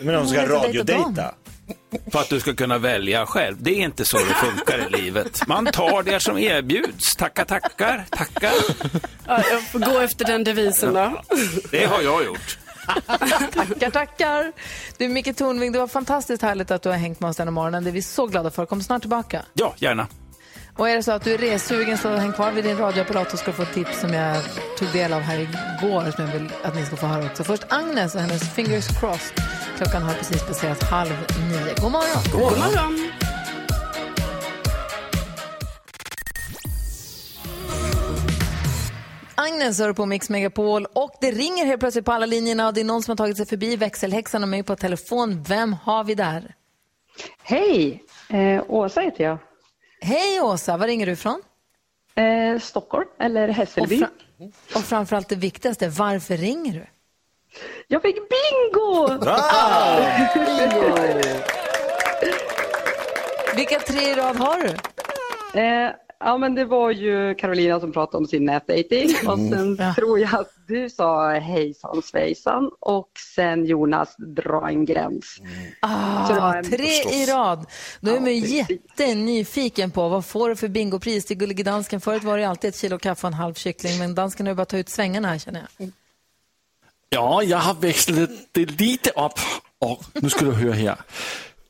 Men 0.00 0.14
de 0.14 0.28
ska 0.28 0.46
radiodejta? 0.48 1.34
För 2.12 2.18
att 2.20 2.28
du 2.28 2.40
ska 2.40 2.54
kunna 2.54 2.78
välja 2.78 3.26
själv. 3.26 3.56
Det 3.60 3.70
är 3.70 3.82
inte 3.84 4.04
så 4.04 4.16
det 4.18 4.24
funkar 4.34 4.86
i 4.86 5.02
livet. 5.02 5.42
Man 5.46 5.66
tar 5.66 6.02
det 6.02 6.20
som 6.20 6.38
erbjuds. 6.38 7.16
Tackar, 7.16 7.44
tackar, 7.44 8.04
tackar. 8.10 8.52
Ja, 9.26 9.42
jag 9.50 9.62
får 9.62 9.78
gå 9.78 10.00
efter 10.00 10.24
den 10.24 10.44
devisen 10.44 10.94
då. 10.94 11.22
Det 11.70 11.84
har 11.84 12.02
jag 12.02 12.24
gjort. 12.24 12.58
Tackar, 13.54 13.90
tackar. 13.90 14.52
Du, 14.98 15.08
Micke 15.08 15.36
Tornving, 15.36 15.72
det 15.72 15.78
var 15.78 15.86
fantastiskt 15.86 16.42
härligt 16.42 16.70
att 16.70 16.82
du 16.82 16.88
har 16.88 16.96
hängt 16.96 17.20
med 17.20 17.30
oss 17.30 17.36
den 17.36 17.46
här 17.46 17.52
morgonen. 17.52 17.84
Det 17.84 17.90
är 17.90 17.92
vi 17.92 18.02
så 18.02 18.26
glada 18.26 18.50
för. 18.50 18.66
Kom 18.66 18.82
snart 18.82 19.02
tillbaka. 19.02 19.42
Ja, 19.54 19.74
gärna. 19.76 20.06
Och 20.76 20.88
är 20.88 20.96
det 20.96 21.02
så 21.02 21.12
att 21.12 21.24
du 21.24 21.34
är 21.34 21.38
ressugen 21.38 21.98
så 21.98 22.16
häng 22.16 22.32
kvar 22.32 22.52
vid 22.52 22.64
din 22.64 22.76
radioapparat 22.76 23.30
så 23.30 23.36
ska 23.36 23.52
få 23.52 23.62
ett 23.62 23.74
tips 23.74 24.00
som 24.00 24.14
jag 24.14 24.36
tog 24.78 24.88
del 24.92 25.12
av 25.12 25.20
här 25.20 25.38
igår 25.38 26.10
som 26.10 26.24
jag 26.24 26.32
vill 26.32 26.50
att 26.62 26.74
ni 26.74 26.86
ska 26.86 26.96
få 26.96 27.06
höra 27.06 27.26
också. 27.26 27.44
Först 27.44 27.64
Agnes 27.68 28.14
och 28.14 28.20
hennes 28.20 28.54
Fingers 28.54 29.00
Crossed. 29.00 29.44
Klockan 29.76 30.02
har 30.02 30.14
precis 30.14 30.42
passerat 30.42 30.82
halv 30.82 31.12
nio. 31.50 31.74
God 31.80 31.92
morgon! 31.92 32.22
God 32.32 32.58
morgon. 32.58 33.05
Agnes 39.46 39.78
hör 39.78 39.92
på 39.92 40.06
Mix 40.06 40.28
Megapol 40.30 40.86
och 40.92 41.10
det 41.20 41.30
ringer 41.30 41.64
helt 41.66 41.80
plötsligt 41.80 42.04
på 42.04 42.12
alla 42.12 42.26
linjerna 42.26 42.66
och 42.66 42.74
det 42.74 42.80
är 42.80 42.84
någon 42.84 43.02
som 43.02 43.12
har 43.12 43.16
tagit 43.16 43.36
sig 43.36 43.46
förbi 43.46 43.76
växelhäxan 43.76 44.42
och 44.42 44.48
mig 44.48 44.62
på 44.62 44.76
telefon. 44.76 45.42
Vem 45.48 45.72
har 45.72 46.04
vi 46.04 46.14
där? 46.14 46.54
Hej! 47.42 48.02
Eh, 48.28 48.62
Åsa 48.68 49.00
heter 49.00 49.24
jag. 49.24 49.38
Hej 50.00 50.40
Åsa, 50.40 50.76
var 50.76 50.86
ringer 50.86 51.06
du 51.06 51.12
ifrån? 51.12 51.42
Eh, 52.14 52.60
Stockholm, 52.60 53.06
eller 53.20 53.48
Hässelby. 53.48 53.94
Och, 53.96 54.00
fra- 54.00 54.78
och 54.78 54.84
framförallt 54.84 55.28
det 55.28 55.36
viktigaste, 55.36 55.88
varför 55.88 56.36
ringer 56.36 56.72
du? 56.72 56.86
Jag 57.88 58.02
fick 58.02 58.14
bingo! 58.16 59.08
Vilka 63.56 63.78
tre 63.80 64.10
i 64.10 64.14
rad 64.14 64.36
har 64.36 64.56
du? 64.62 64.68
Eh, 65.60 65.90
ja, 66.20 66.38
men 66.38 66.54
det 66.54 66.64
var 66.64 66.90
ju 66.90 67.34
Carolina 67.34 67.80
som 67.80 67.92
pratade 67.92 68.16
om 68.18 68.26
sin 68.26 68.44
nätdating 68.44 69.14
och 69.28 69.38
sen 69.38 69.94
tror 69.96 70.18
jag 70.20 70.34
att 70.34 70.50
du 70.68 70.90
sa 70.90 71.30
hejsan 71.32 72.02
svejsan 72.04 72.70
och 72.80 73.08
sen 73.34 73.64
Jonas 73.66 74.14
dra 74.18 74.68
en 74.68 74.84
gräns. 74.84 75.40
Var 75.82 75.90
Ah, 76.40 76.54
en- 76.54 76.70
tre 76.70 76.86
i 77.12 77.26
rad. 77.26 77.66
Då 78.00 78.10
är 78.16 78.20
man 78.20 78.32
ju 78.36 78.56
jättenyfiken 78.56 79.90
på 79.90 80.08
vad 80.08 80.24
får 80.24 80.48
du 80.48 80.56
för 80.56 80.68
bingopris 80.68 81.24
till 81.24 81.36
Gullige 81.36 81.62
Dansken. 81.62 82.00
Förut 82.00 82.22
var 82.24 82.38
det 82.38 82.44
alltid 82.44 82.68
ett 82.68 82.76
kilo 82.76 82.98
kaffe 82.98 83.26
och 83.26 83.32
en 83.32 83.34
halv 83.38 83.54
kyckling, 83.54 83.98
men 83.98 84.14
dansken 84.14 84.46
har 84.46 84.50
ju 84.50 84.56
bara 84.56 84.64
tagit 84.64 84.86
ut 84.86 84.92
svängarna 84.92 85.28
här 85.28 85.38
känner 85.38 85.66
jag. 85.78 85.90
Ja, 87.08 87.42
jag 87.42 87.58
har 87.58 87.74
växlat 87.74 88.30
det 88.52 88.80
lite 88.80 89.10
upp 89.10 89.38
och 89.78 90.04
nu 90.14 90.30
ska 90.30 90.44
du 90.44 90.52
höra 90.52 90.72
här. 90.72 90.96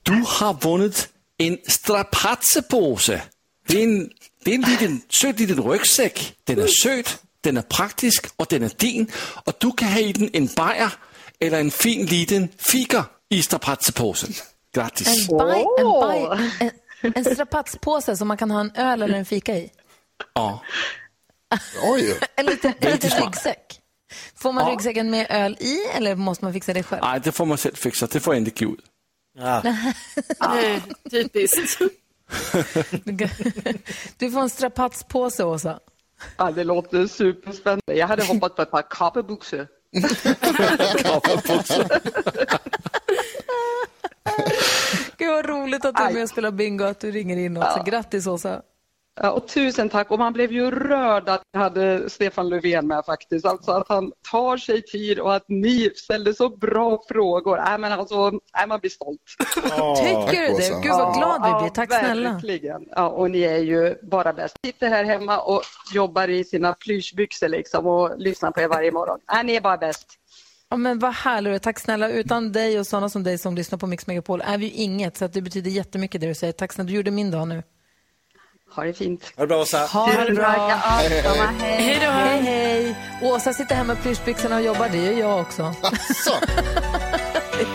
Du 0.03 0.25
har 0.27 0.55
vunnit 0.69 1.09
en 1.39 1.59
strapatsepåse. 1.69 3.23
Det 3.69 3.79
är 3.83 3.85
en, 3.85 4.11
det 4.47 4.51
är 4.53 4.55
en 4.55 4.61
liten, 4.61 5.01
söt 5.09 5.39
liten 5.39 5.63
ryggsäck. 5.63 6.35
Den 6.45 6.59
är 6.59 6.67
söt, 6.67 7.19
den 7.41 7.57
är 7.57 7.63
praktisk 7.63 8.27
och 8.37 8.47
den 8.51 8.63
är 8.63 8.71
din. 8.77 9.11
Och 9.45 9.53
du 9.59 9.73
kan 9.73 9.89
ha 9.89 9.99
i 10.01 10.13
den 10.13 10.31
en 10.33 10.49
bajer 10.57 10.93
eller 11.41 11.61
en 11.61 11.71
fin 11.71 12.07
liten 12.07 12.49
fika 12.59 13.05
i 13.29 13.43
strapatsepåsen. 13.43 14.33
Grattis! 14.75 15.29
En, 15.31 15.37
baj, 15.37 15.65
en, 15.79 15.85
baj, 15.85 16.51
en, 17.01 17.13
en, 17.15 17.25
strapatspåse 17.25 18.17
som 18.17 18.29
man 18.29 18.37
kan 18.37 18.51
ha 18.51 18.61
en 18.61 18.71
öl 18.75 19.03
eller 19.03 19.19
en 19.19 19.25
fika 19.25 19.57
i. 19.59 19.71
Ja. 20.35 20.63
Oj! 21.83 22.19
En 22.37 22.47
liten, 22.47 22.73
en 22.81 22.93
liten 22.93 23.11
ryggsäck. 23.11 23.81
Får 24.37 24.53
man 24.53 24.67
Ja. 24.67 24.73
ryggsäcken 24.73 25.11
med 25.11 25.27
öl 25.31 25.57
i 25.61 25.79
eller 25.95 26.15
måste 26.15 26.45
man 26.45 26.53
fixa 26.53 26.73
det 26.73 26.83
själv? 26.83 27.03
Nej, 27.05 27.21
det 27.25 27.33
får 27.33 27.47
man 27.47 27.59
själv 27.59 27.75
fixa. 27.75 28.07
Det 28.07 28.21
får 28.21 28.35
jag 28.35 28.41
inte 28.41 28.65
Gud. 28.65 28.81
Nej, 30.41 30.83
typiskt. 31.11 31.81
Du 34.19 34.31
får 34.31 34.41
en 34.41 34.51
strapatspåse, 34.51 35.45
Åsa. 35.45 35.81
Ja, 36.37 36.51
det 36.51 36.65
låter 36.65 37.07
superspännande. 37.07 37.95
Jag 37.95 38.07
hade 38.07 38.25
hoppat 38.25 38.57
på 38.57 38.63
ett 38.63 38.71
par 38.71 38.83
kappebyxor. 38.91 39.67
Gud 45.19 45.31
vad 45.31 45.47
roligt 45.47 45.85
att 45.85 45.97
du 45.97 46.03
är 46.03 46.13
med 46.13 46.23
och 46.23 46.29
spelar 46.29 46.51
bingo 46.51 46.85
och 46.85 46.91
att 46.91 47.01
du 47.01 47.11
ringer 47.11 47.37
in 47.37 47.57
också. 47.57 47.83
Grattis 47.87 48.27
Åsa. 48.27 48.63
Ja, 49.23 49.31
och 49.31 49.49
tusen 49.49 49.89
tack. 49.89 50.11
Och 50.11 50.19
man 50.19 50.33
blev 50.33 50.53
ju 50.53 50.71
rörd 50.71 51.29
att 51.29 51.43
jag 51.53 51.61
hade 51.61 52.11
Stefan 52.11 52.49
Löfven 52.49 52.87
med 52.87 53.05
faktiskt. 53.05 53.47
Alltså 53.47 53.73
att 53.73 53.89
han 53.89 54.13
tar 54.31 54.57
sig 54.57 54.83
tid 54.83 55.19
och 55.19 55.35
att 55.35 55.45
ni 55.49 55.91
ställde 55.97 56.35
så 56.35 56.57
bra 56.57 57.03
frågor. 57.09 57.57
Nej, 57.57 57.79
men 57.79 57.93
alltså, 57.93 58.31
nej, 58.31 58.67
man 58.69 58.81
blir 58.81 58.91
stolt. 58.91 59.21
Tycker 59.99 60.49
du 60.49 60.57
det? 60.57 60.83
Gud 60.83 60.93
vad 60.93 61.15
glad 61.17 61.43
vi 61.45 61.63
blir. 61.63 61.71
Tack 61.75 61.93
snälla. 61.93 62.33
Verkligen. 62.33 62.83
Ja, 62.91 63.09
och 63.09 63.31
ni 63.31 63.43
är 63.43 63.59
ju 63.59 63.95
bara 64.03 64.33
bäst. 64.33 64.57
Sitter 64.65 64.89
här 64.89 65.05
hemma 65.05 65.39
och 65.39 65.63
jobbar 65.95 66.29
i 66.29 66.45
sina 66.45 66.73
plyschbyxor 66.73 67.49
liksom 67.49 67.87
och 67.87 68.19
lyssnar 68.19 68.51
på 68.51 68.61
er 68.61 68.69
varje 68.69 68.93
morgon. 68.93 69.19
Nej, 69.33 69.45
ni 69.45 69.55
är 69.55 69.61
bara 69.61 69.77
bäst. 69.77 70.07
Ja, 70.71 70.77
men 70.77 70.99
vad 70.99 71.15
härligt. 71.15 71.63
Tack 71.63 71.79
snälla. 71.79 72.09
Utan 72.09 72.53
dig 72.53 72.79
och 72.81 72.87
sådana 72.87 73.09
som 73.09 73.23
dig 73.23 73.39
som 73.39 73.55
lyssnar 73.55 73.79
på 73.79 73.87
Mix 73.87 74.07
Megapol 74.07 74.43
är 74.47 74.59
vi 74.59 74.67
ju 74.67 74.73
inget. 74.73 75.17
Så 75.17 75.25
att 75.25 75.33
det 75.33 75.43
betyder 75.43 75.71
jättemycket 75.71 76.21
det 76.21 76.27
du 76.27 76.35
säger. 76.35 76.53
Tack 76.53 76.73
snälla. 76.73 76.89
Du 76.89 76.95
gjorde 76.95 77.11
min 77.11 77.31
dag 77.31 77.49
nu. 77.49 77.63
Ha 78.71 78.85
det 78.85 78.93
fint. 78.93 79.33
Ha 79.37 79.43
det 79.43 79.47
bra 79.47 79.61
Åsa. 79.61 79.79
Ha 79.79 80.07
det 80.07 80.33
bra. 80.35 80.55
Ja, 80.69 80.81
samma. 81.23 81.45
Hej. 81.61 81.83
Hej 81.83 81.99
då. 82.05 82.11
Hej, 82.11 82.41
hej. 82.43 82.97
Åsa 83.23 83.53
sitter 83.53 83.75
hemma 83.75 83.95
med 83.95 84.03
plyschbyxorna 84.03 84.57
och 84.57 84.63
jobbar. 84.63 84.89
Det 84.89 84.99
gör 84.99 85.13
jag 85.13 85.41
också. 85.41 85.63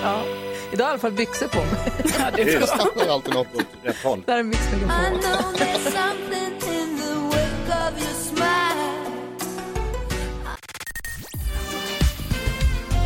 ja. 0.04 0.24
Idag 0.72 0.86
har 0.86 0.90
jag 0.90 0.90
i 0.90 0.92
alla 0.92 0.98
fall 0.98 1.12
byxor 1.12 1.48
på 1.48 1.58
mig. 1.58 1.92
Ja, 2.20 2.32
det 2.36 2.42
är 2.42 2.60
bra. 2.60 2.92
Det 2.96 3.02
är 3.02 3.14
alltid 3.14 3.34
något 3.34 3.56
åt 3.56 3.66
rätt 3.84 4.04
håll. 4.04 4.24
Där 4.26 4.38
är 4.38 4.44
Mix. 4.44 4.60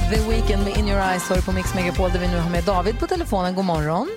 The 0.10 0.30
Weeknd 0.30 0.64
med 0.64 0.78
In 0.78 0.88
Your 0.88 1.00
Eyes 1.00 1.30
hör 1.30 1.42
på 1.42 1.52
Mix 1.52 1.76
Megapol 1.76 2.12
där 2.12 2.20
vi 2.20 2.28
nu 2.28 2.40
har 2.40 2.50
med 2.50 2.64
David 2.64 3.00
på 3.00 3.08
telefonen. 3.08 3.56
God 3.56 3.66
morgon. 3.66 4.10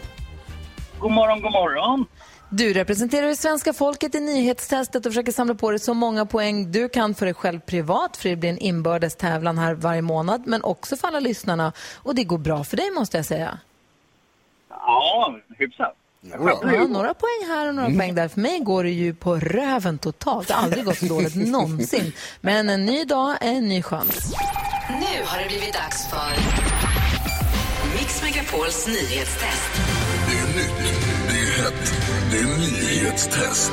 God 1.00 1.12
morgon, 1.12 1.42
god 1.42 1.52
morgon. 1.52 2.06
Du 2.50 2.72
representerar 2.72 3.28
ju 3.28 3.36
svenska 3.36 3.72
folket 3.72 4.14
i 4.14 4.20
nyhetstestet 4.20 5.06
och 5.06 5.12
försöker 5.12 5.32
samla 5.32 5.54
på 5.54 5.70
dig 5.70 5.80
så 5.80 5.94
många 5.94 6.26
poäng 6.26 6.72
du 6.72 6.88
kan 6.88 7.14
för 7.14 7.26
dig 7.26 7.34
själv 7.34 7.60
privat, 7.60 8.16
för 8.16 8.28
det 8.28 8.36
blir 8.36 8.50
en 8.50 8.58
inbördes 8.58 9.16
tävlan 9.16 9.58
här 9.58 9.74
varje 9.74 10.02
månad, 10.02 10.42
men 10.46 10.62
också 10.62 10.96
för 10.96 11.08
alla 11.08 11.20
lyssnarna. 11.20 11.72
Och 11.96 12.14
det 12.14 12.24
går 12.24 12.38
bra 12.38 12.64
för 12.64 12.76
dig 12.76 12.90
måste 12.90 13.16
jag 13.16 13.26
säga. 13.26 13.58
Ja, 14.70 15.36
hyfsat. 15.58 15.94
Ja, 16.20 16.86
några 16.88 17.14
poäng 17.14 17.48
här 17.48 17.68
och 17.68 17.74
några 17.74 17.90
poäng 17.90 18.14
där. 18.14 18.28
För 18.28 18.40
mig 18.40 18.60
går 18.60 18.84
det 18.84 18.90
ju 18.90 19.14
på 19.14 19.36
röven 19.36 19.98
totalt. 19.98 20.48
Det 20.48 20.54
har 20.54 20.62
aldrig 20.62 20.84
gått 20.84 20.98
så 20.98 21.06
dåligt 21.06 21.34
någonsin. 21.48 22.12
Men 22.40 22.68
en 22.68 22.84
ny 22.84 23.04
dag 23.04 23.36
är 23.40 23.52
en 23.52 23.68
ny 23.68 23.82
chans. 23.82 24.34
Nu 24.88 25.24
har 25.24 25.38
det 25.42 25.48
blivit 25.48 25.72
dags 25.74 26.08
för 26.10 26.30
Mix 27.98 28.22
Megapols 28.22 28.86
nyhetstest. 28.86 29.72
Det 30.28 30.38
är 30.38 30.56
nytt, 30.56 30.92
det 31.28 31.38
är 31.38 31.62
hett, 31.62 31.97
det 32.30 32.38
är 32.38 32.58
nyhetstest. 32.58 33.72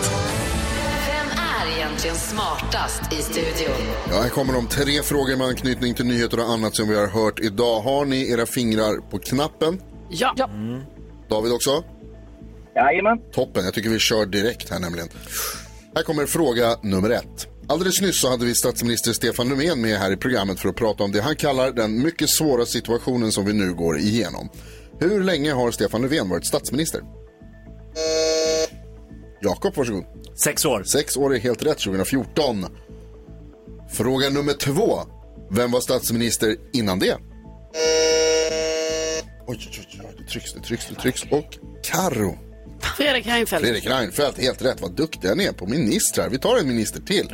Vem 1.08 1.28
är 1.38 1.78
egentligen 1.78 2.16
smartast 2.16 3.14
i 3.14 3.16
studion? 3.16 3.76
Ja, 4.10 4.22
här 4.22 4.30
kommer 4.30 4.54
de 4.54 4.68
tre 4.68 5.02
frågor 5.04 5.36
med 5.38 5.48
anknytning 5.48 5.94
till 5.94 6.06
nyheter 6.06 6.40
och 6.40 6.50
annat 6.50 6.76
som 6.76 6.88
vi 6.88 6.96
har 6.96 7.08
hört 7.08 7.40
idag. 7.40 7.82
Har 7.82 8.06
ni 8.06 8.32
era 8.32 8.46
fingrar 8.46 9.10
på 9.10 9.20
knappen? 9.20 9.82
Ja. 10.10 10.34
ja. 10.38 10.50
David 11.30 11.52
också? 11.52 11.84
Jajamän. 12.76 13.18
Toppen, 13.34 13.66
jag 13.66 13.74
tycker 13.74 13.90
vi 13.90 14.00
kör 14.00 14.26
direkt 14.26 14.70
här 14.70 14.80
nämligen. 14.80 15.08
Här 15.96 16.04
kommer 16.04 16.26
fråga 16.26 16.76
nummer 16.82 17.10
ett. 17.10 17.48
Alldeles 17.68 18.02
nyss 18.02 18.22
så 18.22 18.30
hade 18.30 18.46
vi 18.46 18.56
statsminister 18.56 19.14
Stefan 19.14 19.50
Löfven 19.50 19.82
med 19.82 19.98
här 19.98 20.12
i 20.12 20.18
programmet 20.18 20.60
för 20.60 20.70
att 20.70 20.76
prata 20.76 21.04
om 21.04 21.12
det 21.12 21.22
han 21.22 21.36
kallar 21.36 21.72
den 21.72 22.04
mycket 22.04 22.30
svåra 22.30 22.66
situationen 22.66 23.32
som 23.32 23.46
vi 23.46 23.54
nu 23.54 23.74
går 23.74 23.98
igenom. 23.98 24.50
Hur 25.00 25.24
länge 25.24 25.54
har 25.54 25.72
Stefan 25.72 26.02
Löfven 26.02 26.30
varit 26.30 26.46
statsminister? 26.46 27.02
Jakob, 29.46 29.76
varsågod. 29.76 30.04
Sex 30.36 30.66
år. 30.66 30.84
Sex 30.84 31.18
år 31.18 31.36
är 31.36 31.40
helt 31.40 31.64
rätt, 31.64 31.78
2014. 31.80 32.66
Fråga 33.92 34.30
nummer 34.30 34.54
två. 34.54 35.00
Vem 35.52 35.72
var 35.72 35.82
statsminister 35.82 36.56
innan 36.74 37.00
det? 37.00 37.18
Oj, 39.48 39.58
oj, 39.60 39.80
oj, 39.80 40.02
oj, 40.04 40.16
det 40.18 40.24
trycks, 40.32 40.54
det 40.54 40.60
trycks, 40.62 40.88
det 40.90 40.96
trycks. 40.96 41.24
Och 41.32 41.58
Karo. 41.84 42.38
Fredrik 42.98 43.28
Reinfeldt. 43.28 43.66
Fredrik 43.66 43.86
Reinfeldt, 43.86 44.38
helt 44.40 44.62
rätt. 44.62 44.82
Vad 44.82 44.92
duktiga 44.92 45.36
ni 45.36 45.44
är 45.44 45.52
på 45.52 45.68
ministrar. 45.68 46.30
Vi 46.30 46.38
tar 46.38 46.58
en 46.58 46.68
minister 46.68 47.02
till. 47.02 47.30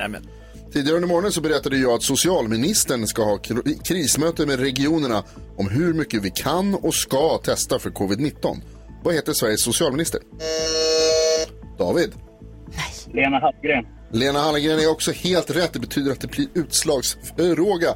Tidigare 0.74 0.96
under 0.96 1.08
morgonen 1.08 1.32
så 1.32 1.42
berättade 1.42 1.78
jag 1.78 1.92
att 1.92 2.04
socialministern 2.04 3.08
ska 3.08 3.24
ha 3.24 3.38
kr- 3.38 3.84
krismöte 3.84 4.46
med 4.46 4.60
regionerna 4.60 5.24
om 5.58 5.70
hur 5.70 5.94
mycket 5.94 6.22
vi 6.24 6.30
kan 6.30 6.76
och 6.76 6.96
ska 6.96 7.38
testa 7.38 7.80
för 7.80 7.90
covid-19. 7.90 8.62
Vad 9.04 9.14
heter 9.14 9.34
Sveriges 9.34 9.62
socialminister? 9.62 10.22
David? 11.86 12.12
Lena 13.14 13.40
Hallgren. 13.40 13.86
Lena 14.12 14.40
Hallengren 14.40 14.80
är 14.80 14.90
också 14.90 15.12
helt 15.12 15.50
rätt. 15.52 15.74
Det 15.74 15.80
betyder 15.80 16.12
att 16.12 16.22
det 16.22 16.28
blir 16.28 16.48
utslagsfråga. 16.54 17.94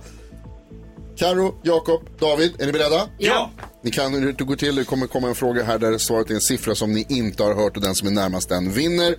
Karo, 1.17 1.55
Jakob, 1.63 2.01
David, 2.19 2.61
är 2.61 2.65
ni 2.65 2.71
beredda? 2.71 3.01
Ja. 3.17 3.49
Ni 3.83 3.91
kan 3.91 4.13
hur 4.13 4.33
det 4.33 4.43
går 4.43 4.55
till. 4.55 4.75
Det 4.75 4.83
kommer 4.85 5.07
komma 5.07 5.27
en 5.27 5.35
fråga 5.35 5.63
här 5.63 5.79
där 5.79 5.97
svaret 5.97 6.29
är 6.29 6.33
en 6.33 6.41
siffra 6.41 6.75
som 6.75 6.93
ni 6.93 7.05
inte 7.09 7.43
har 7.43 7.55
hört 7.55 7.77
och 7.77 7.83
den 7.83 7.95
som 7.95 8.07
är 8.07 8.11
närmast 8.11 8.49
den 8.49 8.71
vinner. 8.71 9.15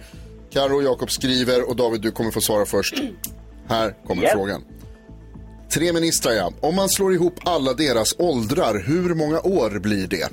Karo 0.50 0.76
och 0.76 0.82
Jakob 0.82 1.10
skriver 1.10 1.68
och 1.68 1.76
David, 1.76 2.00
du 2.00 2.10
kommer 2.12 2.30
få 2.30 2.40
svara 2.40 2.66
först. 2.66 2.94
Här 3.68 3.94
kommer 4.06 4.22
Yes. 4.22 4.32
frågan. 4.32 4.62
Tre 5.70 5.92
ministrar, 5.92 6.32
ja. 6.32 6.52
Om 6.60 6.74
man 6.74 6.88
slår 6.88 7.14
ihop 7.14 7.34
alla 7.44 7.72
deras 7.74 8.14
åldrar, 8.18 8.82
hur 8.86 9.14
många 9.14 9.40
år 9.40 9.78
blir 9.78 10.06
det? 10.06 10.28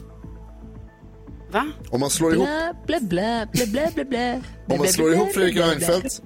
Va? 1.54 1.66
Om 1.90 2.00
man 2.00 2.10
slår 2.10 2.34
ihop, 2.34 2.48
Blä, 2.88 3.00
blä, 3.00 3.48
blä, 3.52 3.66
blä, 3.66 3.92
blä, 3.96 4.06
blä, 4.06 4.42
om 4.70 4.78
man 4.78 4.88
slår 4.88 5.14
ihop 5.14 5.34
Fredrik 5.34 5.58
Reinfeldt, 5.58 6.22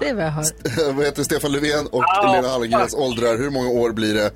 Det 0.00 0.08
är 0.08 0.14
vad 0.14 0.24
jag 0.24 0.30
hör. 0.30 0.92
vad 0.96 1.04
heter 1.04 1.22
Stefan 1.22 1.52
Löfven 1.52 1.86
och 1.86 2.04
Lena 2.32 2.48
Hallengrens 2.48 2.94
åldrar, 2.94 3.38
hur 3.38 3.50
många 3.50 3.68
år 3.68 3.92
blir 3.92 4.14
det? 4.14 4.30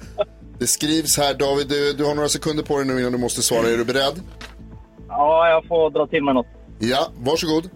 Det 0.59 0.67
skrivs 0.67 1.19
här, 1.19 1.35
David, 1.35 1.69
du, 1.69 1.93
du 1.93 2.05
har 2.05 2.15
några 2.15 2.29
sekunder 2.29 2.63
på 2.63 2.77
dig 2.77 2.87
nu 2.87 3.01
innan 3.01 3.13
du 3.13 3.19
måste 3.19 3.43
svara. 3.43 3.69
Är 3.69 3.77
du 3.77 3.85
beredd? 3.85 4.21
Ja, 5.09 5.49
jag 5.49 5.67
får 5.69 5.91
dra 5.91 6.07
till 6.07 6.25
med 6.25 6.35
något. 6.35 6.47
Ja, 6.79 7.09
varsågod. 7.19 7.71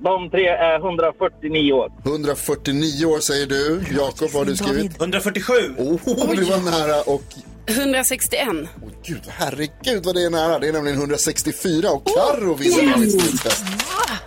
De 0.00 0.30
tre 0.30 0.48
är 0.48 0.78
149 0.78 1.72
år. 1.72 1.92
149 2.04 3.06
år 3.06 3.18
säger 3.18 3.46
du. 3.46 3.82
Jakob, 3.98 4.28
vad 4.32 4.34
har 4.34 4.44
du 4.44 4.56
skrivit? 4.56 5.00
147. 5.00 5.52
Oh, 5.78 6.00
det 6.36 6.50
var 6.50 6.70
nära 6.70 7.02
och 7.02 7.22
161. 7.66 8.68
Gud, 9.04 9.22
herregud 9.28 10.04
vad 10.04 10.14
det 10.14 10.22
är 10.24 10.30
nära. 10.30 10.58
Det 10.58 10.68
är 10.68 10.72
nämligen 10.72 10.98
164 10.98 11.90
och 11.90 12.06
Carro 12.06 12.54
vinner 12.54 12.92
dagens 12.92 13.14
nyhetstest. 13.14 13.64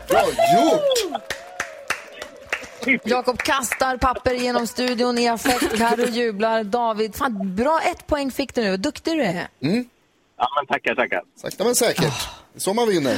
Bra 0.09 0.23
gjort! 0.27 0.81
Jakob 3.03 3.37
kastar 3.37 3.97
papper 3.97 4.33
genom 4.33 4.67
studion 4.67 5.17
i 5.17 5.27
affekt. 5.27 5.77
Carro 5.77 6.05
jublar. 6.09 6.63
David, 6.63 7.15
fan, 7.15 7.55
bra 7.55 7.81
ett 7.81 8.07
poäng 8.07 8.31
fick 8.31 8.55
du 8.55 8.61
nu. 8.61 8.69
Vad 8.69 8.79
duktig 8.79 9.17
du 9.17 9.23
är. 9.23 9.47
Mm. 9.61 9.85
Ja, 10.37 10.47
men 10.55 10.67
tackar, 10.67 10.95
tackar. 10.95 11.21
Sakta 11.41 11.63
men 11.63 11.75
säkert. 11.75 12.27
Det 12.53 12.57
är 12.57 12.59
så 12.59 12.73
man 12.73 12.87
vinner. 12.87 13.17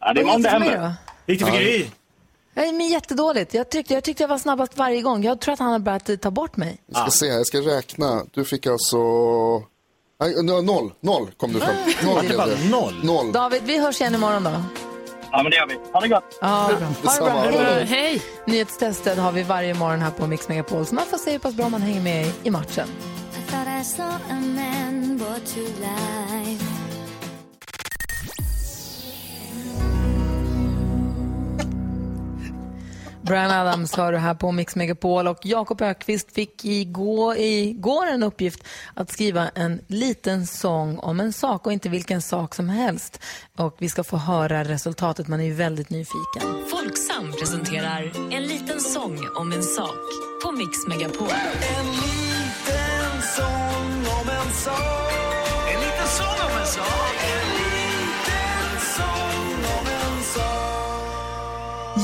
Ja, 0.00 0.12
det 0.12 0.20
är 0.20 0.22
imorgon 0.22 0.40
gick 0.40 0.44
det 0.44 0.50
för 0.50 0.58
mig 0.58 0.68
händer. 0.68 0.88
då? 1.26 1.32
Gick 1.32 1.40
det 1.40 1.46
för 1.46 1.52
Ja. 1.54 1.60
Gry? 1.60 1.86
Jag 2.58 2.68
är 2.68 2.72
men 2.72 2.88
jättedåligt. 2.88 3.54
Jag 3.54 3.70
tyckte, 3.70 3.94
jag 3.94 4.04
tyckte 4.04 4.22
jag 4.22 4.28
var 4.28 4.38
snabbast 4.38 4.76
varje 4.78 5.02
gång. 5.02 5.24
Jag 5.24 5.40
tror 5.40 5.52
att 5.52 5.58
han 5.58 5.72
har 5.72 5.78
börjat 5.78 6.08
eh, 6.08 6.16
ta 6.16 6.30
bort 6.30 6.56
mig. 6.56 6.78
Vi 6.86 6.94
ska 6.94 7.10
se, 7.10 7.26
jag 7.26 7.46
ska 7.46 7.58
räkna. 7.58 8.22
Du 8.34 8.44
fick 8.44 8.66
alltså... 8.66 8.98
Nej, 10.20 10.34
no- 10.36 10.62
noll. 10.62 10.92
Noll 11.00 11.30
kom 11.36 11.52
du 11.52 11.60
fram. 11.60 11.74
Noll 12.04 12.14
Det 12.14 12.20
är 12.20 12.26
blev 12.26 12.36
bara 12.38 12.46
det. 12.46 12.68
noll. 12.70 12.94
Noll. 13.02 13.32
David, 13.32 13.62
vi 13.64 13.78
hörs 13.78 14.00
igen 14.00 14.14
imorgon 14.14 14.44
då. 14.44 14.50
Ja, 15.30 15.42
men 15.42 15.50
det 15.50 15.56
gör 15.56 15.66
vi. 15.66 15.74
Ha 15.92 16.00
det 16.00 16.08
gott! 16.08 16.38
Ja, 16.40 16.70
bra. 16.78 16.86
Ha 17.10 17.14
det 17.14 17.20
bra. 17.20 17.30
Ha 17.30 17.44
det 17.44 17.52
bra. 17.52 17.96
Hej. 17.96 18.22
Nyhetstestet 18.46 19.18
har 19.18 19.32
vi 19.32 19.42
varje 19.42 19.74
morgon 19.74 20.00
här 20.00 20.10
på 20.10 20.26
Mix 20.26 20.48
Megapol. 20.48 20.86
Så 20.86 20.94
man 20.94 21.06
får 21.06 21.18
se 21.18 21.30
hur 21.32 21.38
pass 21.38 21.54
bra 21.54 21.68
man 21.68 21.82
hänger 21.82 22.00
med 22.00 22.26
i- 22.26 22.32
i 22.44 22.50
matchen. 22.50 22.88
I 23.36 23.50
Brian 33.28 33.50
Adams 33.50 33.96
hör 33.96 34.12
du 34.12 34.18
här 34.18 34.34
på 34.34 34.52
Mix 34.52 34.76
Megapol 34.76 35.28
och 35.28 35.38
Jakob 35.42 35.82
Ökvist 35.82 36.32
fick 36.32 36.64
igår, 36.64 37.36
igår 37.36 38.06
en 38.06 38.22
uppgift 38.22 38.64
att 38.94 39.12
skriva 39.12 39.48
en 39.48 39.80
liten 39.86 40.46
sång 40.46 40.98
om 40.98 41.20
en 41.20 41.32
sak 41.32 41.66
och 41.66 41.72
inte 41.72 41.88
vilken 41.88 42.22
sak 42.22 42.54
som 42.54 42.68
helst. 42.68 43.20
Och 43.56 43.76
vi 43.78 43.88
ska 43.88 44.04
få 44.04 44.16
höra 44.16 44.64
resultatet, 44.64 45.28
man 45.28 45.40
är 45.40 45.44
ju 45.44 45.54
väldigt 45.54 45.90
nyfiken. 45.90 46.42
Folksam 46.70 47.32
presenterar 47.38 48.12
En 48.30 48.42
liten 48.42 48.80
sång 48.80 49.18
om 49.36 49.52
en 49.52 49.62
sak 49.62 49.98
på 50.44 50.52
Mix 50.52 50.86
Megapol. 50.88 51.28
En 51.28 51.86
liten 51.86 53.22
sång 53.36 54.20
om 54.20 54.28
en 54.28 54.52
sak. 54.52 55.12
En 55.74 55.80
liten 55.80 56.08
sång 56.08 56.50
om 56.50 56.60
en 56.60 56.66
sak. 56.66 57.27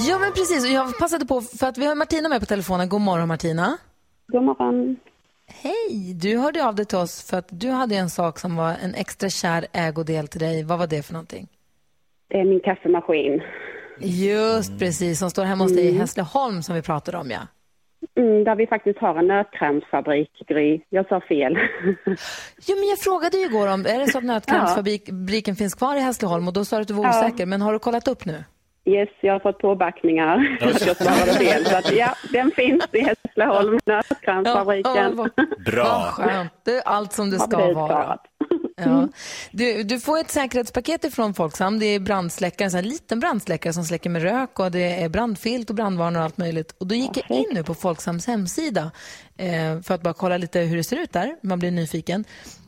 Ja 0.09 0.19
men 0.19 0.33
precis, 0.33 0.69
jag 0.73 0.99
passade 0.99 1.27
på 1.27 1.41
för 1.41 1.67
att 1.67 1.79
vi 1.79 1.87
har 1.87 1.95
Martina 1.95 2.29
med 2.29 2.41
på 2.41 2.47
telefonen. 2.47 2.89
God 2.89 3.01
morgon 3.01 3.29
Martina. 3.29 3.79
God 4.27 4.43
morgon. 4.43 4.97
Hej, 5.47 6.15
du 6.15 6.39
hörde 6.39 6.65
av 6.67 6.75
dig 6.75 6.85
till 6.87 6.99
oss 6.99 7.31
för 7.31 7.37
att 7.37 7.49
du 7.51 7.71
hade 7.71 7.95
en 7.97 8.11
sak 8.11 8.39
som 8.39 8.57
var 8.57 8.75
en 8.83 8.95
extra 8.95 9.29
kär 9.29 9.67
ägodel 9.73 10.29
till 10.29 10.41
dig. 10.41 10.63
Vad 10.65 10.79
var 10.79 10.87
det 10.87 11.03
för 11.03 11.13
någonting? 11.13 11.49
Det 12.29 12.41
är 12.41 12.45
min 12.45 12.61
kaffemaskin. 12.61 13.43
Just 14.01 14.79
precis, 14.79 15.19
som 15.19 15.31
står 15.31 15.45
hemma 15.45 15.65
hos 15.65 15.73
dig 15.77 15.87
i 15.87 15.99
Hässleholm 15.99 16.63
som 16.63 16.75
vi 16.75 16.83
pratade 16.83 17.19
om 17.19 17.31
ja. 17.31 17.41
Mm, 18.17 18.45
där 18.45 18.57
vi 18.57 18.67
faktiskt 18.67 18.99
har 18.99 19.19
en 19.19 19.27
nötkrämsfabrik, 19.27 20.31
Gry. 20.49 20.81
Jag 20.89 21.09
sa 21.09 21.21
fel. 21.21 21.57
Jo, 22.67 22.77
men 22.77 22.89
jag 22.89 22.99
frågade 22.99 23.37
ju 23.37 23.45
igår 23.45 23.69
om, 23.69 23.81
är 23.87 23.99
det 23.99 24.09
så 24.09 24.19
att 24.19 24.25
nötkrämsfabriken 24.25 25.57
finns 25.57 25.75
kvar 25.75 25.97
i 25.97 26.01
Hässleholm 26.01 26.49
och 26.49 26.53
då 26.55 26.65
sa 26.65 26.77
du 26.77 26.83
att 26.83 26.89
du 26.89 26.95
var 26.95 27.05
Ja. 27.05 27.19
osäker, 27.27 27.47
men 27.47 27.63
har 27.63 27.73
du 27.73 27.79
kollat 27.79 28.09
upp 28.09 28.25
nu? 28.25 28.45
Yes, 28.87 29.09
jag 29.21 29.33
har 29.33 29.41
fått 29.41 29.59
påbackningar 29.59 30.59
att 30.61 30.87
jag 30.87 30.97
svarade 30.97 31.33
fel. 31.33 31.67
Så 31.67 31.77
att, 31.77 31.93
ja, 31.93 32.15
den 32.33 32.51
finns 32.51 32.85
i 32.93 33.01
Hässleholm, 33.01 33.79
nötkrämsfabriken. 33.87 35.31
Ja, 35.37 35.45
Bra. 35.67 36.09
Skönt, 36.13 36.53
det 36.65 36.77
är 36.77 36.83
allt 36.83 37.13
som 37.13 37.31
det 37.31 37.39
ska 37.39 37.73
vara. 37.75 38.19
Ja. 38.77 39.09
Du, 39.51 39.83
du 39.83 40.01
får 40.01 40.19
ett 40.21 40.31
säkerhetspaket 40.31 41.05
ifrån 41.05 41.35
Folksam. 41.35 41.79
Det 41.79 41.87
är 41.87 42.01
brandsläckare, 42.01 42.67
en 42.67 42.71
sån 42.71 42.83
liten 42.83 43.21
brandsläckare 43.21 43.73
som 43.73 43.85
släcker 43.85 44.11
med 44.11 44.23
rök 44.23 44.59
och 44.59 44.71
det 44.71 45.03
är 45.03 45.09
brandfilt 45.09 45.71
och 45.71 45.77
brandvarnare 45.77 46.21
och 46.21 46.25
allt 46.25 46.37
möjligt. 46.37 46.75
Och 46.79 46.87
då 46.87 46.95
gick 46.95 47.17
jag 47.17 47.39
in 47.39 47.47
nu 47.53 47.65
på 47.65 47.75
Folksams 47.75 48.27
hemsida 48.27 48.91
eh, 49.37 49.81
för 49.83 49.95
att 49.95 50.03
bara 50.03 50.15
kolla 50.15 50.37
lite 50.37 50.61
hur 50.61 50.77
det 50.77 50.85
ser 50.85 50.97
ut 50.97 51.13
där. 51.13 51.37
Man 51.43 51.59
blir 51.59 51.71
nyfiken. 51.71 52.25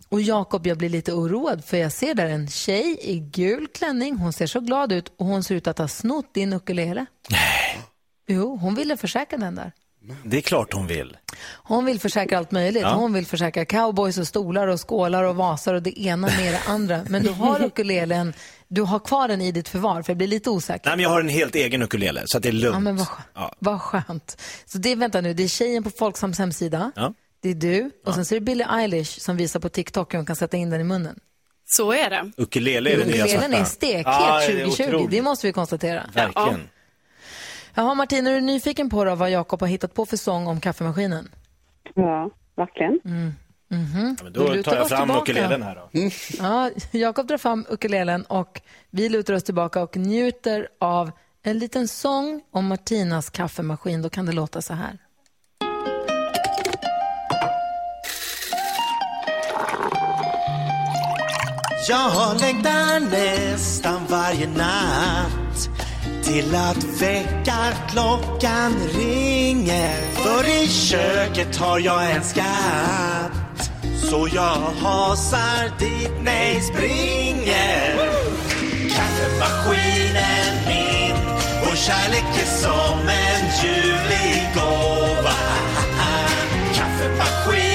Och 0.09 0.21
Jakob, 0.21 0.67
jag 0.67 0.79
blir 0.79 0.89
lite 0.89 1.13
oroad 1.13 1.65
för 1.65 1.77
jag 1.77 1.93
ser 1.93 2.15
där 2.15 2.27
en 2.27 2.49
tjej 2.49 2.99
i 3.01 3.19
gul 3.19 3.69
klänning. 3.69 4.17
Hon 4.17 4.33
ser 4.33 4.47
så 4.47 4.61
glad 4.61 4.93
ut 4.93 5.13
och 5.17 5.27
hon 5.27 5.45
ser 5.45 5.55
ut 5.55 5.67
att 5.67 5.79
ha 5.79 5.89
snott 5.89 6.35
din 6.35 6.53
ukulele. 6.53 7.07
Nej. 7.31 7.81
Jo, 8.29 8.57
hon 8.57 8.75
ville 8.75 8.97
försäkra 8.97 9.39
den 9.39 9.55
där. 9.55 9.73
Det 10.25 10.37
är 10.37 10.41
klart 10.41 10.73
hon 10.73 10.87
vill. 10.87 11.17
Hon 11.55 11.85
vill 11.85 12.01
försäkra 12.01 12.39
allt 12.39 12.51
möjligt. 12.51 12.83
Ja. 12.83 12.95
Hon 12.95 13.13
vill 13.13 13.27
försäkra 13.27 13.65
cowboys 13.65 14.19
och 14.19 14.27
stolar 14.27 14.69
och 14.69 14.89
skålar 14.89 15.23
och 15.23 15.37
vasar 15.37 15.75
och 15.75 15.83
det 15.83 16.01
ena 16.01 16.27
med 16.27 16.53
det 16.53 16.61
andra. 16.67 17.01
Men 17.09 17.23
du 17.23 17.31
har 17.31 17.65
ukulelen, 17.65 18.33
du 18.69 18.83
har 18.83 18.99
kvar 18.99 19.29
den 19.29 19.41
i 19.41 19.53
ditt 19.53 19.69
förvar 19.69 20.03
för 20.03 20.11
jag 20.13 20.17
blir 20.17 20.29
lite 20.29 20.51
osäker. 20.51 20.89
Nej, 20.89 20.97
men 20.97 21.03
jag 21.03 21.11
har 21.11 21.21
en 21.21 21.29
helt 21.29 21.55
egen 21.55 21.83
ukulele, 21.83 22.23
så 22.27 22.39
det 22.39 22.49
är 22.49 22.53
lugnt. 22.53 22.75
Ja, 22.75 22.81
men 22.81 22.97
vad, 22.97 23.09
skönt. 23.09 23.29
Ja. 23.35 23.55
vad 23.59 23.81
skönt. 23.81 24.43
Så 24.67 24.79
det, 24.79 24.95
vänta 24.95 25.21
nu, 25.21 25.35
det 25.35 25.43
är 25.43 25.49
tjejen 25.49 25.83
på 25.85 25.91
Folksams 25.91 26.39
hemsida. 26.39 26.93
Ja. 26.97 27.15
Det 27.47 27.51
är 27.51 27.55
du 27.83 27.91
och 28.07 28.15
sen 28.15 28.25
så 28.25 28.35
är 28.35 28.41
det 28.41 28.45
Billie 28.45 28.67
Eilish 28.71 29.21
som 29.21 29.37
visar 29.37 29.61
på 29.61 29.69
TikTok 29.69 30.15
hur 30.15 30.19
hon 30.19 30.27
kan 30.27 30.37
sätta 30.37 30.57
in 30.57 30.71
den 30.71 30.81
i 30.81 30.85
munnen. 30.85 31.21
Så 31.69 31.93
är 31.93 32.11
det. 32.11 32.31
Ukulele 32.37 32.91
är 32.91 32.99
det 32.99 33.05
nya 33.05 33.25
Ukulelen 33.25 33.55
är 33.55 33.65
stekhet 33.65 34.07
Ja, 34.07 34.39
det 34.39 34.45
är 34.45 34.65
2020, 34.67 34.85
otroligt. 34.85 35.11
det 35.11 35.23
måste 35.23 35.47
vi 35.47 35.53
konstatera. 35.53 36.11
Verkligen. 36.15 36.69
Jaha 37.75 37.95
Martin, 37.95 38.27
är 38.27 38.33
du 38.35 38.41
nyfiken 38.41 38.91
på 38.91 39.05
då 39.05 39.15
vad 39.15 39.31
Jakob 39.31 39.61
har 39.61 39.69
hittat 39.69 39.95
på 39.95 40.07
för 40.07 40.17
sång 40.17 40.47
om 40.47 40.61
kaffemaskinen? 40.61 41.29
Ja, 41.95 42.31
verkligen. 42.57 43.01
Mhm. 43.05 43.33
Ja, 43.69 44.25
men 44.25 44.33
Då 44.33 44.63
tar 44.63 44.75
jag 44.75 44.83
oss 44.83 44.89
fram 44.89 45.09
tillbaka. 45.09 45.23
ukulelen 45.33 45.63
här 45.63 45.75
då. 45.75 45.91
Ja, 46.39 46.71
Jakob 46.91 47.27
drar 47.27 47.39
fram 47.39 47.67
ukulelen 47.71 48.23
och 48.25 48.61
vi 48.91 49.09
lutar 49.09 49.35
oss 49.35 49.43
tillbaka 49.45 49.83
och 49.83 49.97
njuter 49.97 50.69
av 50.81 51.11
en 51.43 51.59
liten 51.59 51.89
sång 51.89 52.43
om 52.51 52.67
Martinas 52.67 53.31
kaffemaskin. 53.31 54.03
Då 54.03 54.09
kan 54.11 54.27
det 54.27 54.33
låta 54.33 54.63
så 54.63 54.75
här. 54.75 54.99
Jag 61.89 62.41
längtar 62.41 63.01
nästan 63.01 64.01
varje 64.09 64.49
natt 64.49 65.69
till 66.25 66.55
att 66.55 66.85
väckarklockan 66.85 68.75
ringer. 68.99 70.01
För 70.13 70.63
i 70.65 70.69
köket 70.69 71.57
har 71.57 71.79
jag 71.79 72.11
en 72.11 72.23
skatt. 72.23 73.71
Så 74.11 74.29
jag 74.35 74.57
hasar 74.83 75.79
dit, 75.79 76.13
nej 76.23 76.61
springer. 76.61 77.97
Kaffemaskinen 78.97 80.67
min, 80.67 81.17
vår 81.65 81.77
kärlek 81.77 82.25
är 82.43 82.47
som 82.47 82.99
en 83.09 83.45
ljuvlig 83.63 84.49
gåva. 84.55 85.37
Kaffemaskinen 86.75 87.66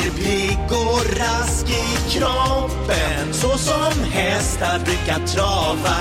blir 0.00 0.10
pigg 0.10 0.58
och 0.70 1.18
rask 1.18 1.66
i 1.68 2.10
kroppen. 2.10 3.32
Så 3.32 3.58
som 3.58 4.04
hästar 4.10 4.78
brukar 4.78 5.26
trava. 5.26 5.96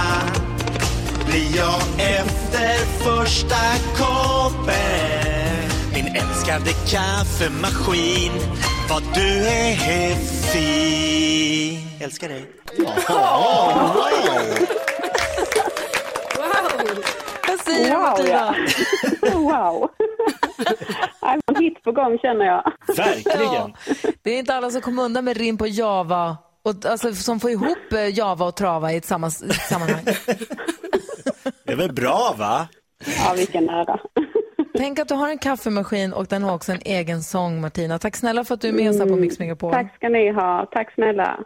Blir 1.26 1.58
jag 1.58 1.82
efter 1.98 2.78
första 3.04 3.56
koppen. 3.98 5.70
Min 5.94 6.16
älskade 6.16 6.72
kaffemaskin. 6.88 8.32
Vad 8.90 9.04
du 9.14 9.48
är 9.48 10.16
fin. 10.52 11.80
Älskar 12.00 12.30
dig. 12.30 12.46
Vad 12.78 12.94
säger 12.96 14.80
du 17.70 17.90
Wow, 17.90 18.00
Martina? 18.00 18.30
ja. 18.30 18.56
Wow. 19.70 19.90
En 21.48 21.56
hit 21.56 21.84
på 21.84 21.92
gång 21.92 22.18
känner 22.18 22.46
jag. 22.46 22.74
Ja, 23.26 23.72
det 24.24 24.32
är 24.32 24.40
inte 24.40 24.56
alla 24.56 24.70
som 24.70 24.82
kommer 24.82 25.04
undan 25.04 25.26
med 25.26 25.38
rim 25.38 25.58
på 25.58 25.68
Java, 25.68 26.38
och, 26.64 26.86
alltså, 26.86 27.14
som 27.14 27.40
får 27.40 27.52
ihop 27.52 27.94
eh, 27.94 28.18
Java 28.18 28.46
och 28.46 28.56
trava 28.56 28.94
i 28.94 28.98
ett, 28.98 29.06
samma, 29.06 29.28
i 29.28 29.50
ett 29.50 29.56
sammanhang. 29.56 30.04
Det 31.64 31.72
är 31.72 31.76
väl 31.76 31.94
bra 31.94 32.36
va? 32.38 32.68
Ja, 33.06 33.34
vilken 33.38 33.70
ära. 33.70 34.00
Tänk 34.78 35.00
att 35.00 35.08
du 35.08 35.14
har 35.16 35.30
en 35.30 35.38
kaffemaskin 35.38 36.14
och 36.14 36.26
den 36.26 36.44
har 36.44 36.56
också 36.56 36.72
en 36.72 36.82
egen 36.86 37.24
sång, 37.24 37.62
Martina. 37.62 38.00
Tack 38.00 38.16
snälla 38.16 38.44
för 38.44 38.54
att 38.54 38.62
du 38.62 38.68
är 38.68 38.74
med 38.74 38.90
oss 38.90 39.00
här 39.00 39.06
på 39.06 39.16
Mix 39.16 39.40
Megapol. 39.40 39.72
Tack 39.72 39.96
ska 39.96 40.10
ni 40.10 40.32
ha. 40.32 40.68
Tack 40.72 40.94
snälla. 40.94 41.40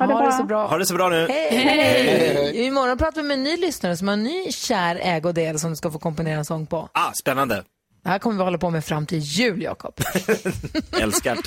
Ha 0.00 0.06
det, 0.06 0.14
bra. 0.14 0.32
så 0.32 0.44
bra. 0.44 0.66
Ha 0.66 0.78
det 0.78 0.86
så 0.86 0.94
bra 0.94 1.08
nu. 1.08 1.26
Hej! 1.28 1.48
Hej! 1.56 2.66
Imorgon 2.66 2.98
pratar 2.98 3.22
vi 3.22 3.28
med 3.28 3.34
en 3.34 3.44
ny 3.44 3.56
lyssnare 3.56 3.96
som 3.96 4.08
har 4.08 4.12
en 4.12 4.22
ny 4.24 4.52
kär 4.52 5.00
ägodel 5.02 5.58
som 5.58 5.70
du 5.70 5.76
ska 5.76 5.90
få 5.90 5.98
komponera 5.98 6.38
en 6.38 6.44
sång 6.44 6.66
på. 6.66 6.88
Ah, 6.92 7.12
spännande. 7.12 7.64
Det 8.02 8.08
här 8.08 8.18
kommer 8.18 8.36
vi 8.36 8.42
hålla 8.42 8.58
på 8.58 8.70
med 8.70 8.84
fram 8.84 9.06
till 9.06 9.18
jul, 9.18 9.62
Jakob. 9.62 9.94
Älskar. 11.00 11.38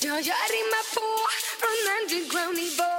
Ja, 0.00 0.08
jag 0.08 0.38
rimmar 0.54 0.94
på 0.94 1.06
från 1.60 1.78
underground 2.02 2.56
nivå 2.56 2.92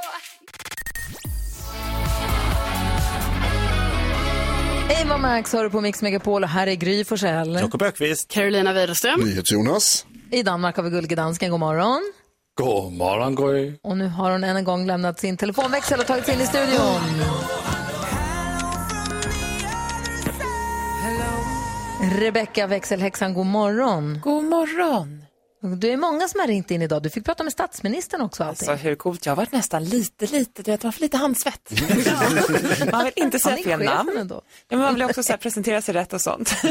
Ava 5.01 5.17
Max 5.17 5.53
hör 5.53 5.63
du 5.63 5.69
på 5.69 5.81
Mix 5.81 6.01
Megapol 6.01 6.43
och 6.43 6.49
här 6.49 6.67
är 6.67 6.75
Gry 6.75 7.05
Forssell. 7.05 7.53
Jakob 7.53 7.81
Ökvist. 7.81 8.27
Carolina 8.31 8.73
Widerström. 8.73 9.21
Jonas. 9.51 10.05
I 10.31 10.43
Danmark 10.43 10.75
har 10.75 10.83
vi 10.83 10.89
Gullige 10.89 11.15
Dansken, 11.15 11.51
god 11.51 11.59
morgon. 11.59 12.13
God 12.55 12.93
morgon, 12.93 13.35
Gry. 13.35 13.79
Och 13.81 13.97
nu 13.97 14.07
har 14.07 14.31
hon 14.31 14.43
än 14.43 14.57
en 14.57 14.63
gång 14.63 14.85
lämnat 14.85 15.19
sin 15.19 15.37
telefonväxel 15.37 15.99
och 15.99 16.05
tagit 16.05 16.25
sig 16.25 16.35
in 16.35 16.41
i 16.41 16.45
studion. 16.45 17.01
Rebecka 22.19 22.67
växelhäxan, 22.67 23.33
god 23.33 23.45
morgon. 23.45 24.19
God 24.23 24.43
morgon. 24.43 25.22
Du 25.63 25.91
är 25.91 25.97
många 25.97 26.27
som 26.27 26.39
har 26.39 26.47
ringt 26.47 26.71
in 26.71 26.81
idag. 26.81 27.03
Du 27.03 27.09
fick 27.09 27.25
prata 27.25 27.43
med 27.43 27.53
statsministern 27.53 28.21
också. 28.21 28.43
Allting. 28.43 28.69
Alltså 28.69 28.87
hur 28.87 28.95
coolt, 28.95 29.25
jag 29.25 29.31
har 29.31 29.35
varit 29.35 29.51
nästan 29.51 29.85
lite, 29.85 30.27
lite, 30.27 30.63
du 30.63 30.71
vet 30.71 30.83
man 30.83 30.93
får 30.93 31.01
lite 31.01 31.17
handsvett. 31.17 31.71
man 32.91 33.03
vill 33.03 33.13
inte 33.15 33.39
säga 33.39 33.57
fel 33.63 33.79
namn. 33.79 34.29
Ja, 34.29 34.41
men 34.69 34.79
man 34.79 34.93
vill 34.93 35.03
också 35.03 35.23
så 35.23 35.33
här, 35.33 35.37
presentera 35.37 35.81
sig 35.81 35.93
rätt 35.93 36.13
och 36.13 36.21
sånt. 36.21 36.49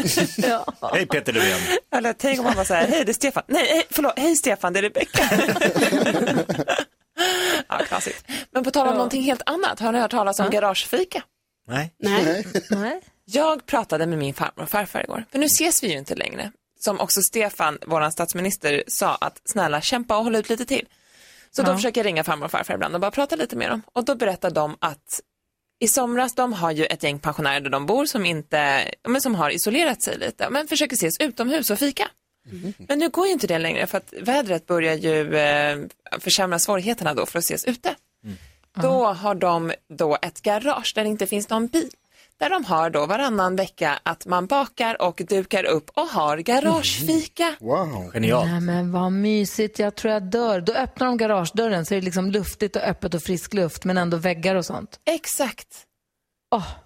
Hej 0.93 1.07
Peter 1.07 1.33
Löfven. 1.33 1.61
Eller 1.95 2.13
tänk 2.13 2.39
om 2.39 2.45
man 2.45 2.57
var 2.57 2.65
så 2.65 2.75
här, 2.75 2.87
hej 2.87 3.05
det 3.05 3.13
är 3.13 3.15
Stefan, 3.15 3.43
nej 3.47 3.67
hej, 3.67 3.87
förlåt, 3.91 4.13
hej 4.17 4.37
Stefan, 4.37 4.73
det 4.73 4.81
är 4.81 4.83
Rebecka. 4.83 5.25
ja, 7.69 7.79
knasigt. 7.89 8.25
Men 8.51 8.65
på 8.65 8.71
tal 8.71 8.89
om 8.89 8.95
någonting 8.95 9.23
helt 9.23 9.43
annat, 9.47 9.81
har 9.81 9.93
ni 9.93 9.99
hört 9.99 10.11
talas 10.11 10.41
om 10.41 10.51
garagefika? 10.51 11.23
Nej. 11.69 11.95
Nej. 11.99 12.47
Nej. 12.71 13.01
Jag 13.25 13.67
pratade 13.67 14.07
med 14.07 14.19
min 14.19 14.35
farmor 14.35 14.63
och 14.63 14.71
farfar 14.71 15.03
igår, 15.03 15.25
för 15.31 15.39
nu 15.39 15.47
ses 15.47 15.83
vi 15.83 15.93
ju 15.93 15.99
inte 15.99 16.15
längre. 16.15 16.53
Som 16.85 17.01
också 17.01 17.23
Stefan, 17.23 17.79
vår 17.87 18.11
statsminister, 18.11 18.83
sa 18.87 19.15
att 19.15 19.41
snälla 19.45 19.81
kämpa 19.81 20.17
och 20.17 20.25
hålla 20.25 20.39
ut 20.39 20.49
lite 20.49 20.65
till. 20.65 20.87
Så 21.51 21.63
då 21.63 21.71
Ja. 21.71 21.77
försöker 21.77 22.01
jag 22.01 22.07
ringa 22.07 22.25
farmor 22.25 22.45
och 22.45 22.51
farfar 22.51 22.75
ibland 22.75 22.95
och 22.95 23.01
bara 23.01 23.11
prata 23.11 23.37
lite 23.37 23.57
med 23.57 23.71
dem. 23.71 23.83
Och 23.93 24.05
då 24.05 24.15
berättar 24.15 24.51
de 24.51 24.77
att 24.81 25.21
i 25.81 25.89
somras, 25.89 26.35
de 26.35 26.53
har 26.53 26.71
ju 26.71 26.85
ett 26.85 27.03
gäng 27.03 27.19
pensionärer 27.19 27.61
där 27.61 27.71
de 27.71 27.87
bor 27.87 28.07
som 28.07 28.27
inte, 28.27 28.91
men 29.09 29.21
som 29.21 29.35
har 29.35 29.51
isolerat 29.51 30.03
sig 30.03 30.19
lite, 30.19 30.51
men 30.51 30.67
försöker 30.69 30.97
ses 30.97 31.19
utomhus 31.21 31.71
och 31.71 31.79
fika. 31.79 32.09
Men 32.89 32.99
nu 32.99 33.09
går 33.09 33.27
ju 33.27 33.33
inte 33.33 33.47
det 33.47 33.59
längre 33.59 33.87
för 33.87 33.99
att 33.99 34.13
vädret 34.21 34.67
börjar 34.67 34.95
ju 34.95 35.37
eh, 35.37 35.79
försämra 36.21 36.59
svårigheterna 36.59 37.15
då 37.15 37.27
för 37.27 37.39
att 37.39 37.45
ses 37.45 37.65
ute. 37.65 37.95
Då 38.83 39.05
har 39.13 39.35
de 39.35 39.73
då 39.89 40.19
ett 40.23 40.43
garage 40.43 40.93
där 40.95 41.03
det 41.05 41.09
inte 41.11 41.27
finns 41.27 41.49
någon 41.49 41.67
bil. 41.67 41.91
Där 42.43 42.51
de 42.51 42.65
har 42.65 42.91
då 42.91 43.07
varannan 43.07 43.57
vecka 43.57 43.99
att 44.03 44.27
man 44.27 44.47
bakar 44.47 45.03
och 45.03 45.23
dukar 45.29 45.65
upp 45.65 45.91
och 45.95 46.07
har 46.07 46.39
garagefika. 46.39 47.55
Wow. 47.61 48.11
Genialt. 48.13 48.51
Nej 48.51 48.61
men 48.61 48.93
vad 48.93 49.13
mysigt, 49.13 49.79
jag 49.79 49.95
tror 49.95 50.13
jag 50.13 50.23
dör. 50.23 50.61
Då 50.61 50.73
öppnar 50.73 51.07
de 51.07 51.17
garagedörren 51.17 51.87
så 51.87 51.95
är 51.95 51.99
det 51.99 52.05
liksom 52.05 52.31
luftigt 52.31 52.77
och 52.77 52.83
öppet 52.83 53.15
och 53.15 53.23
frisk 53.23 53.55
luft 53.55 53.85
men 53.85 53.99
ändå 53.99 54.17
väggar 54.17 54.55
och 54.55 54.67
sånt. 54.67 55.01
Exakt. 55.05 55.69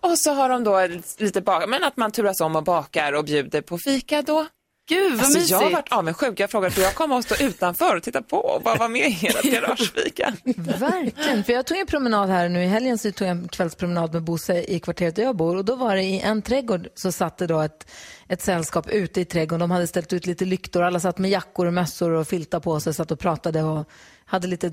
Och 0.00 0.18
så 0.18 0.32
har 0.32 0.48
de 0.48 0.64
då 0.64 0.88
lite 1.18 1.40
bak, 1.40 1.68
men 1.68 1.84
att 1.84 1.96
man 1.96 2.10
turas 2.12 2.40
om 2.40 2.56
och 2.56 2.64
bakar 2.64 3.12
och 3.12 3.24
bjuder 3.24 3.60
på 3.60 3.78
fika 3.78 4.22
då. 4.22 4.46
Gud 4.88 5.12
vad 5.12 5.20
Alltså, 5.20 5.38
jag 5.38 5.58
har 5.58 5.64
mysigt. 5.64 5.76
varit 5.76 5.92
avundsjuk. 5.92 6.40
Jag 6.40 6.50
frågade, 6.50 6.74
får 6.74 6.84
jag 6.84 6.94
komma 6.94 7.16
och 7.16 7.24
stå 7.24 7.44
utanför 7.44 7.96
och 7.96 8.02
titta 8.02 8.22
på 8.22 8.36
och 8.36 8.62
bara 8.62 8.74
vara 8.74 8.88
med 8.88 9.08
i 9.10 9.26
ert 9.26 9.42
garagefika? 9.52 10.32
Verkligen, 10.78 11.44
för 11.44 11.52
jag 11.52 11.66
tog 11.66 11.78
en 11.78 11.86
promenad 11.86 12.28
här 12.28 12.48
nu 12.48 12.62
i 12.64 12.66
helgen 12.66 12.98
så 12.98 13.12
tog 13.12 13.28
jag 13.28 13.36
en 13.36 13.48
kvällspromenad 13.48 14.12
med 14.12 14.22
Bosse 14.22 14.62
i 14.62 14.80
kvarteret 14.80 15.16
där 15.16 15.22
jag 15.22 15.36
bor 15.36 15.56
och 15.56 15.64
då 15.64 15.76
var 15.76 15.96
det 15.96 16.02
i 16.02 16.20
en 16.20 16.42
trädgård 16.42 16.88
så 16.94 17.12
satt 17.12 17.38
det 17.38 17.46
då 17.46 17.60
ett, 17.60 17.90
ett 18.28 18.42
sällskap 18.42 18.88
ute 18.88 19.20
i 19.20 19.24
trädgården. 19.24 19.60
De 19.60 19.70
hade 19.70 19.86
ställt 19.86 20.12
ut 20.12 20.26
lite 20.26 20.44
lyktor, 20.44 20.82
alla 20.82 21.00
satt 21.00 21.18
med 21.18 21.30
jackor 21.30 21.66
och 21.66 21.74
mössor 21.74 22.10
och 22.10 22.28
filtar 22.28 22.60
på 22.60 22.80
sig, 22.80 22.94
satt 22.94 23.10
och 23.10 23.18
pratade 23.18 23.62
och 23.62 23.88
hade 24.24 24.46
lite 24.48 24.72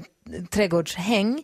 trädgårdshäng. 0.52 1.44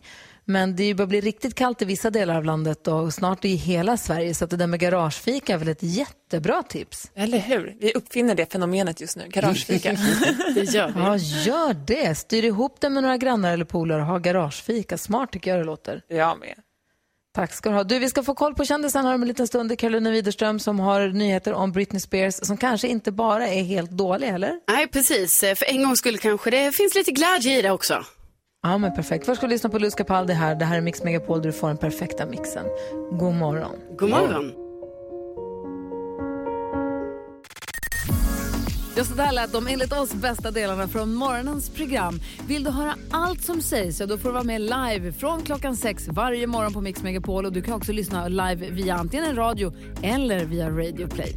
Men 0.50 0.76
det 0.76 0.94
börjar 0.94 1.06
bli 1.06 1.20
riktigt 1.20 1.54
kallt 1.54 1.82
i 1.82 1.84
vissa 1.84 2.10
delar 2.10 2.36
av 2.36 2.44
landet 2.44 2.88
och 2.88 3.14
snart 3.14 3.44
i 3.44 3.54
hela 3.54 3.96
Sverige 3.96 4.34
så 4.34 4.44
att 4.44 4.50
det 4.50 4.56
där 4.56 4.66
med 4.66 4.80
garagefika 4.80 5.54
är 5.54 5.58
väl 5.58 5.68
ett 5.68 5.82
jättebra 5.82 6.62
tips. 6.62 7.10
Eller 7.14 7.38
hur? 7.38 7.76
Vi 7.80 7.92
uppfinner 7.92 8.34
det 8.34 8.52
fenomenet 8.52 9.00
just 9.00 9.16
nu, 9.16 9.24
garagefika. 9.28 9.90
Det 10.54 10.62
gör 10.62 10.88
vi. 10.88 11.00
Ja, 11.00 11.16
gör 11.16 11.74
det. 11.86 12.14
Styr 12.14 12.44
ihop 12.44 12.80
det 12.80 12.90
med 12.90 13.02
några 13.02 13.16
grannar 13.16 13.52
eller 13.52 13.64
polare 13.64 14.00
och 14.00 14.06
ha 14.06 14.18
garagefika. 14.18 14.98
Smart 14.98 15.32
tycker 15.32 15.50
jag 15.50 15.60
det 15.60 15.64
låter. 15.64 16.02
Jag 16.08 16.38
med. 16.38 16.54
Tack 17.34 17.52
ska 17.52 17.68
du 17.70 17.76
ha. 17.76 17.84
Du, 17.84 17.98
vi 17.98 18.08
ska 18.08 18.22
få 18.22 18.34
koll 18.34 18.54
på 18.54 18.64
kändisen 18.64 19.06
här 19.06 19.14
om 19.14 19.22
en 19.22 19.28
liten 19.28 19.46
stund. 19.46 19.70
Det 19.70 19.74
är 19.74 19.76
Carolina 19.76 20.10
Widerström 20.10 20.58
som 20.58 20.80
har 20.80 21.08
nyheter 21.08 21.52
om 21.52 21.72
Britney 21.72 22.00
Spears 22.00 22.34
som 22.34 22.56
kanske 22.56 22.88
inte 22.88 23.12
bara 23.12 23.48
är 23.48 23.62
helt 23.62 23.90
dålig, 23.90 24.28
eller? 24.28 24.52
Nej, 24.68 24.86
precis. 24.86 25.40
För 25.40 25.70
en 25.70 25.82
gång 25.84 25.96
skulle 25.96 26.18
kanske 26.18 26.50
det 26.50 26.72
finns 26.72 26.94
lite 26.94 27.12
glädje 27.12 27.58
i 27.58 27.62
det 27.62 27.70
också. 27.70 28.04
Ja, 28.62 28.78
men 28.78 28.94
perfekt. 28.94 29.26
Först 29.26 29.36
ska 29.36 29.46
du 29.46 29.52
lyssna 29.52 29.70
på 29.70 29.78
Luz 29.78 29.94
Capaldi 29.94 30.32
här. 30.32 30.54
Det 30.54 30.64
här 30.64 30.76
är 30.76 30.80
Mix 30.80 31.02
Megapol 31.02 31.42
där 31.42 31.46
du 31.46 31.52
får 31.52 31.68
den 31.68 31.76
perfekta 31.76 32.26
mixen. 32.26 32.66
God 33.10 33.34
morgon. 33.34 33.76
God 33.98 34.10
morgon. 34.10 34.52
Ja, 38.96 39.04
så 39.04 39.14
där 39.14 39.32
lät 39.32 39.52
de 39.52 39.66
enligt 39.66 39.92
oss 39.92 40.14
bästa 40.14 40.50
delarna 40.50 40.88
från 40.88 41.14
morgonens 41.14 41.70
program. 41.70 42.20
Vill 42.48 42.64
du 42.64 42.70
höra 42.70 42.94
allt 43.10 43.44
som 43.44 43.60
sägs 43.60 43.96
så 43.96 44.06
då 44.06 44.18
får 44.18 44.28
du 44.28 44.32
vara 44.32 44.44
med 44.44 44.60
live 44.60 45.12
från 45.12 45.42
klockan 45.42 45.76
sex 45.76 46.08
varje 46.08 46.46
morgon 46.46 46.72
på 46.72 46.80
Mix 46.80 47.02
Megapol. 47.02 47.46
Och 47.46 47.52
du 47.52 47.62
kan 47.62 47.74
också 47.74 47.92
lyssna 47.92 48.28
live 48.28 48.70
via 48.70 48.94
antingen 48.94 49.36
radio 49.36 49.72
eller 50.02 50.44
via 50.44 50.70
Radio 50.70 51.08
Play. 51.08 51.36